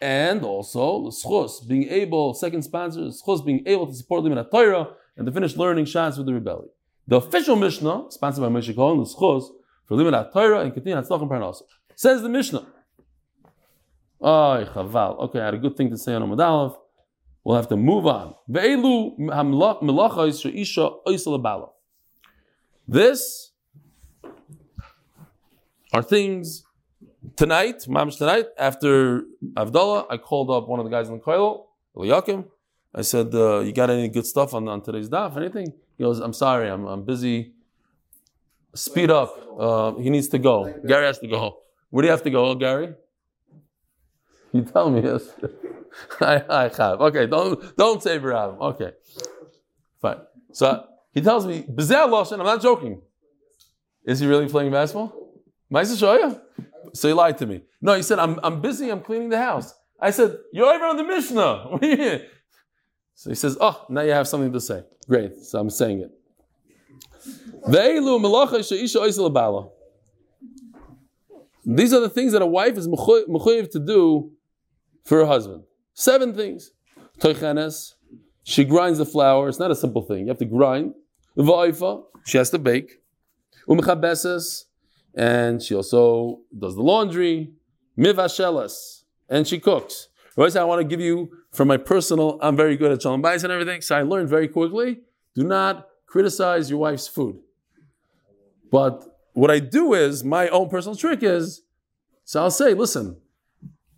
And 0.00 0.42
also 0.44 1.08
schus 1.10 1.66
being 1.66 1.88
able, 1.88 2.34
second 2.34 2.62
sponsor, 2.62 3.00
schus 3.00 3.44
being 3.44 3.62
able 3.66 3.86
to 3.86 3.94
support 3.94 4.24
Limud 4.24 4.50
Torah 4.50 4.88
and 5.16 5.26
to 5.26 5.32
finish 5.32 5.56
learning 5.56 5.84
Shas 5.84 6.16
with 6.18 6.26
the 6.26 6.34
rebellion. 6.34 6.68
The 7.06 7.16
official 7.16 7.56
Mishnah, 7.56 8.06
sponsored 8.10 8.42
by 8.42 8.48
Moshe 8.48 8.74
Cohen, 8.74 8.98
the 8.98 9.04
schus, 9.04 9.50
for 9.86 9.96
limud 9.96 10.32
Torah 10.32 10.60
and 10.60 10.72
continue 10.72 10.96
Hatzlachim 10.98 11.28
Parnasa. 11.28 11.62
Says 11.94 12.22
the 12.22 12.28
Mishnah. 12.28 12.66
Oh, 14.20 14.66
chaval. 14.74 15.18
Okay, 15.20 15.40
I 15.40 15.44
had 15.46 15.54
a 15.54 15.58
good 15.58 15.76
thing 15.76 15.90
to 15.90 15.98
say 15.98 16.14
on 16.14 16.22
Amud 16.22 16.42
Aleph. 16.42 16.76
We'll 17.44 17.56
have 17.56 17.68
to 17.68 17.76
move 17.76 18.06
on. 18.06 18.34
This 22.88 23.50
are 25.92 26.02
things 26.02 26.64
tonight, 27.36 27.78
mamish 27.88 28.18
tonight, 28.18 28.46
after 28.58 29.22
Avdallah, 29.54 30.06
I 30.10 30.16
called 30.16 30.50
up 30.50 30.68
one 30.68 30.80
of 30.80 30.84
the 30.84 30.90
guys 30.90 31.08
in 31.08 31.14
the 31.14 31.20
Koil, 31.20 31.66
Eliakim. 31.96 32.44
I 32.94 33.02
said, 33.02 33.34
uh, 33.34 33.60
you 33.60 33.72
got 33.72 33.90
any 33.90 34.08
good 34.08 34.26
stuff 34.26 34.54
on, 34.54 34.68
on 34.68 34.82
today's 34.82 35.08
daf, 35.08 35.36
anything? 35.36 35.72
He 35.98 36.04
goes, 36.04 36.20
I'm 36.20 36.32
sorry, 36.32 36.68
I'm, 36.68 36.86
I'm 36.86 37.04
busy 37.04 37.54
Speed 38.74 39.10
up. 39.10 39.36
Uh, 39.58 39.94
he 39.94 40.10
needs 40.10 40.28
to 40.28 40.38
go. 40.38 40.72
Gary 40.86 41.06
has 41.06 41.18
to 41.20 41.28
go. 41.28 41.58
Where 41.90 42.02
do 42.02 42.06
you 42.06 42.10
have 42.10 42.24
to 42.24 42.30
go, 42.30 42.54
Gary? 42.56 42.94
You 44.52 44.62
tell 44.62 44.90
me. 44.90 45.02
Yes. 45.02 45.22
I, 46.20 46.44
I 46.48 46.62
have. 46.76 47.00
Okay, 47.00 47.26
don't 47.26 47.76
don't 47.76 48.02
say 48.02 48.18
Rav. 48.18 48.60
Okay, 48.60 48.90
fine. 50.02 50.18
So 50.52 50.86
he 51.12 51.20
tells 51.20 51.46
me, 51.46 51.64
Bezel 51.68 52.08
Lashon, 52.08 52.40
I'm 52.40 52.46
not 52.46 52.60
joking. 52.60 53.00
Is 54.04 54.18
he 54.18 54.26
really 54.26 54.48
playing 54.48 54.72
basketball? 54.72 55.12
Maisa 55.72 55.94
Shoya? 55.94 56.40
So 56.94 57.08
he 57.08 57.14
lied 57.14 57.38
to 57.38 57.46
me. 57.46 57.62
No, 57.82 57.94
he 57.94 58.02
said, 58.02 58.18
I'm, 58.18 58.38
I'm 58.42 58.60
busy, 58.60 58.88
I'm 58.88 59.00
cleaning 59.00 59.28
the 59.28 59.38
house. 59.38 59.74
I 60.00 60.10
said, 60.10 60.38
You're 60.52 60.72
over 60.72 60.84
on 60.84 60.96
the 60.96 61.04
Mishnah. 61.04 62.20
So 63.16 63.30
he 63.30 63.36
says, 63.36 63.56
Oh, 63.60 63.86
now 63.88 64.00
you 64.00 64.10
have 64.10 64.26
something 64.26 64.52
to 64.52 64.60
say. 64.60 64.82
Great. 65.08 65.36
So 65.36 65.60
I'm 65.60 65.70
saying 65.70 66.00
it. 66.00 66.10
These 71.64 71.92
are 71.92 72.00
the 72.00 72.10
things 72.10 72.32
that 72.32 72.42
a 72.42 72.46
wife 72.46 72.76
is 72.76 72.88
mechuyev 72.88 73.70
to 73.70 73.78
do 73.78 74.32
for 75.04 75.18
her 75.18 75.26
husband. 75.26 75.62
Seven 75.94 76.34
things. 76.34 76.72
She 78.42 78.64
grinds 78.64 78.98
the 78.98 79.06
flour. 79.06 79.48
It's 79.48 79.60
not 79.60 79.70
a 79.70 79.76
simple 79.76 80.02
thing. 80.02 80.22
You 80.22 80.28
have 80.28 80.38
to 80.38 80.44
grind. 80.44 80.94
Va'oifa, 81.38 82.02
she 82.24 82.38
has 82.38 82.50
to 82.50 82.58
bake. 82.58 83.00
Umechabeses, 83.68 84.64
and 85.16 85.62
she 85.62 85.74
also 85.74 86.40
does 86.58 86.74
the 86.74 86.82
laundry. 86.82 87.52
Mivashelas, 87.96 89.04
and 89.28 89.46
she 89.46 89.60
cooks. 89.60 90.08
Right? 90.36 90.56
I 90.56 90.64
want 90.64 90.80
to 90.80 90.84
give 90.84 91.00
you 91.00 91.30
from 91.52 91.68
my 91.68 91.76
personal. 91.76 92.40
I'm 92.42 92.56
very 92.56 92.76
good 92.76 92.90
at 92.90 93.02
shalom 93.02 93.22
bayis 93.22 93.44
and 93.44 93.52
everything, 93.52 93.82
so 93.82 93.94
I 93.94 94.02
learned 94.02 94.28
very 94.28 94.48
quickly. 94.48 95.02
Do 95.36 95.44
not 95.44 95.86
criticize 96.06 96.70
your 96.70 96.80
wife's 96.80 97.06
food. 97.06 97.38
But 98.72 99.04
what 99.32 99.50
I 99.50 99.60
do 99.60 99.94
is, 99.94 100.24
my 100.24 100.48
own 100.48 100.68
personal 100.68 100.96
trick 100.96 101.22
is, 101.22 101.62
so 102.24 102.42
I'll 102.42 102.50
say, 102.50 102.74
listen, 102.74 103.18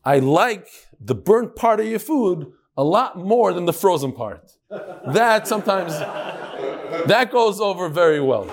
I 0.04 0.18
like 0.18 0.68
the 1.00 1.14
burnt 1.14 1.56
part 1.56 1.80
of 1.80 1.86
your 1.86 1.98
food 1.98 2.52
a 2.76 2.84
lot 2.84 3.18
more 3.18 3.54
than 3.54 3.64
the 3.64 3.72
frozen 3.72 4.12
part. 4.12 4.52
That 4.68 5.48
sometimes, 5.48 5.92
that 7.06 7.30
goes 7.32 7.60
over 7.60 7.88
very 7.88 8.20
well. 8.20 8.50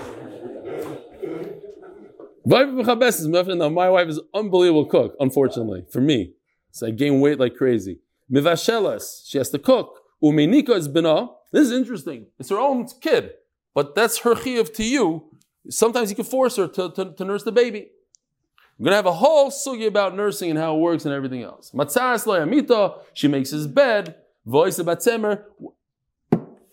Now, 2.46 3.68
my 3.68 3.88
wife 3.88 4.08
is 4.08 4.20
unbelievable 4.34 4.86
cook, 4.86 5.16
unfortunately, 5.18 5.84
for 5.90 6.00
me. 6.00 6.34
So 6.72 6.86
I 6.88 6.90
gain 6.90 7.20
weight 7.20 7.38
like 7.38 7.56
crazy. 7.56 8.00
She 8.30 9.38
has 9.38 9.50
to 9.50 9.58
cook. 9.58 10.00
Uminika 10.22 10.70
is 10.70 10.88
bina. 10.88 11.28
This 11.52 11.66
is 11.66 11.72
interesting. 11.72 12.26
It's 12.38 12.50
her 12.50 12.58
own 12.58 12.86
kid, 13.00 13.32
but 13.74 13.94
that's 13.94 14.18
her 14.18 14.34
chiyuv 14.34 14.74
to 14.74 14.84
you. 14.84 15.24
Sometimes 15.70 16.10
you 16.10 16.16
can 16.16 16.24
force 16.24 16.56
her 16.56 16.66
to, 16.68 16.90
to, 16.90 17.12
to 17.12 17.24
nurse 17.24 17.44
the 17.44 17.52
baby. 17.52 17.90
We're 18.78 18.86
gonna 18.86 18.96
have 18.96 19.06
a 19.06 19.12
whole 19.12 19.50
sugi 19.50 19.86
about 19.86 20.16
nursing 20.16 20.50
and 20.50 20.58
how 20.58 20.76
it 20.76 20.80
works 20.80 21.04
and 21.04 21.14
everything 21.14 21.42
else. 21.42 21.72
She 23.14 23.28
makes 23.28 23.50
his 23.50 23.66
bed. 23.66 24.16
Voice 24.46 24.78
about. 24.78 25.02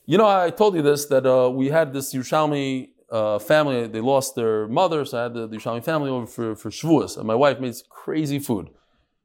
You 0.06 0.18
know, 0.18 0.28
I 0.28 0.50
told 0.50 0.76
you 0.76 0.82
this 0.82 1.06
that 1.06 1.26
uh, 1.26 1.50
we 1.50 1.68
had 1.68 1.94
this 1.94 2.14
Yerushalmi 2.14 2.90
uh, 3.12 3.40
family. 3.40 3.88
They 3.88 4.02
lost 4.02 4.36
their 4.36 4.68
mother, 4.68 5.06
so 5.06 5.20
I 5.20 5.24
had 5.24 5.34
the, 5.34 5.48
the 5.48 5.58
Yerushalmi 5.58 5.84
family 5.84 6.10
over 6.10 6.26
for 6.26 6.56
for 6.56 6.70
Shavuos, 6.70 7.18
and 7.18 7.28
my 7.28 7.36
wife 7.36 7.60
made 7.60 7.76
crazy 7.90 8.40
food. 8.40 8.70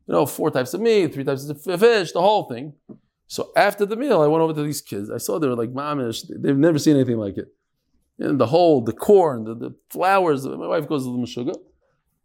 You 0.06 0.14
know, 0.14 0.26
four 0.26 0.50
types 0.50 0.74
of 0.74 0.80
meat, 0.80 1.14
three 1.14 1.24
types 1.24 1.48
of 1.48 1.80
fish, 1.80 2.12
the 2.12 2.20
whole 2.20 2.44
thing. 2.44 2.74
So 3.26 3.50
after 3.56 3.84
the 3.84 3.96
meal, 3.96 4.20
I 4.22 4.28
went 4.28 4.42
over 4.42 4.54
to 4.54 4.62
these 4.62 4.80
kids. 4.80 5.10
I 5.10 5.18
saw 5.18 5.38
they 5.38 5.48
were 5.48 5.56
like 5.56 5.72
mamish. 5.72 6.24
They've 6.28 6.56
never 6.56 6.78
seen 6.78 6.94
anything 6.96 7.18
like 7.18 7.36
it. 7.36 7.48
And 8.18 8.40
the 8.40 8.46
whole, 8.46 8.80
the 8.80 8.92
corn, 8.92 9.44
the, 9.44 9.54
the 9.54 9.74
flowers. 9.90 10.46
My 10.46 10.68
wife 10.68 10.88
goes 10.88 11.04
to 11.04 11.12
the 11.12 11.18
mashuga. 11.18 11.56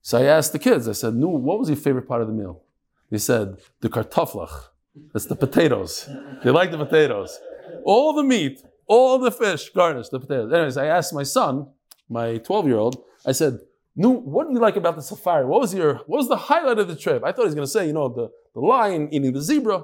So 0.03 0.20
I 0.20 0.24
asked 0.24 0.51
the 0.51 0.59
kids. 0.59 0.88
I 0.88 0.93
said, 0.93 1.16
what 1.16 1.59
was 1.59 1.70
your 1.70 1.78
favorite 1.78 2.07
part 2.07 2.22
of 2.22 2.28
the 2.28 2.34
meal?" 2.34 2.64
They 3.09 3.18
said, 3.18 3.57
"The 3.82 3.89
kartoflach. 3.89 4.70
That's 5.14 5.26
the 5.26 5.36
potatoes. 5.36 6.09
They 6.43 6.51
like 6.51 6.72
the 6.72 6.78
potatoes. 6.78 7.39
All 7.84 8.14
the 8.14 8.24
meat, 8.24 8.62
all 8.88 9.18
the 9.20 9.32
fish, 9.32 9.70
garnish 9.70 10.10
the 10.10 10.20
potatoes." 10.20 10.52
Anyways, 10.52 10.78
I 10.78 10.88
asked 10.88 11.14
my 11.14 11.24
son, 11.24 11.68
my 12.10 12.38
twelve-year-old. 12.38 13.04
I 13.26 13.34
said, 13.34 13.60
Nu, 13.96 14.10
what 14.10 14.48
do 14.48 14.54
you 14.54 14.60
like 14.60 14.78
about 14.78 14.96
the 14.96 15.02
safari? 15.02 15.46
What 15.46 15.62
was 15.62 15.74
your 15.74 15.96
what 16.08 16.18
was 16.18 16.28
the 16.30 16.38
highlight 16.38 16.80
of 16.80 16.88
the 16.88 16.96
trip? 16.96 17.24
I 17.24 17.32
thought 17.32 17.42
he 17.42 17.48
was 17.48 17.56
gonna 17.56 17.68
say, 17.68 17.88
you 17.88 17.94
know, 17.94 18.08
the, 18.08 18.30
the 18.54 18.62
lion 18.62 19.14
eating 19.14 19.34
the 19.34 19.42
zebra. 19.42 19.80
He 19.80 19.84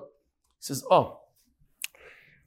says, 0.62 0.84
Oh, 0.90 1.20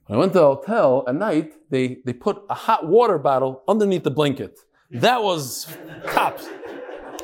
when 0.07 0.17
I 0.17 0.19
went 0.19 0.33
to 0.33 0.39
the 0.39 0.45
hotel 0.45 1.05
at 1.07 1.15
night, 1.15 1.53
they, 1.69 1.99
they 2.03 2.13
put 2.13 2.43
a 2.49 2.53
hot 2.53 2.87
water 2.87 3.17
bottle 3.17 3.63
underneath 3.67 4.03
the 4.03 4.11
blanket. 4.11 4.59
That 4.89 5.23
was 5.23 5.67
cops. 6.07 6.49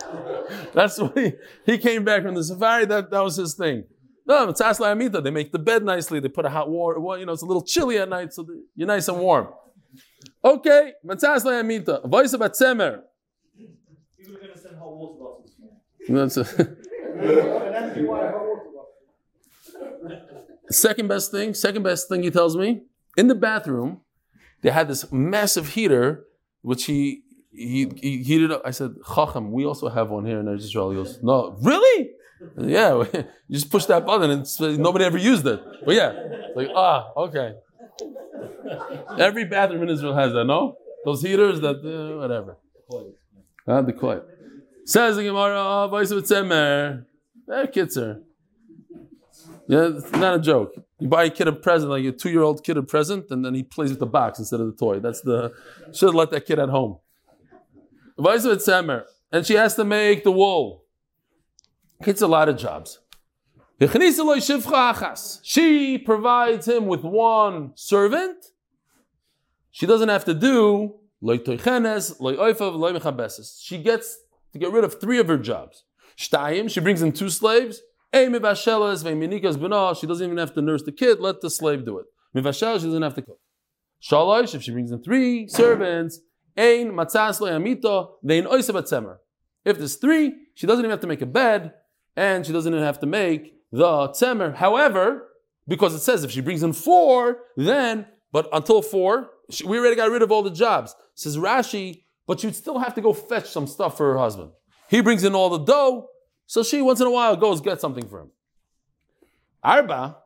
That's 0.73 0.97
what 0.99 1.17
he, 1.17 1.33
he 1.65 1.77
came 1.77 2.05
back 2.05 2.23
from 2.23 2.35
the 2.35 2.43
safari, 2.43 2.85
that, 2.85 3.11
that 3.11 3.23
was 3.23 3.35
his 3.35 3.55
thing. 3.55 3.83
No, 4.27 4.49
it's 4.49 4.61
Asla 4.61 4.91
Amita. 4.91 5.21
They 5.21 5.31
make 5.31 5.53
the 5.53 5.59
bed 5.59 5.83
nicely. 5.83 6.19
They 6.19 6.27
put 6.27 6.45
a 6.45 6.49
hot 6.49 6.69
water. 6.69 6.99
Well, 6.99 7.17
you 7.17 7.25
know, 7.25 7.31
it's 7.31 7.43
a 7.43 7.45
little 7.45 7.63
chilly 7.63 7.97
at 7.97 8.09
night, 8.09 8.33
so 8.33 8.45
you're 8.75 8.87
nice 8.87 9.07
and 9.07 9.19
warm. 9.19 9.47
Okay, 10.43 10.91
Matzas 11.05 11.45
Amita. 11.45 12.01
Voice 12.05 12.33
about 12.33 12.53
Tzemer. 12.53 13.01
You 13.57 13.69
were 14.33 14.39
going 14.39 14.51
to 14.53 14.59
send 14.59 14.77
hot 14.77 14.93
water 14.93 15.19
bottles. 15.19 15.55
That's 16.09 16.37
a, 16.37 16.41
An 17.69 17.73
empty 17.73 18.03
white 18.03 18.31
hot 18.31 18.45
water 18.45 18.63
bottle. 20.03 20.21
second 20.69 21.07
best 21.07 21.31
thing, 21.31 21.53
second 21.53 21.83
best 21.83 22.09
thing 22.09 22.23
he 22.23 22.29
tells 22.29 22.57
me, 22.57 22.83
in 23.15 23.27
the 23.27 23.35
bathroom, 23.35 24.01
they 24.61 24.71
had 24.71 24.89
this 24.89 25.09
massive 25.11 25.69
heater, 25.69 26.25
which 26.61 26.85
he 26.85 27.23
he, 27.51 27.89
he 27.95 28.23
heated 28.23 28.51
up. 28.51 28.61
I 28.65 28.71
said, 28.71 28.95
Chacham, 29.15 29.51
we 29.51 29.65
also 29.65 29.89
have 29.89 30.09
one 30.09 30.25
here 30.25 30.39
in 30.39 30.47
Israel. 30.49 30.91
He 30.91 30.97
goes, 30.97 31.17
No, 31.23 31.57
really? 31.61 32.11
Yeah, 32.57 33.03
you 33.13 33.25
just 33.51 33.69
push 33.71 33.85
that 33.85 34.05
button 34.05 34.29
and 34.29 34.79
nobody 34.79 35.05
ever 35.05 35.17
used 35.17 35.45
it. 35.47 35.61
But 35.85 35.95
yeah, 35.95 36.13
like, 36.55 36.69
ah, 36.75 37.11
okay. 37.17 37.53
Every 39.17 39.45
bathroom 39.45 39.83
in 39.83 39.89
Israel 39.89 40.15
has 40.15 40.33
that, 40.33 40.45
no? 40.45 40.77
Those 41.05 41.21
heaters 41.21 41.61
that, 41.61 41.77
uh, 41.77 42.17
whatever. 42.19 42.57
Ah, 43.67 43.81
the 43.81 43.93
quiet. 43.93 44.23
Says 44.85 45.15
the 45.15 45.23
Gemara, 45.23 45.87
Vice 45.89 46.11
of 46.11 46.23
Tzemer. 46.23 47.05
Eh, 47.51 47.65
kitzer. 47.67 48.21
Yeah, 49.67 49.89
it's 49.97 50.11
not 50.11 50.35
a 50.35 50.39
joke. 50.39 50.73
You 50.99 51.07
buy 51.07 51.25
a 51.25 51.29
kid 51.29 51.47
a 51.47 51.51
present, 51.51 51.91
like 51.91 52.05
a 52.05 52.11
two-year-old 52.11 52.63
kid 52.63 52.77
a 52.77 52.83
present, 52.83 53.29
and 53.29 53.43
then 53.43 53.53
he 53.53 53.63
plays 53.63 53.89
with 53.89 53.99
the 53.99 54.05
box 54.05 54.39
instead 54.39 54.59
of 54.59 54.67
the 54.67 54.73
toy. 54.73 54.99
That's 54.99 55.21
the 55.21 55.53
should 55.93 56.07
have 56.07 56.15
let 56.15 56.31
that 56.31 56.45
kid 56.45 56.59
at 56.59 56.69
home. 56.69 56.97
Vice 58.17 58.45
of 58.45 58.57
Tzemer. 58.57 59.03
And 59.31 59.45
she 59.45 59.55
has 59.55 59.75
to 59.75 59.83
make 59.83 60.23
the 60.23 60.31
wool. 60.31 60.83
It's 62.05 62.21
a 62.21 62.27
lot 62.27 62.49
of 62.49 62.57
jobs. 62.57 62.99
She 65.43 65.97
provides 65.97 66.67
him 66.67 66.87
with 66.87 67.03
one 67.03 67.71
servant. 67.75 68.47
She 69.71 69.85
doesn't 69.85 70.09
have 70.09 70.25
to 70.25 70.33
do. 70.33 70.95
She 71.21 71.37
gets 73.77 74.17
to 74.53 74.59
get 74.59 74.71
rid 74.71 74.83
of 74.83 74.99
three 74.99 75.19
of 75.19 75.27
her 75.27 75.37
jobs. 75.37 75.83
She 76.15 76.79
brings 76.79 77.01
in 77.01 77.13
two 77.13 77.29
slaves. 77.29 77.81
She 78.13 78.29
doesn't 78.29 80.25
even 80.25 80.37
have 80.37 80.53
to 80.53 80.61
nurse 80.61 80.83
the 80.83 80.91
kid. 80.91 81.19
Let 81.19 81.41
the 81.41 81.49
slave 81.49 81.85
do 81.85 81.97
it. 81.99 82.05
She 82.33 82.41
doesn't 82.41 83.01
have 83.01 83.15
to 83.15 83.21
cook. 83.21 83.39
Shalosh, 84.01 84.55
if 84.55 84.63
she 84.63 84.71
brings 84.71 84.91
in 84.91 85.03
three 85.03 85.47
servants. 85.47 86.19
If 86.55 86.95
there's 89.77 89.95
three, 89.95 90.33
she 90.55 90.65
doesn't 90.65 90.83
even 90.83 90.91
have 90.91 91.01
to 91.01 91.07
make 91.07 91.21
a 91.21 91.27
bed, 91.27 91.73
and 92.17 92.45
she 92.45 92.51
doesn't 92.51 92.73
even 92.73 92.83
have 92.83 92.99
to 92.99 93.05
make 93.05 93.53
the 93.71 94.09
tzemer. 94.09 94.55
However, 94.55 95.29
because 95.67 95.93
it 95.93 95.99
says 95.99 96.23
if 96.23 96.31
she 96.31 96.41
brings 96.41 96.63
in 96.63 96.73
four, 96.73 97.37
then, 97.55 98.07
but 98.31 98.49
until 98.51 98.81
four, 98.81 99.29
she, 99.49 99.65
we 99.65 99.77
already 99.77 99.95
got 99.95 100.09
rid 100.09 100.23
of 100.23 100.31
all 100.31 100.41
the 100.41 100.49
jobs. 100.49 100.95
Says 101.13 101.37
Rashi, 101.37 102.03
but 102.25 102.43
you'd 102.43 102.55
still 102.55 102.79
have 102.79 102.95
to 102.95 103.01
go 103.01 103.13
fetch 103.13 103.47
some 103.49 103.67
stuff 103.67 103.95
for 103.95 104.11
her 104.11 104.19
husband. 104.19 104.51
He 104.89 105.01
brings 105.01 105.23
in 105.23 105.35
all 105.35 105.49
the 105.49 105.59
dough, 105.59 106.07
so 106.47 106.63
she 106.63 106.81
once 106.81 106.99
in 106.99 107.07
a 107.07 107.11
while 107.11 107.35
goes 107.35 107.61
get 107.61 107.79
something 107.79 108.07
for 108.07 108.21
him. 108.21 108.31
Arba, 109.63 110.17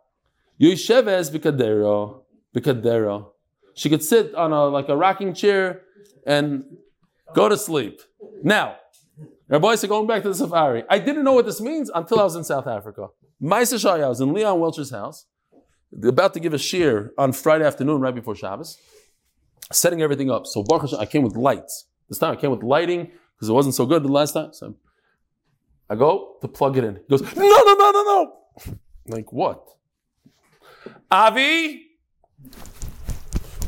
Yosheves 0.59 1.29
bikadero, 1.31 2.21
bikadero. 2.55 3.31
She 3.73 3.89
could 3.89 4.03
sit 4.03 4.33
on 4.35 4.53
a 4.53 4.65
like 4.65 4.89
a 4.89 4.95
rocking 4.95 5.33
chair 5.33 5.81
and 6.25 6.63
go 7.33 7.49
to 7.49 7.57
sleep. 7.57 8.01
Now, 8.43 8.75
Rabbi 9.51 9.75
said, 9.75 9.89
going 9.89 10.07
back 10.07 10.21
to 10.23 10.29
the 10.29 10.35
safari, 10.35 10.85
I 10.89 10.97
didn't 10.97 11.25
know 11.25 11.33
what 11.33 11.45
this 11.45 11.59
means 11.59 11.91
until 11.93 12.21
I 12.21 12.23
was 12.23 12.37
in 12.37 12.45
South 12.45 12.67
Africa. 12.67 13.07
Maisa 13.43 13.75
Shaya, 13.75 14.05
I 14.05 14.07
was 14.07 14.21
in 14.21 14.33
Leon 14.33 14.57
Welcher's 14.61 14.91
house, 14.91 15.25
about 16.01 16.33
to 16.35 16.39
give 16.39 16.53
a 16.53 16.57
shear 16.57 17.11
on 17.17 17.33
Friday 17.33 17.65
afternoon, 17.65 17.99
right 17.99 18.15
before 18.15 18.33
Shabbos, 18.33 18.77
setting 19.69 20.01
everything 20.01 20.31
up. 20.31 20.47
So 20.47 20.63
Baruch 20.63 20.83
Hashem, 20.83 20.99
I 21.01 21.05
came 21.05 21.23
with 21.23 21.35
lights. 21.35 21.87
This 22.07 22.17
time 22.17 22.31
I 22.31 22.37
came 22.37 22.49
with 22.49 22.63
lighting 22.63 23.11
because 23.35 23.49
it 23.49 23.51
wasn't 23.51 23.75
so 23.75 23.85
good 23.85 24.03
the 24.03 24.11
last 24.11 24.31
time. 24.31 24.53
So 24.53 24.73
I 25.89 25.95
go 25.95 26.37
to 26.39 26.47
plug 26.47 26.77
it 26.77 26.85
in. 26.85 26.95
He 26.95 27.01
goes, 27.09 27.21
no, 27.35 27.43
no, 27.43 27.73
no, 27.73 27.91
no, 27.91 28.03
no. 28.03 28.33
Like 29.07 29.33
what? 29.33 29.67
Avi, 31.11 31.87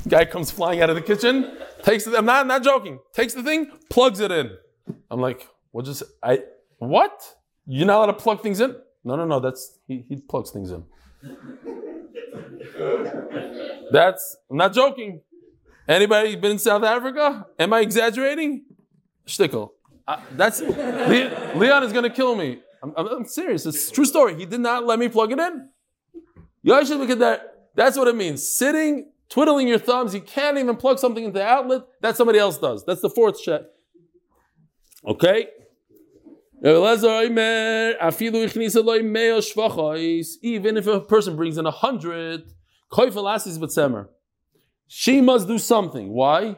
guy 0.08 0.24
comes 0.24 0.50
flying 0.50 0.82
out 0.82 0.90
of 0.90 0.96
the 0.96 1.02
kitchen, 1.02 1.58
takes 1.82 2.08
it. 2.08 2.16
I'm 2.16 2.26
not, 2.26 2.42
I'm 2.42 2.48
not 2.48 2.64
joking. 2.64 3.00
Takes 3.12 3.34
the 3.34 3.44
thing, 3.44 3.70
plugs 3.90 4.22
it 4.22 4.32
in. 4.32 4.52
I'm 5.12 5.20
like, 5.20 5.46
what 5.74 5.86
just 5.86 6.04
I 6.22 6.40
what? 6.78 7.36
You're 7.66 7.88
not 7.88 7.98
allowed 7.98 8.06
to 8.06 8.14
plug 8.14 8.42
things 8.42 8.62
in? 8.62 8.76
No, 9.04 9.16
no, 9.16 9.26
no. 9.26 9.40
That's 9.40 9.80
he, 9.88 10.06
he 10.08 10.18
plugs 10.18 10.52
things 10.52 10.72
in. 10.72 10.86
That's 13.92 14.38
I'm 14.50 14.58
not 14.58 14.74
joking. 14.74 15.22
Anybody 15.88 16.36
been 16.36 16.52
in 16.52 16.60
South 16.60 16.84
Africa? 16.84 17.48
Am 17.58 17.74
I 17.74 17.80
exaggerating? 17.80 18.66
Shtickle. 19.28 19.72
Uh, 20.08 20.20
that's 20.34 20.62
Le- 20.62 21.54
Leon 21.56 21.84
is 21.84 21.92
gonna 21.92 22.10
kill 22.10 22.36
me. 22.36 22.62
I'm, 22.84 22.94
I'm, 22.96 23.26
serious. 23.26 23.66
It's 23.66 23.90
a 23.90 23.92
true 23.92 24.06
story. 24.06 24.36
He 24.36 24.46
did 24.46 24.60
not 24.60 24.86
let 24.86 25.00
me 25.00 25.10
plug 25.10 25.32
it 25.32 25.40
in. 25.40 25.70
You 26.62 26.86
should 26.86 27.00
look 27.00 27.10
at 27.10 27.20
that. 27.20 27.70
That's 27.76 27.98
what 27.98 28.08
it 28.08 28.16
means. 28.16 28.48
Sitting, 28.48 29.12
twiddling 29.28 29.68
your 29.68 29.80
thumbs. 29.80 30.14
You 30.14 30.22
can't 30.22 30.60
even 30.60 30.76
plug 30.76 31.00
something 31.00 31.24
into 31.24 31.40
the 31.40 31.46
outlet. 31.46 31.82
That 32.02 32.16
somebody 32.16 32.38
else 32.38 32.60
does. 32.60 32.86
That's 32.86 33.02
the 33.02 33.10
fourth 33.10 33.42
check. 33.42 33.62
Okay. 35.06 35.48
Even 36.64 36.84
if 40.78 40.88
a 40.88 41.02
person 41.02 41.36
brings 41.36 41.58
in 41.58 41.66
a 41.66 41.72
hundred, 41.72 42.54
she 44.88 45.22
must 45.22 45.48
do 45.48 45.58
something. 45.58 46.14
Why? 46.14 46.58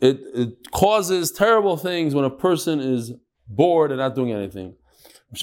it 0.00 0.70
causes 0.70 1.32
terrible 1.32 1.76
things 1.76 2.14
when 2.14 2.24
a 2.24 2.30
person 2.30 2.80
is 2.80 3.12
bored 3.46 3.90
and 3.90 3.98
not 3.98 4.14
doing 4.14 4.32
anything. 4.32 4.76
If 5.32 5.42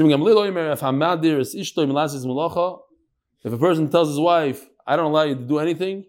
a 3.53 3.57
person 3.57 3.89
tells 3.89 4.07
his 4.07 4.19
wife, 4.19 4.69
I 4.87 4.95
don't 4.95 5.11
allow 5.11 5.23
you 5.23 5.35
to 5.35 5.41
do 5.41 5.59
anything, 5.59 6.05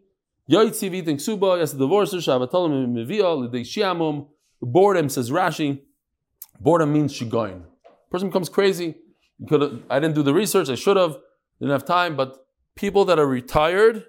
Yoitziv 0.51 0.95
eating 0.95 1.18
suba, 1.18 1.57
yes, 1.59 1.72
divorce 1.72 2.12
her, 2.12 2.18
shavatolim 2.18 2.88
mivia, 2.88 3.24
lidei 3.24 4.26
Boredom, 4.61 5.09
says 5.09 5.30
Rashi. 5.30 5.80
Boredom 6.61 6.93
means 6.93 7.12
shigoin. 7.12 7.64
Person 8.11 8.28
becomes 8.28 8.49
crazy. 8.49 8.95
Could 9.49 9.82
I 9.90 9.99
didn't 9.99 10.14
do 10.14 10.22
the 10.22 10.34
research, 10.34 10.68
I 10.68 10.76
should 10.76 10.97
have, 10.97 11.16
didn't 11.59 11.72
have 11.72 11.84
time, 11.84 12.16
but 12.16 12.47
people 12.76 13.05
that 13.07 13.18
are 13.18 13.26
retired, 13.26 14.05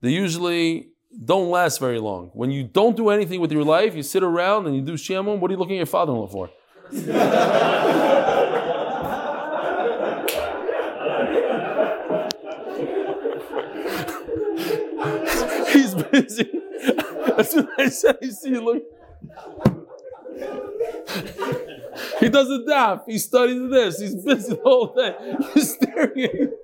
they 0.00 0.10
usually 0.10 0.92
don't 1.24 1.50
last 1.50 1.78
very 1.78 1.98
long. 1.98 2.30
When 2.32 2.50
you 2.50 2.64
don't 2.64 2.96
do 2.96 3.10
anything 3.10 3.40
with 3.40 3.52
your 3.52 3.64
life, 3.64 3.94
you 3.94 4.02
sit 4.02 4.22
around 4.22 4.66
and 4.66 4.76
you 4.76 4.82
do 4.82 4.94
shiamum, 4.94 5.40
what 5.40 5.50
are 5.50 5.54
you 5.54 5.58
looking 5.58 5.76
at 5.76 5.78
your 5.78 5.86
father-in-law 5.86 6.28
for? 6.28 6.50
As 17.38 17.50
soon 17.50 17.68
as 17.78 17.78
I 17.78 17.88
said, 17.88 18.18
I 18.22 18.28
see 18.28 18.58
look. 18.58 18.82
He 22.20 22.28
does 22.28 22.48
a 22.48 22.58
daf. 22.68 23.02
He 23.06 23.18
studies 23.18 23.70
this. 23.70 24.00
He's 24.00 24.14
busy 24.14 24.54
the 24.54 24.60
whole 24.62 24.94
day. 24.94 25.14
He's 25.54 25.74
staring 25.74 26.24
at 26.24 26.34
you. 26.34 26.56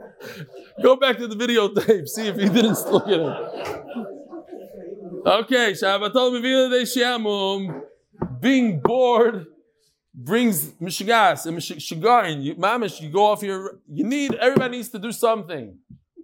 Go 0.82 0.96
back 0.96 1.18
to 1.18 1.26
the 1.26 1.34
videotape. 1.34 2.09
See 2.09 2.26
if 2.28 2.36
he 2.36 2.48
didn't 2.48 2.78
look 2.90 3.07
at 3.09 3.20
it. 3.20 3.26
Okay, 5.26 5.72
Shabbatot 5.72 6.32
Mevila 6.32 6.70
de 6.70 6.82
Shiamum. 6.82 7.82
Being 8.40 8.80
bored 8.80 9.46
brings 10.14 10.72
mishigas 10.74 11.46
and 11.46 11.59
mishigarin. 11.59 12.42
You, 12.42 12.54
mamish, 12.54 13.00
you 13.00 13.11
go 13.11 13.26
off 13.26 13.42
your. 13.42 13.80
You 13.88 14.04
need. 14.04 14.34
Everybody 14.34 14.76
needs 14.76 14.90
to 14.90 14.98
do 14.98 15.12
something. 15.12 15.78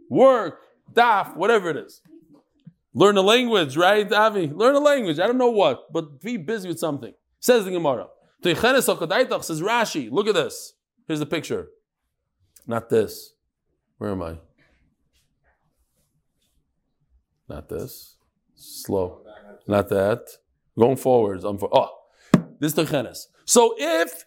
Work, 0.09 0.61
daf, 0.93 1.37
whatever 1.37 1.71
it 1.71 1.77
is. 1.79 2.01
Learn 2.95 3.17
a 3.17 3.23
language, 3.23 3.77
right, 3.77 4.11
Avi? 4.13 4.49
Learn 4.49 4.75
a 4.75 4.81
language. 4.81 5.19
I 5.19 5.27
don't 5.27 5.39
know 5.39 5.51
what, 5.51 5.93
but 5.93 6.21
be 6.21 6.37
busy 6.37 6.69
with 6.69 6.79
something. 6.79 7.15
Says 7.41 7.65
the 7.65 7.71
Gemara. 7.71 8.09
Says 8.43 8.57
Rashi. 8.57 10.11
Look 10.11 10.29
at 10.29 10.35
this. 10.35 10.75
Here's 11.07 11.21
the 11.21 11.27
picture. 11.27 11.69
Not 12.67 12.91
this. 12.91 13.35
Where 13.99 14.11
am 14.11 14.23
I? 14.23 14.39
Not 17.49 17.69
this. 17.69 18.17
Slow. 18.55 19.25
Not 19.67 19.89
that. 19.89 20.21
Going 20.79 20.97
forwards. 20.97 21.45
I'm 21.45 21.59
for. 21.59 21.69
Oh, 21.73 21.91
this 22.59 22.75
tochenes. 22.75 23.27
So 23.45 23.75
if 23.79 24.25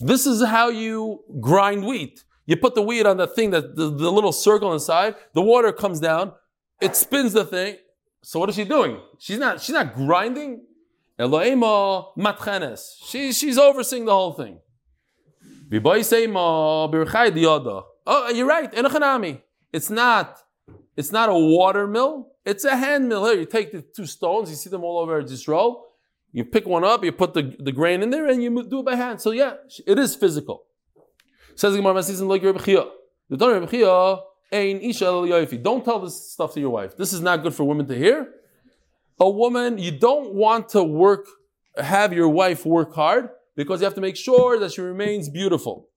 this 0.00 0.26
is 0.26 0.44
how 0.44 0.68
you 0.68 1.20
grind 1.40 1.84
wheat, 1.84 2.24
you 2.46 2.56
put 2.56 2.74
the 2.74 2.82
wheat 2.82 3.06
on 3.06 3.16
the 3.16 3.26
thing 3.26 3.50
that 3.50 3.76
the, 3.76 3.90
the 3.90 4.10
little 4.10 4.32
circle 4.32 4.72
inside. 4.72 5.14
The 5.32 5.42
water 5.42 5.72
comes 5.72 6.00
down. 6.00 6.32
It 6.80 6.96
spins 6.96 7.32
the 7.32 7.44
thing. 7.44 7.76
So 8.24 8.40
what 8.40 8.48
is 8.48 8.56
she 8.56 8.64
doing? 8.64 9.00
She's 9.18 9.38
not. 9.38 9.60
She's 9.60 9.74
not 9.74 9.94
grinding. 9.94 10.64
Eloema 11.18 12.16
matchenes. 12.18 12.80
She, 13.06 13.32
she's 13.32 13.56
overseeing 13.56 14.04
the 14.06 14.12
whole 14.12 14.32
thing. 14.32 14.58
Oh, 18.06 18.30
you're 18.30 18.46
right. 18.46 18.72
Enochanami. 18.72 19.42
It's 19.72 19.90
not. 19.90 20.38
It's 20.96 21.12
not 21.12 21.28
a 21.28 21.34
water 21.34 21.86
mill. 21.86 22.32
It's 22.44 22.64
a 22.64 22.76
hand 22.76 23.08
mill. 23.08 23.24
Here, 23.26 23.38
you 23.40 23.46
take 23.46 23.72
the 23.72 23.82
two 23.82 24.06
stones. 24.06 24.50
You 24.50 24.56
see 24.56 24.70
them 24.70 24.82
all 24.84 24.98
over 24.98 25.20
Israel. 25.20 25.86
You 26.32 26.44
pick 26.44 26.66
one 26.66 26.82
up. 26.82 27.04
You 27.04 27.12
put 27.12 27.34
the, 27.34 27.54
the 27.60 27.72
grain 27.72 28.02
in 28.02 28.10
there, 28.10 28.26
and 28.26 28.42
you 28.42 28.50
do 28.64 28.80
it 28.80 28.86
by 28.86 28.96
hand. 28.96 29.20
So 29.20 29.30
yeah, 29.30 29.54
it 29.86 29.98
is 29.98 30.16
physical. 30.16 30.64
Says 31.54 31.74
the 31.74 31.78
Gemara, 31.78 32.00
like 32.26 32.42
Rebbe 32.42 32.58
Chia. 32.60 32.86
The 33.30 33.46
Rebbe 33.48 33.68
Chia, 33.68 34.18
Ein 34.54 34.80
Isha 34.80 35.04
Yoifi. 35.04 35.60
Don't 35.60 35.84
tell 35.84 35.98
this 35.98 36.30
stuff 36.32 36.54
to 36.54 36.60
your 36.60 36.70
wife. 36.70 36.96
This 36.96 37.12
is 37.12 37.20
not 37.20 37.42
good 37.42 37.54
for 37.54 37.64
women 37.64 37.86
to 37.86 37.96
hear. 37.96 38.28
A 39.18 39.28
woman, 39.28 39.78
you 39.78 39.90
don't 39.90 40.32
want 40.34 40.68
to 40.70 40.84
work, 40.84 41.26
have 41.76 42.12
your 42.12 42.28
wife 42.28 42.64
work 42.64 42.94
hard 42.94 43.30
because 43.56 43.80
you 43.80 43.84
have 43.84 43.94
to 43.94 44.00
make 44.00 44.16
sure 44.16 44.58
that 44.60 44.72
she 44.72 44.80
remains 44.80 45.28
beautiful. 45.28 45.88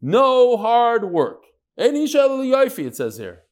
No 0.00 0.56
hard 0.56 1.04
work. 1.04 1.42
Ein 1.78 1.96
Isha 1.96 2.18
Yoifi, 2.18 2.86
it 2.86 2.96
says 2.96 3.18
here. 3.18 3.42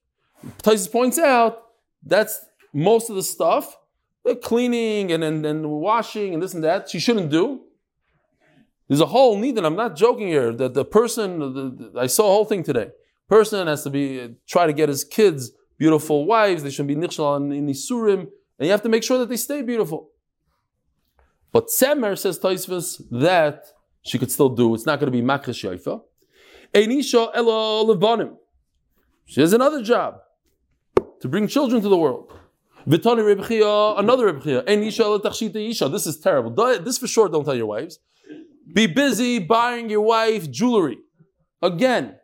Tysus 0.63 0.91
points 0.91 1.19
out 1.19 1.63
that's 2.03 2.47
most 2.73 3.11
of 3.11 3.17
the 3.17 3.23
stuff, 3.23 3.77
the 4.25 4.37
cleaning 4.37 5.13
and, 5.13 5.23
and, 5.23 5.45
and 5.45 5.69
washing 5.71 6.33
and 6.35 6.43
this 6.43 6.55
and 6.55 6.65
that, 6.65 6.89
she 6.89 6.99
shouldn't 6.99 7.31
do. 7.31 7.63
There's 8.89 9.01
a 9.01 9.07
whole 9.07 9.37
need, 9.37 9.57
and 9.59 9.67
I'm 9.67 9.77
not 9.77 9.97
joking 9.97 10.29
here, 10.29 10.53
that 10.53 10.75
the 10.75 10.85
person, 10.85 11.41
the, 11.41 11.49
the, 11.49 12.01
I 12.01 12.07
saw 12.07 12.25
a 12.25 12.29
whole 12.29 12.45
thing 12.45 12.63
today. 12.63 12.91
Person 13.29 13.67
has 13.67 13.83
to 13.85 13.91
be, 13.91 14.21
uh, 14.21 14.29
try 14.47 14.67
to 14.67 14.73
get 14.73 14.89
his 14.89 15.05
kids 15.05 15.53
beautiful 15.79 16.25
wives, 16.25 16.63
they 16.63 16.71
shouldn't 16.71 16.89
be 16.89 17.07
nichshal 17.07 17.37
in, 17.37 17.67
Isurim, 17.67 18.21
and 18.59 18.67
you 18.67 18.71
have 18.71 18.83
to 18.83 18.89
make 18.89 19.03
sure 19.03 19.19
that 19.19 19.29
they 19.29 19.37
stay 19.37 19.63
beautiful. 19.63 20.11
But 21.53 21.67
Semer 21.67 22.19
says 22.19 22.39
Taisvis 22.39 23.03
that 23.11 23.67
she 24.03 24.19
could 24.19 24.31
still 24.31 24.49
do, 24.49 24.75
it's 24.75 24.87
not 24.87 25.01
going 25.01 25.13
to 25.13 25.19
be 25.19 25.23
makrish 25.23 25.65
yoifa. 25.65 26.03
Einisha 26.73 27.31
elo 27.35 27.95
levanim. 27.95 28.37
She 29.25 29.41
has 29.41 29.53
another 29.53 29.83
job 29.83 30.21
to 31.21 31.29
bring 31.29 31.49
children 31.49 31.83
to 31.83 31.89
the 31.89 31.97
world. 31.97 32.33
Vitani 32.87 33.35
Rebchia, 33.35 33.99
another 33.99 34.33
Rebchia. 34.33 34.63
Einisha 34.65 35.91
This 35.91 36.07
is 36.07 36.21
terrible. 36.21 36.51
This 36.79 36.99
for 36.99 37.09
sure. 37.09 37.29
Don't 37.29 37.45
tell 37.45 37.57
your 37.57 37.67
wives. 37.67 37.99
Be 38.73 38.87
busy 38.87 39.41
buying 39.41 39.91
your 39.91 40.03
wife 40.03 40.51
jewelry. 40.51 40.99
Again, 41.63 42.17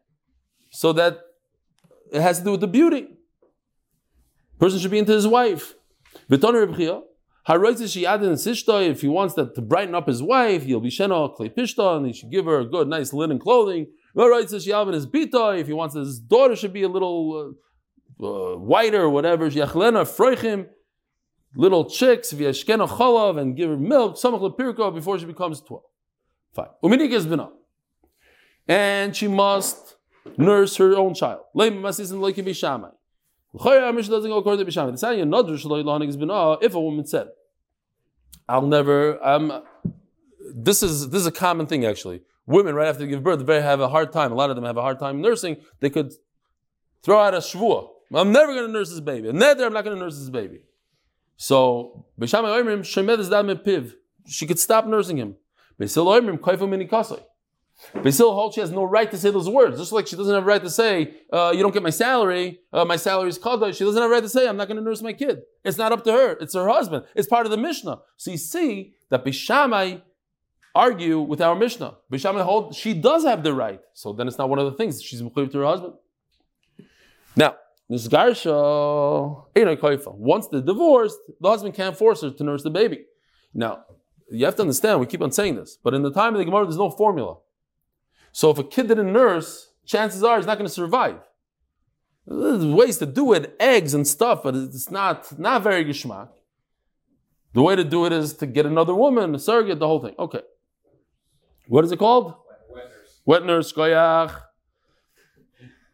so 0.73 0.93
that 0.95 1.21
it 2.11 2.21
has 2.21 2.39
to 2.39 2.45
do 2.45 2.51
with 2.53 2.61
the 2.61 2.67
beauty. 2.67 3.07
Person 4.59 4.81
should 4.81 4.91
be 4.91 4.99
into 4.99 5.13
his 5.13 5.27
wife. 5.27 5.75
If 6.29 6.41
he 9.01 9.09
wants 9.09 9.35
that 9.35 9.55
to 9.55 9.63
brighten 9.63 9.95
up 9.95 10.07
his 10.07 10.23
wife, 10.23 10.65
he'll 10.65 10.81
be 10.81 10.89
shena 10.89 11.35
clay 11.35 11.51
pishta, 11.51 11.97
and 11.97 12.07
he 12.07 12.13
should 12.13 12.31
give 12.31 12.47
her 12.47 12.65
good, 12.65 12.89
nice 12.89 13.13
linen 13.13 13.39
clothing. 13.39 13.87
If 14.15 15.67
he 15.67 15.73
wants 15.73 15.95
his 15.95 16.19
daughter 16.19 16.57
should 16.57 16.73
be 16.73 16.83
a 16.83 16.89
little 16.89 17.57
uh, 18.21 18.25
uh, 18.25 18.57
whiter 18.57 19.03
or 19.03 19.11
whatever, 19.11 19.51
little 21.55 21.91
chicks, 21.91 22.33
and 22.33 23.57
give 23.57 23.71
her 23.71 23.77
milk, 23.77 24.17
some 24.17 24.35
pirka 24.35 24.95
before 24.95 25.19
she 25.19 25.27
becomes 25.27 25.61
12. 25.61 25.83
Fine. 26.55 26.69
Uminik 26.85 27.11
is 27.13 27.27
bina. 27.27 27.51
And 28.69 29.17
she 29.17 29.29
must 29.29 29.92
nurse 30.37 30.77
her 30.77 30.97
own 30.97 31.15
child. 31.15 31.41
If 36.63 36.75
a 36.75 36.81
woman 36.81 37.07
said, 37.07 37.29
I'll 38.49 38.63
never, 38.63 39.25
um, 39.25 39.63
this 40.55 40.83
is 40.83 41.11
this 41.11 41.21
is 41.21 41.27
a 41.27 41.33
common 41.33 41.67
thing 41.67 41.85
actually. 41.85 42.23
Women 42.47 42.75
right 42.75 42.89
after 42.89 43.05
they 43.05 43.11
give 43.11 43.23
birth, 43.23 43.47
they 43.47 43.63
have 43.63 43.81
a 43.81 43.89
hard 43.89 44.13
time. 44.13 44.33
A 44.33 44.35
lot 44.35 44.51
of 44.51 44.57
them 44.57 44.65
have 44.65 44.77
a 44.77 44.83
hard 44.83 44.99
time 44.99 45.21
nursing. 45.21 45.59
They 45.81 45.91
could 45.91 46.13
throw 47.03 47.21
out 47.21 47.35
a 47.35 47.39
shvua. 47.39 47.89
I'm 48.15 48.33
never 48.33 48.53
going 48.53 48.67
to 48.67 48.73
nurse 48.73 48.91
this 48.91 49.01
baby. 49.01 49.33
Neither 49.33 49.65
I'm 49.65 49.73
not 49.73 49.85
going 49.85 49.97
to 49.97 50.03
nurse 50.03 50.19
this 50.19 50.29
baby. 50.29 50.65
So, 51.37 52.07
she 54.27 54.47
could 54.47 54.59
stop 54.59 54.87
nursing 54.87 55.17
him. 55.17 55.37
Basil 58.03 58.33
holds 58.35 58.55
she 58.55 58.61
has 58.61 58.71
no 58.71 58.85
right 58.85 59.11
to 59.11 59.19
say 59.19 59.31
those 59.31 59.49
words, 59.49 59.79
just 59.79 59.93
like 59.93 60.07
she 60.07 60.17
doesn't 60.17 60.33
have 60.33 60.45
a 60.45 60.47
right 60.47 60.63
to 60.63 60.71
say, 60.71 61.15
uh, 61.33 61.53
"You 61.55 61.63
don't 61.63 61.73
get 61.73 61.83
my 61.83 61.91
salary. 61.91 62.61
Uh, 62.73 62.85
my 62.85 62.97
salary 62.97 63.29
is 63.29 63.39
called." 63.39 63.63
She 63.75 63.85
doesn't 63.85 64.01
have 64.01 64.11
a 64.11 64.15
right 64.15 64.23
to 64.23 64.29
say, 64.29 64.49
"I'm 64.49 64.57
not 64.57 64.69
going 64.69 64.79
to 64.79 64.83
nurse 64.83 65.03
my 65.03 65.13
kid." 65.13 65.43
It's 65.65 65.79
not 65.79 65.93
up 65.93 66.05
to 66.05 66.13
her. 66.13 66.33
It's 66.41 66.55
her 66.55 66.69
husband. 66.69 67.05
It's 67.15 67.29
part 67.29 67.47
of 67.47 67.51
the 67.51 67.59
Mishnah. 67.59 68.01
So 68.17 68.31
you 68.31 68.39
see 68.39 68.95
that 69.11 69.25
Beis 69.25 69.35
Shammai 69.35 69.99
argue 70.75 71.21
with 71.21 71.41
our 71.41 71.55
Mishnah. 71.55 71.97
Beis 72.11 72.21
Shammai 72.21 72.43
hold 72.43 72.75
she 72.75 72.95
does 72.95 73.25
have 73.25 73.43
the 73.43 73.53
right. 73.53 73.81
So 73.95 74.13
then 74.13 74.27
it's 74.29 74.39
not 74.39 74.49
one 74.49 74.59
of 74.59 74.67
the 74.67 74.77
things 74.79 75.03
she's 75.03 75.23
mechuyev 75.23 75.53
to 75.53 75.59
her 75.59 75.65
husband. 75.65 75.95
Now, 77.37 77.57
this 77.89 78.09
Garsha, 78.09 79.45
once 80.17 80.49
they're 80.49 80.61
divorced, 80.61 81.19
the 81.41 81.49
husband 81.49 81.75
can't 81.75 81.97
force 81.97 82.23
her 82.23 82.31
to 82.31 82.45
nurse 82.45 82.63
the 82.63 82.71
baby. 82.71 83.05
Now, 83.53 83.85
you 84.31 84.45
have 84.47 84.57
to 84.57 84.63
understand, 84.63 85.01
we 85.01 85.07
keep 85.07 85.21
on 85.21 85.33
saying 85.33 85.57
this, 85.57 85.79
but 85.83 85.93
in 85.93 86.03
the 86.03 86.13
time 86.13 86.35
of 86.35 86.39
the 86.39 86.45
Gemara, 86.45 86.65
there's 86.65 86.79
no 86.79 86.91
formula. 86.91 87.37
So 88.33 88.51
if 88.51 88.59
a 88.59 88.65
kid 88.65 88.89
didn't 88.89 89.13
nurse, 89.13 89.71
chances 89.85 90.25
are 90.25 90.39
he's 90.39 90.47
not 90.47 90.59
going 90.59 90.67
to 90.67 90.73
survive. 90.73 91.21
There's 92.27 92.65
ways 92.65 92.99
to 92.99 93.07
do 93.07 93.33
it, 93.33 93.55
eggs 93.61 93.95
and 93.95 94.07
stuff, 94.07 94.43
but 94.43 94.55
it's 94.55 94.91
not, 94.91 95.39
not 95.39 95.63
very 95.63 95.85
geschmack. 95.85 96.29
The 97.53 97.63
way 97.63 97.77
to 97.77 97.85
do 97.85 98.07
it 98.07 98.13
is 98.13 98.33
to 98.35 98.47
get 98.47 98.65
another 98.65 98.95
woman, 98.95 99.35
a 99.35 99.39
surrogate, 99.39 99.79
the 99.79 99.87
whole 99.87 100.01
thing. 100.01 100.15
Okay. 100.19 100.41
What 101.69 101.85
is 101.85 101.93
it 101.93 101.99
called? 101.99 102.35
Wet 103.25 103.45
nurse. 103.45 103.73
Wet 103.75 103.85
nurse, 103.85 104.39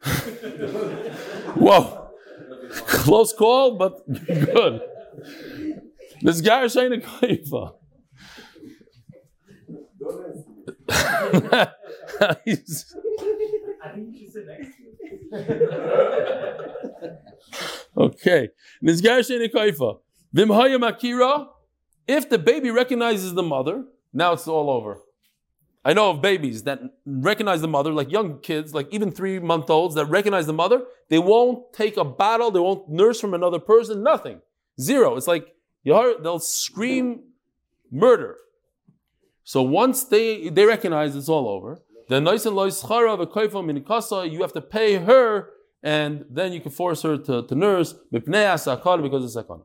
Whoa. 1.56 2.10
Close 2.70 3.32
call, 3.32 3.76
but 3.76 4.06
good. 4.26 4.82
This 6.20 6.40
guy 6.40 6.64
is 6.64 6.72
saying 6.72 6.92
a 6.92 7.00
I 10.88 11.56
think 13.94 14.12
you 14.12 14.18
should 14.18 14.32
sit 14.32 14.46
next 14.46 14.76
to 14.76 14.82
him. 14.82 14.96
If 22.06 22.28
the 22.30 22.38
baby 22.38 22.70
recognizes 22.70 23.34
the 23.34 23.42
mother, 23.42 23.84
now 24.12 24.32
it's 24.32 24.48
all 24.48 24.70
over. 24.70 25.00
I 25.84 25.92
know 25.94 26.10
of 26.10 26.20
babies 26.20 26.64
that 26.64 26.80
recognize 27.06 27.60
the 27.60 27.68
mother, 27.68 27.92
like 27.92 28.10
young 28.10 28.40
kids, 28.40 28.74
like 28.74 28.88
even 28.90 29.10
three 29.10 29.38
month 29.38 29.70
olds 29.70 29.94
that 29.94 30.06
recognize 30.06 30.46
the 30.46 30.52
mother. 30.52 30.82
They 31.08 31.18
won't 31.18 31.72
take 31.72 31.96
a 31.96 32.04
bottle, 32.04 32.50
they 32.50 32.60
won't 32.60 32.88
nurse 32.88 33.20
from 33.20 33.32
another 33.34 33.58
person, 33.58 34.02
nothing. 34.02 34.40
Zero. 34.80 35.16
It's 35.16 35.26
like 35.26 35.54
they'll 35.84 36.38
scream 36.40 37.22
murder. 37.90 38.36
So 39.48 39.62
once 39.62 40.04
they, 40.04 40.50
they 40.50 40.66
recognize 40.66 41.16
it's 41.16 41.30
all 41.30 41.48
over, 41.48 41.80
then 42.10 42.26
you 42.26 42.32
have 44.42 44.52
to 44.52 44.60
pay 44.60 44.96
her 44.96 45.48
and 45.82 46.26
then 46.28 46.52
you 46.52 46.60
can 46.60 46.70
force 46.70 47.00
her 47.00 47.16
to, 47.16 47.46
to 47.46 47.54
nurse 47.54 47.94
because 48.12 48.26
of 48.66 48.76
sakana. 48.76 49.62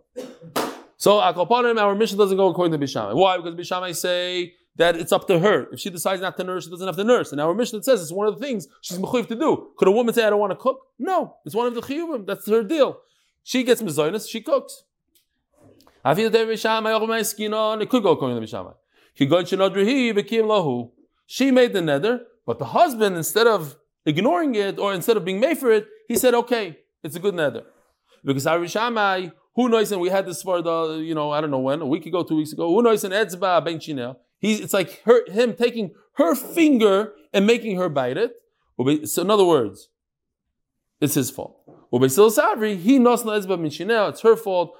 So 0.95 1.19
akopanim, 1.19 1.81
our 1.81 1.95
mission 1.95 2.17
doesn't 2.17 2.37
go 2.37 2.47
according 2.47 2.79
to 2.79 2.85
Beis 2.85 2.91
Shammai. 2.93 3.11
Why? 3.11 3.35
Because 3.35 3.55
Beis 3.55 3.67
Shammai 3.67 3.91
say 3.91 4.53
that 4.77 4.95
it's 4.95 5.11
up 5.11 5.27
to 5.27 5.39
her. 5.39 5.67
If 5.73 5.81
she 5.81 5.89
decides 5.89 6.21
not 6.21 6.37
to 6.37 6.45
nurse, 6.45 6.63
she 6.63 6.69
doesn't 6.69 6.87
have 6.87 6.95
to 6.95 7.03
nurse. 7.03 7.33
And 7.33 7.41
our 7.41 7.53
mission 7.53 7.83
says 7.83 8.01
it's 8.01 8.09
one 8.09 8.29
of 8.29 8.39
the 8.39 8.45
things 8.45 8.69
she's 8.79 8.97
mechuyev 8.97 9.27
to 9.27 9.35
do. 9.35 9.71
Could 9.75 9.89
a 9.89 9.91
woman 9.91 10.13
say, 10.13 10.23
I 10.23 10.29
don't 10.29 10.39
want 10.39 10.51
to 10.51 10.55
cook? 10.55 10.79
No. 10.97 11.35
It's 11.45 11.55
one 11.55 11.67
of 11.67 11.75
the 11.75 11.81
chiyuvim. 11.81 12.25
That's 12.25 12.47
her 12.49 12.63
deal. 12.63 13.01
She 13.43 13.63
gets 13.65 13.81
mizoinus, 13.81 14.29
she 14.29 14.39
cooks. 14.39 14.83
It 16.05 16.15
could 17.89 18.03
go 18.03 18.11
according 18.11 18.37
to 18.37 18.47
Beis 18.47 18.49
Shammai. 18.49 18.71
She 19.15 19.25
made 21.51 21.73
the 21.73 21.81
nether, 21.81 22.21
but 22.45 22.59
the 22.59 22.65
husband, 22.65 23.15
instead 23.15 23.47
of 23.47 23.77
ignoring 24.05 24.55
it 24.55 24.79
or 24.79 24.93
instead 24.93 25.17
of 25.17 25.25
being 25.25 25.39
made 25.39 25.57
for 25.57 25.71
it, 25.71 25.87
he 26.07 26.17
said, 26.17 26.33
okay, 26.33 26.79
it's 27.03 27.15
a 27.15 27.19
good 27.19 27.35
nether. 27.35 27.63
Because 28.23 28.45
Arishamai, 28.45 29.31
who 29.55 29.69
knows, 29.69 29.91
and 29.91 30.01
we 30.01 30.09
had 30.09 30.25
this 30.25 30.41
for 30.41 30.61
the, 30.61 30.95
you 30.95 31.13
know, 31.13 31.31
I 31.31 31.41
don't 31.41 31.51
know 31.51 31.59
when, 31.59 31.81
a 31.81 31.85
week 31.85 32.05
ago, 32.05 32.23
two 32.23 32.37
weeks 32.37 32.53
ago, 32.53 32.69
who 32.69 32.81
knows, 32.81 33.03
and 33.03 33.13
Ben 33.13 33.79
it's 34.41 34.73
like 34.73 35.01
her, 35.03 35.29
him 35.31 35.53
taking 35.53 35.91
her 36.15 36.35
finger 36.35 37.13
and 37.31 37.47
making 37.47 37.77
her 37.77 37.89
bite 37.89 38.17
it. 38.17 38.33
So 39.07 39.21
in 39.21 39.29
other 39.29 39.45
words, 39.45 39.89
it's 40.99 41.13
his 41.13 41.29
fault. 41.29 41.59
Ubesil 41.93 42.35
Savri, 42.35 42.77
he 42.77 42.99
knows 42.99 43.23
Etzba 43.23 43.57
Ben 43.57 44.09
it's 44.09 44.21
her 44.21 44.35
fault. 44.35 44.75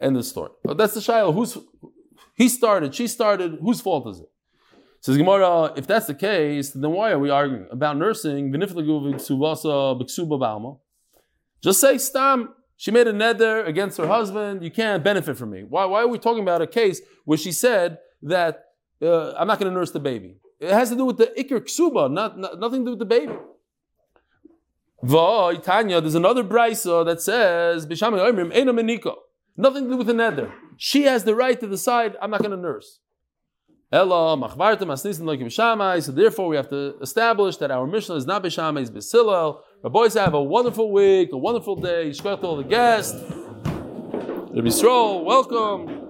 End 0.00 0.16
of 0.16 0.24
story. 0.24 0.50
But 0.62 0.78
that's 0.78 0.94
the 0.94 1.00
shiloh. 1.00 1.32
Who's 1.32 1.58
he 2.36 2.48
started? 2.48 2.94
She 2.94 3.06
started. 3.06 3.58
Whose 3.60 3.80
fault 3.80 4.06
is 4.06 4.20
it? 4.20 4.30
Says 5.00 5.16
Gemara. 5.16 5.72
If 5.76 5.86
that's 5.86 6.06
the 6.06 6.14
case, 6.14 6.70
then 6.70 6.90
why 6.90 7.10
are 7.10 7.18
we 7.18 7.30
arguing 7.30 7.66
about 7.70 7.96
nursing? 7.96 8.52
Just 11.62 11.80
say 11.80 11.98
stam. 11.98 12.54
She 12.76 12.90
made 12.90 13.06
a 13.06 13.12
neder 13.12 13.66
against 13.66 13.96
her 13.96 14.06
husband. 14.06 14.62
You 14.62 14.70
can't 14.70 15.02
benefit 15.02 15.38
from 15.38 15.50
me. 15.50 15.64
Why? 15.64 15.86
Why 15.86 16.02
are 16.02 16.08
we 16.08 16.18
talking 16.18 16.42
about 16.42 16.60
a 16.60 16.66
case 16.66 17.00
where 17.24 17.38
she 17.38 17.52
said 17.52 17.98
that 18.22 18.64
uh, 19.00 19.32
I'm 19.32 19.46
not 19.46 19.58
going 19.58 19.72
to 19.72 19.78
nurse 19.78 19.92
the 19.92 20.00
baby? 20.00 20.36
It 20.60 20.70
has 20.70 20.90
to 20.90 20.96
do 20.96 21.06
with 21.06 21.16
the 21.16 21.32
ikr 21.38 21.60
ksuba, 21.60 22.10
not, 22.12 22.38
not 22.38 22.60
nothing 22.60 22.84
to 22.84 22.86
do 22.86 22.90
with 22.90 22.98
the 22.98 23.06
baby. 23.06 23.32
Tanya, 25.62 26.00
there's 26.00 26.14
another 26.14 26.42
brisa 26.42 27.04
that 27.04 27.20
says 27.20 27.86
Nothing 29.56 29.84
to 29.84 29.90
do 29.90 29.96
with 29.96 30.06
the 30.06 30.12
neder. 30.12 30.52
She 30.76 31.04
has 31.04 31.24
the 31.24 31.34
right 31.34 31.58
to 31.58 31.66
decide. 31.66 32.16
I'm 32.20 32.30
not 32.30 32.40
going 32.40 32.50
to 32.50 32.56
nurse. 32.56 33.00
Ella 33.90 34.36
machvarta 34.36 34.80
masnisin 34.80 35.22
loikim 35.22 35.46
b'shamay. 35.46 36.02
So 36.02 36.12
therefore, 36.12 36.48
we 36.48 36.56
have 36.56 36.68
to 36.70 36.96
establish 37.00 37.56
that 37.58 37.70
our 37.70 37.86
mission 37.86 38.16
is 38.16 38.26
not 38.26 38.42
b'shamay, 38.42 38.82
it's 38.82 38.90
b'silel. 38.90 39.60
Our 39.84 39.90
boys 39.90 40.14
have 40.14 40.34
a 40.34 40.42
wonderful 40.42 40.92
week, 40.92 41.30
a 41.32 41.38
wonderful 41.38 41.76
day. 41.76 42.10
Yishkach 42.10 42.40
to 42.40 42.46
all 42.46 42.56
the 42.56 42.64
guests. 42.64 43.14
Rabbi 44.56 44.68
Yisrael, 44.68 45.24
welcome. 45.24 46.05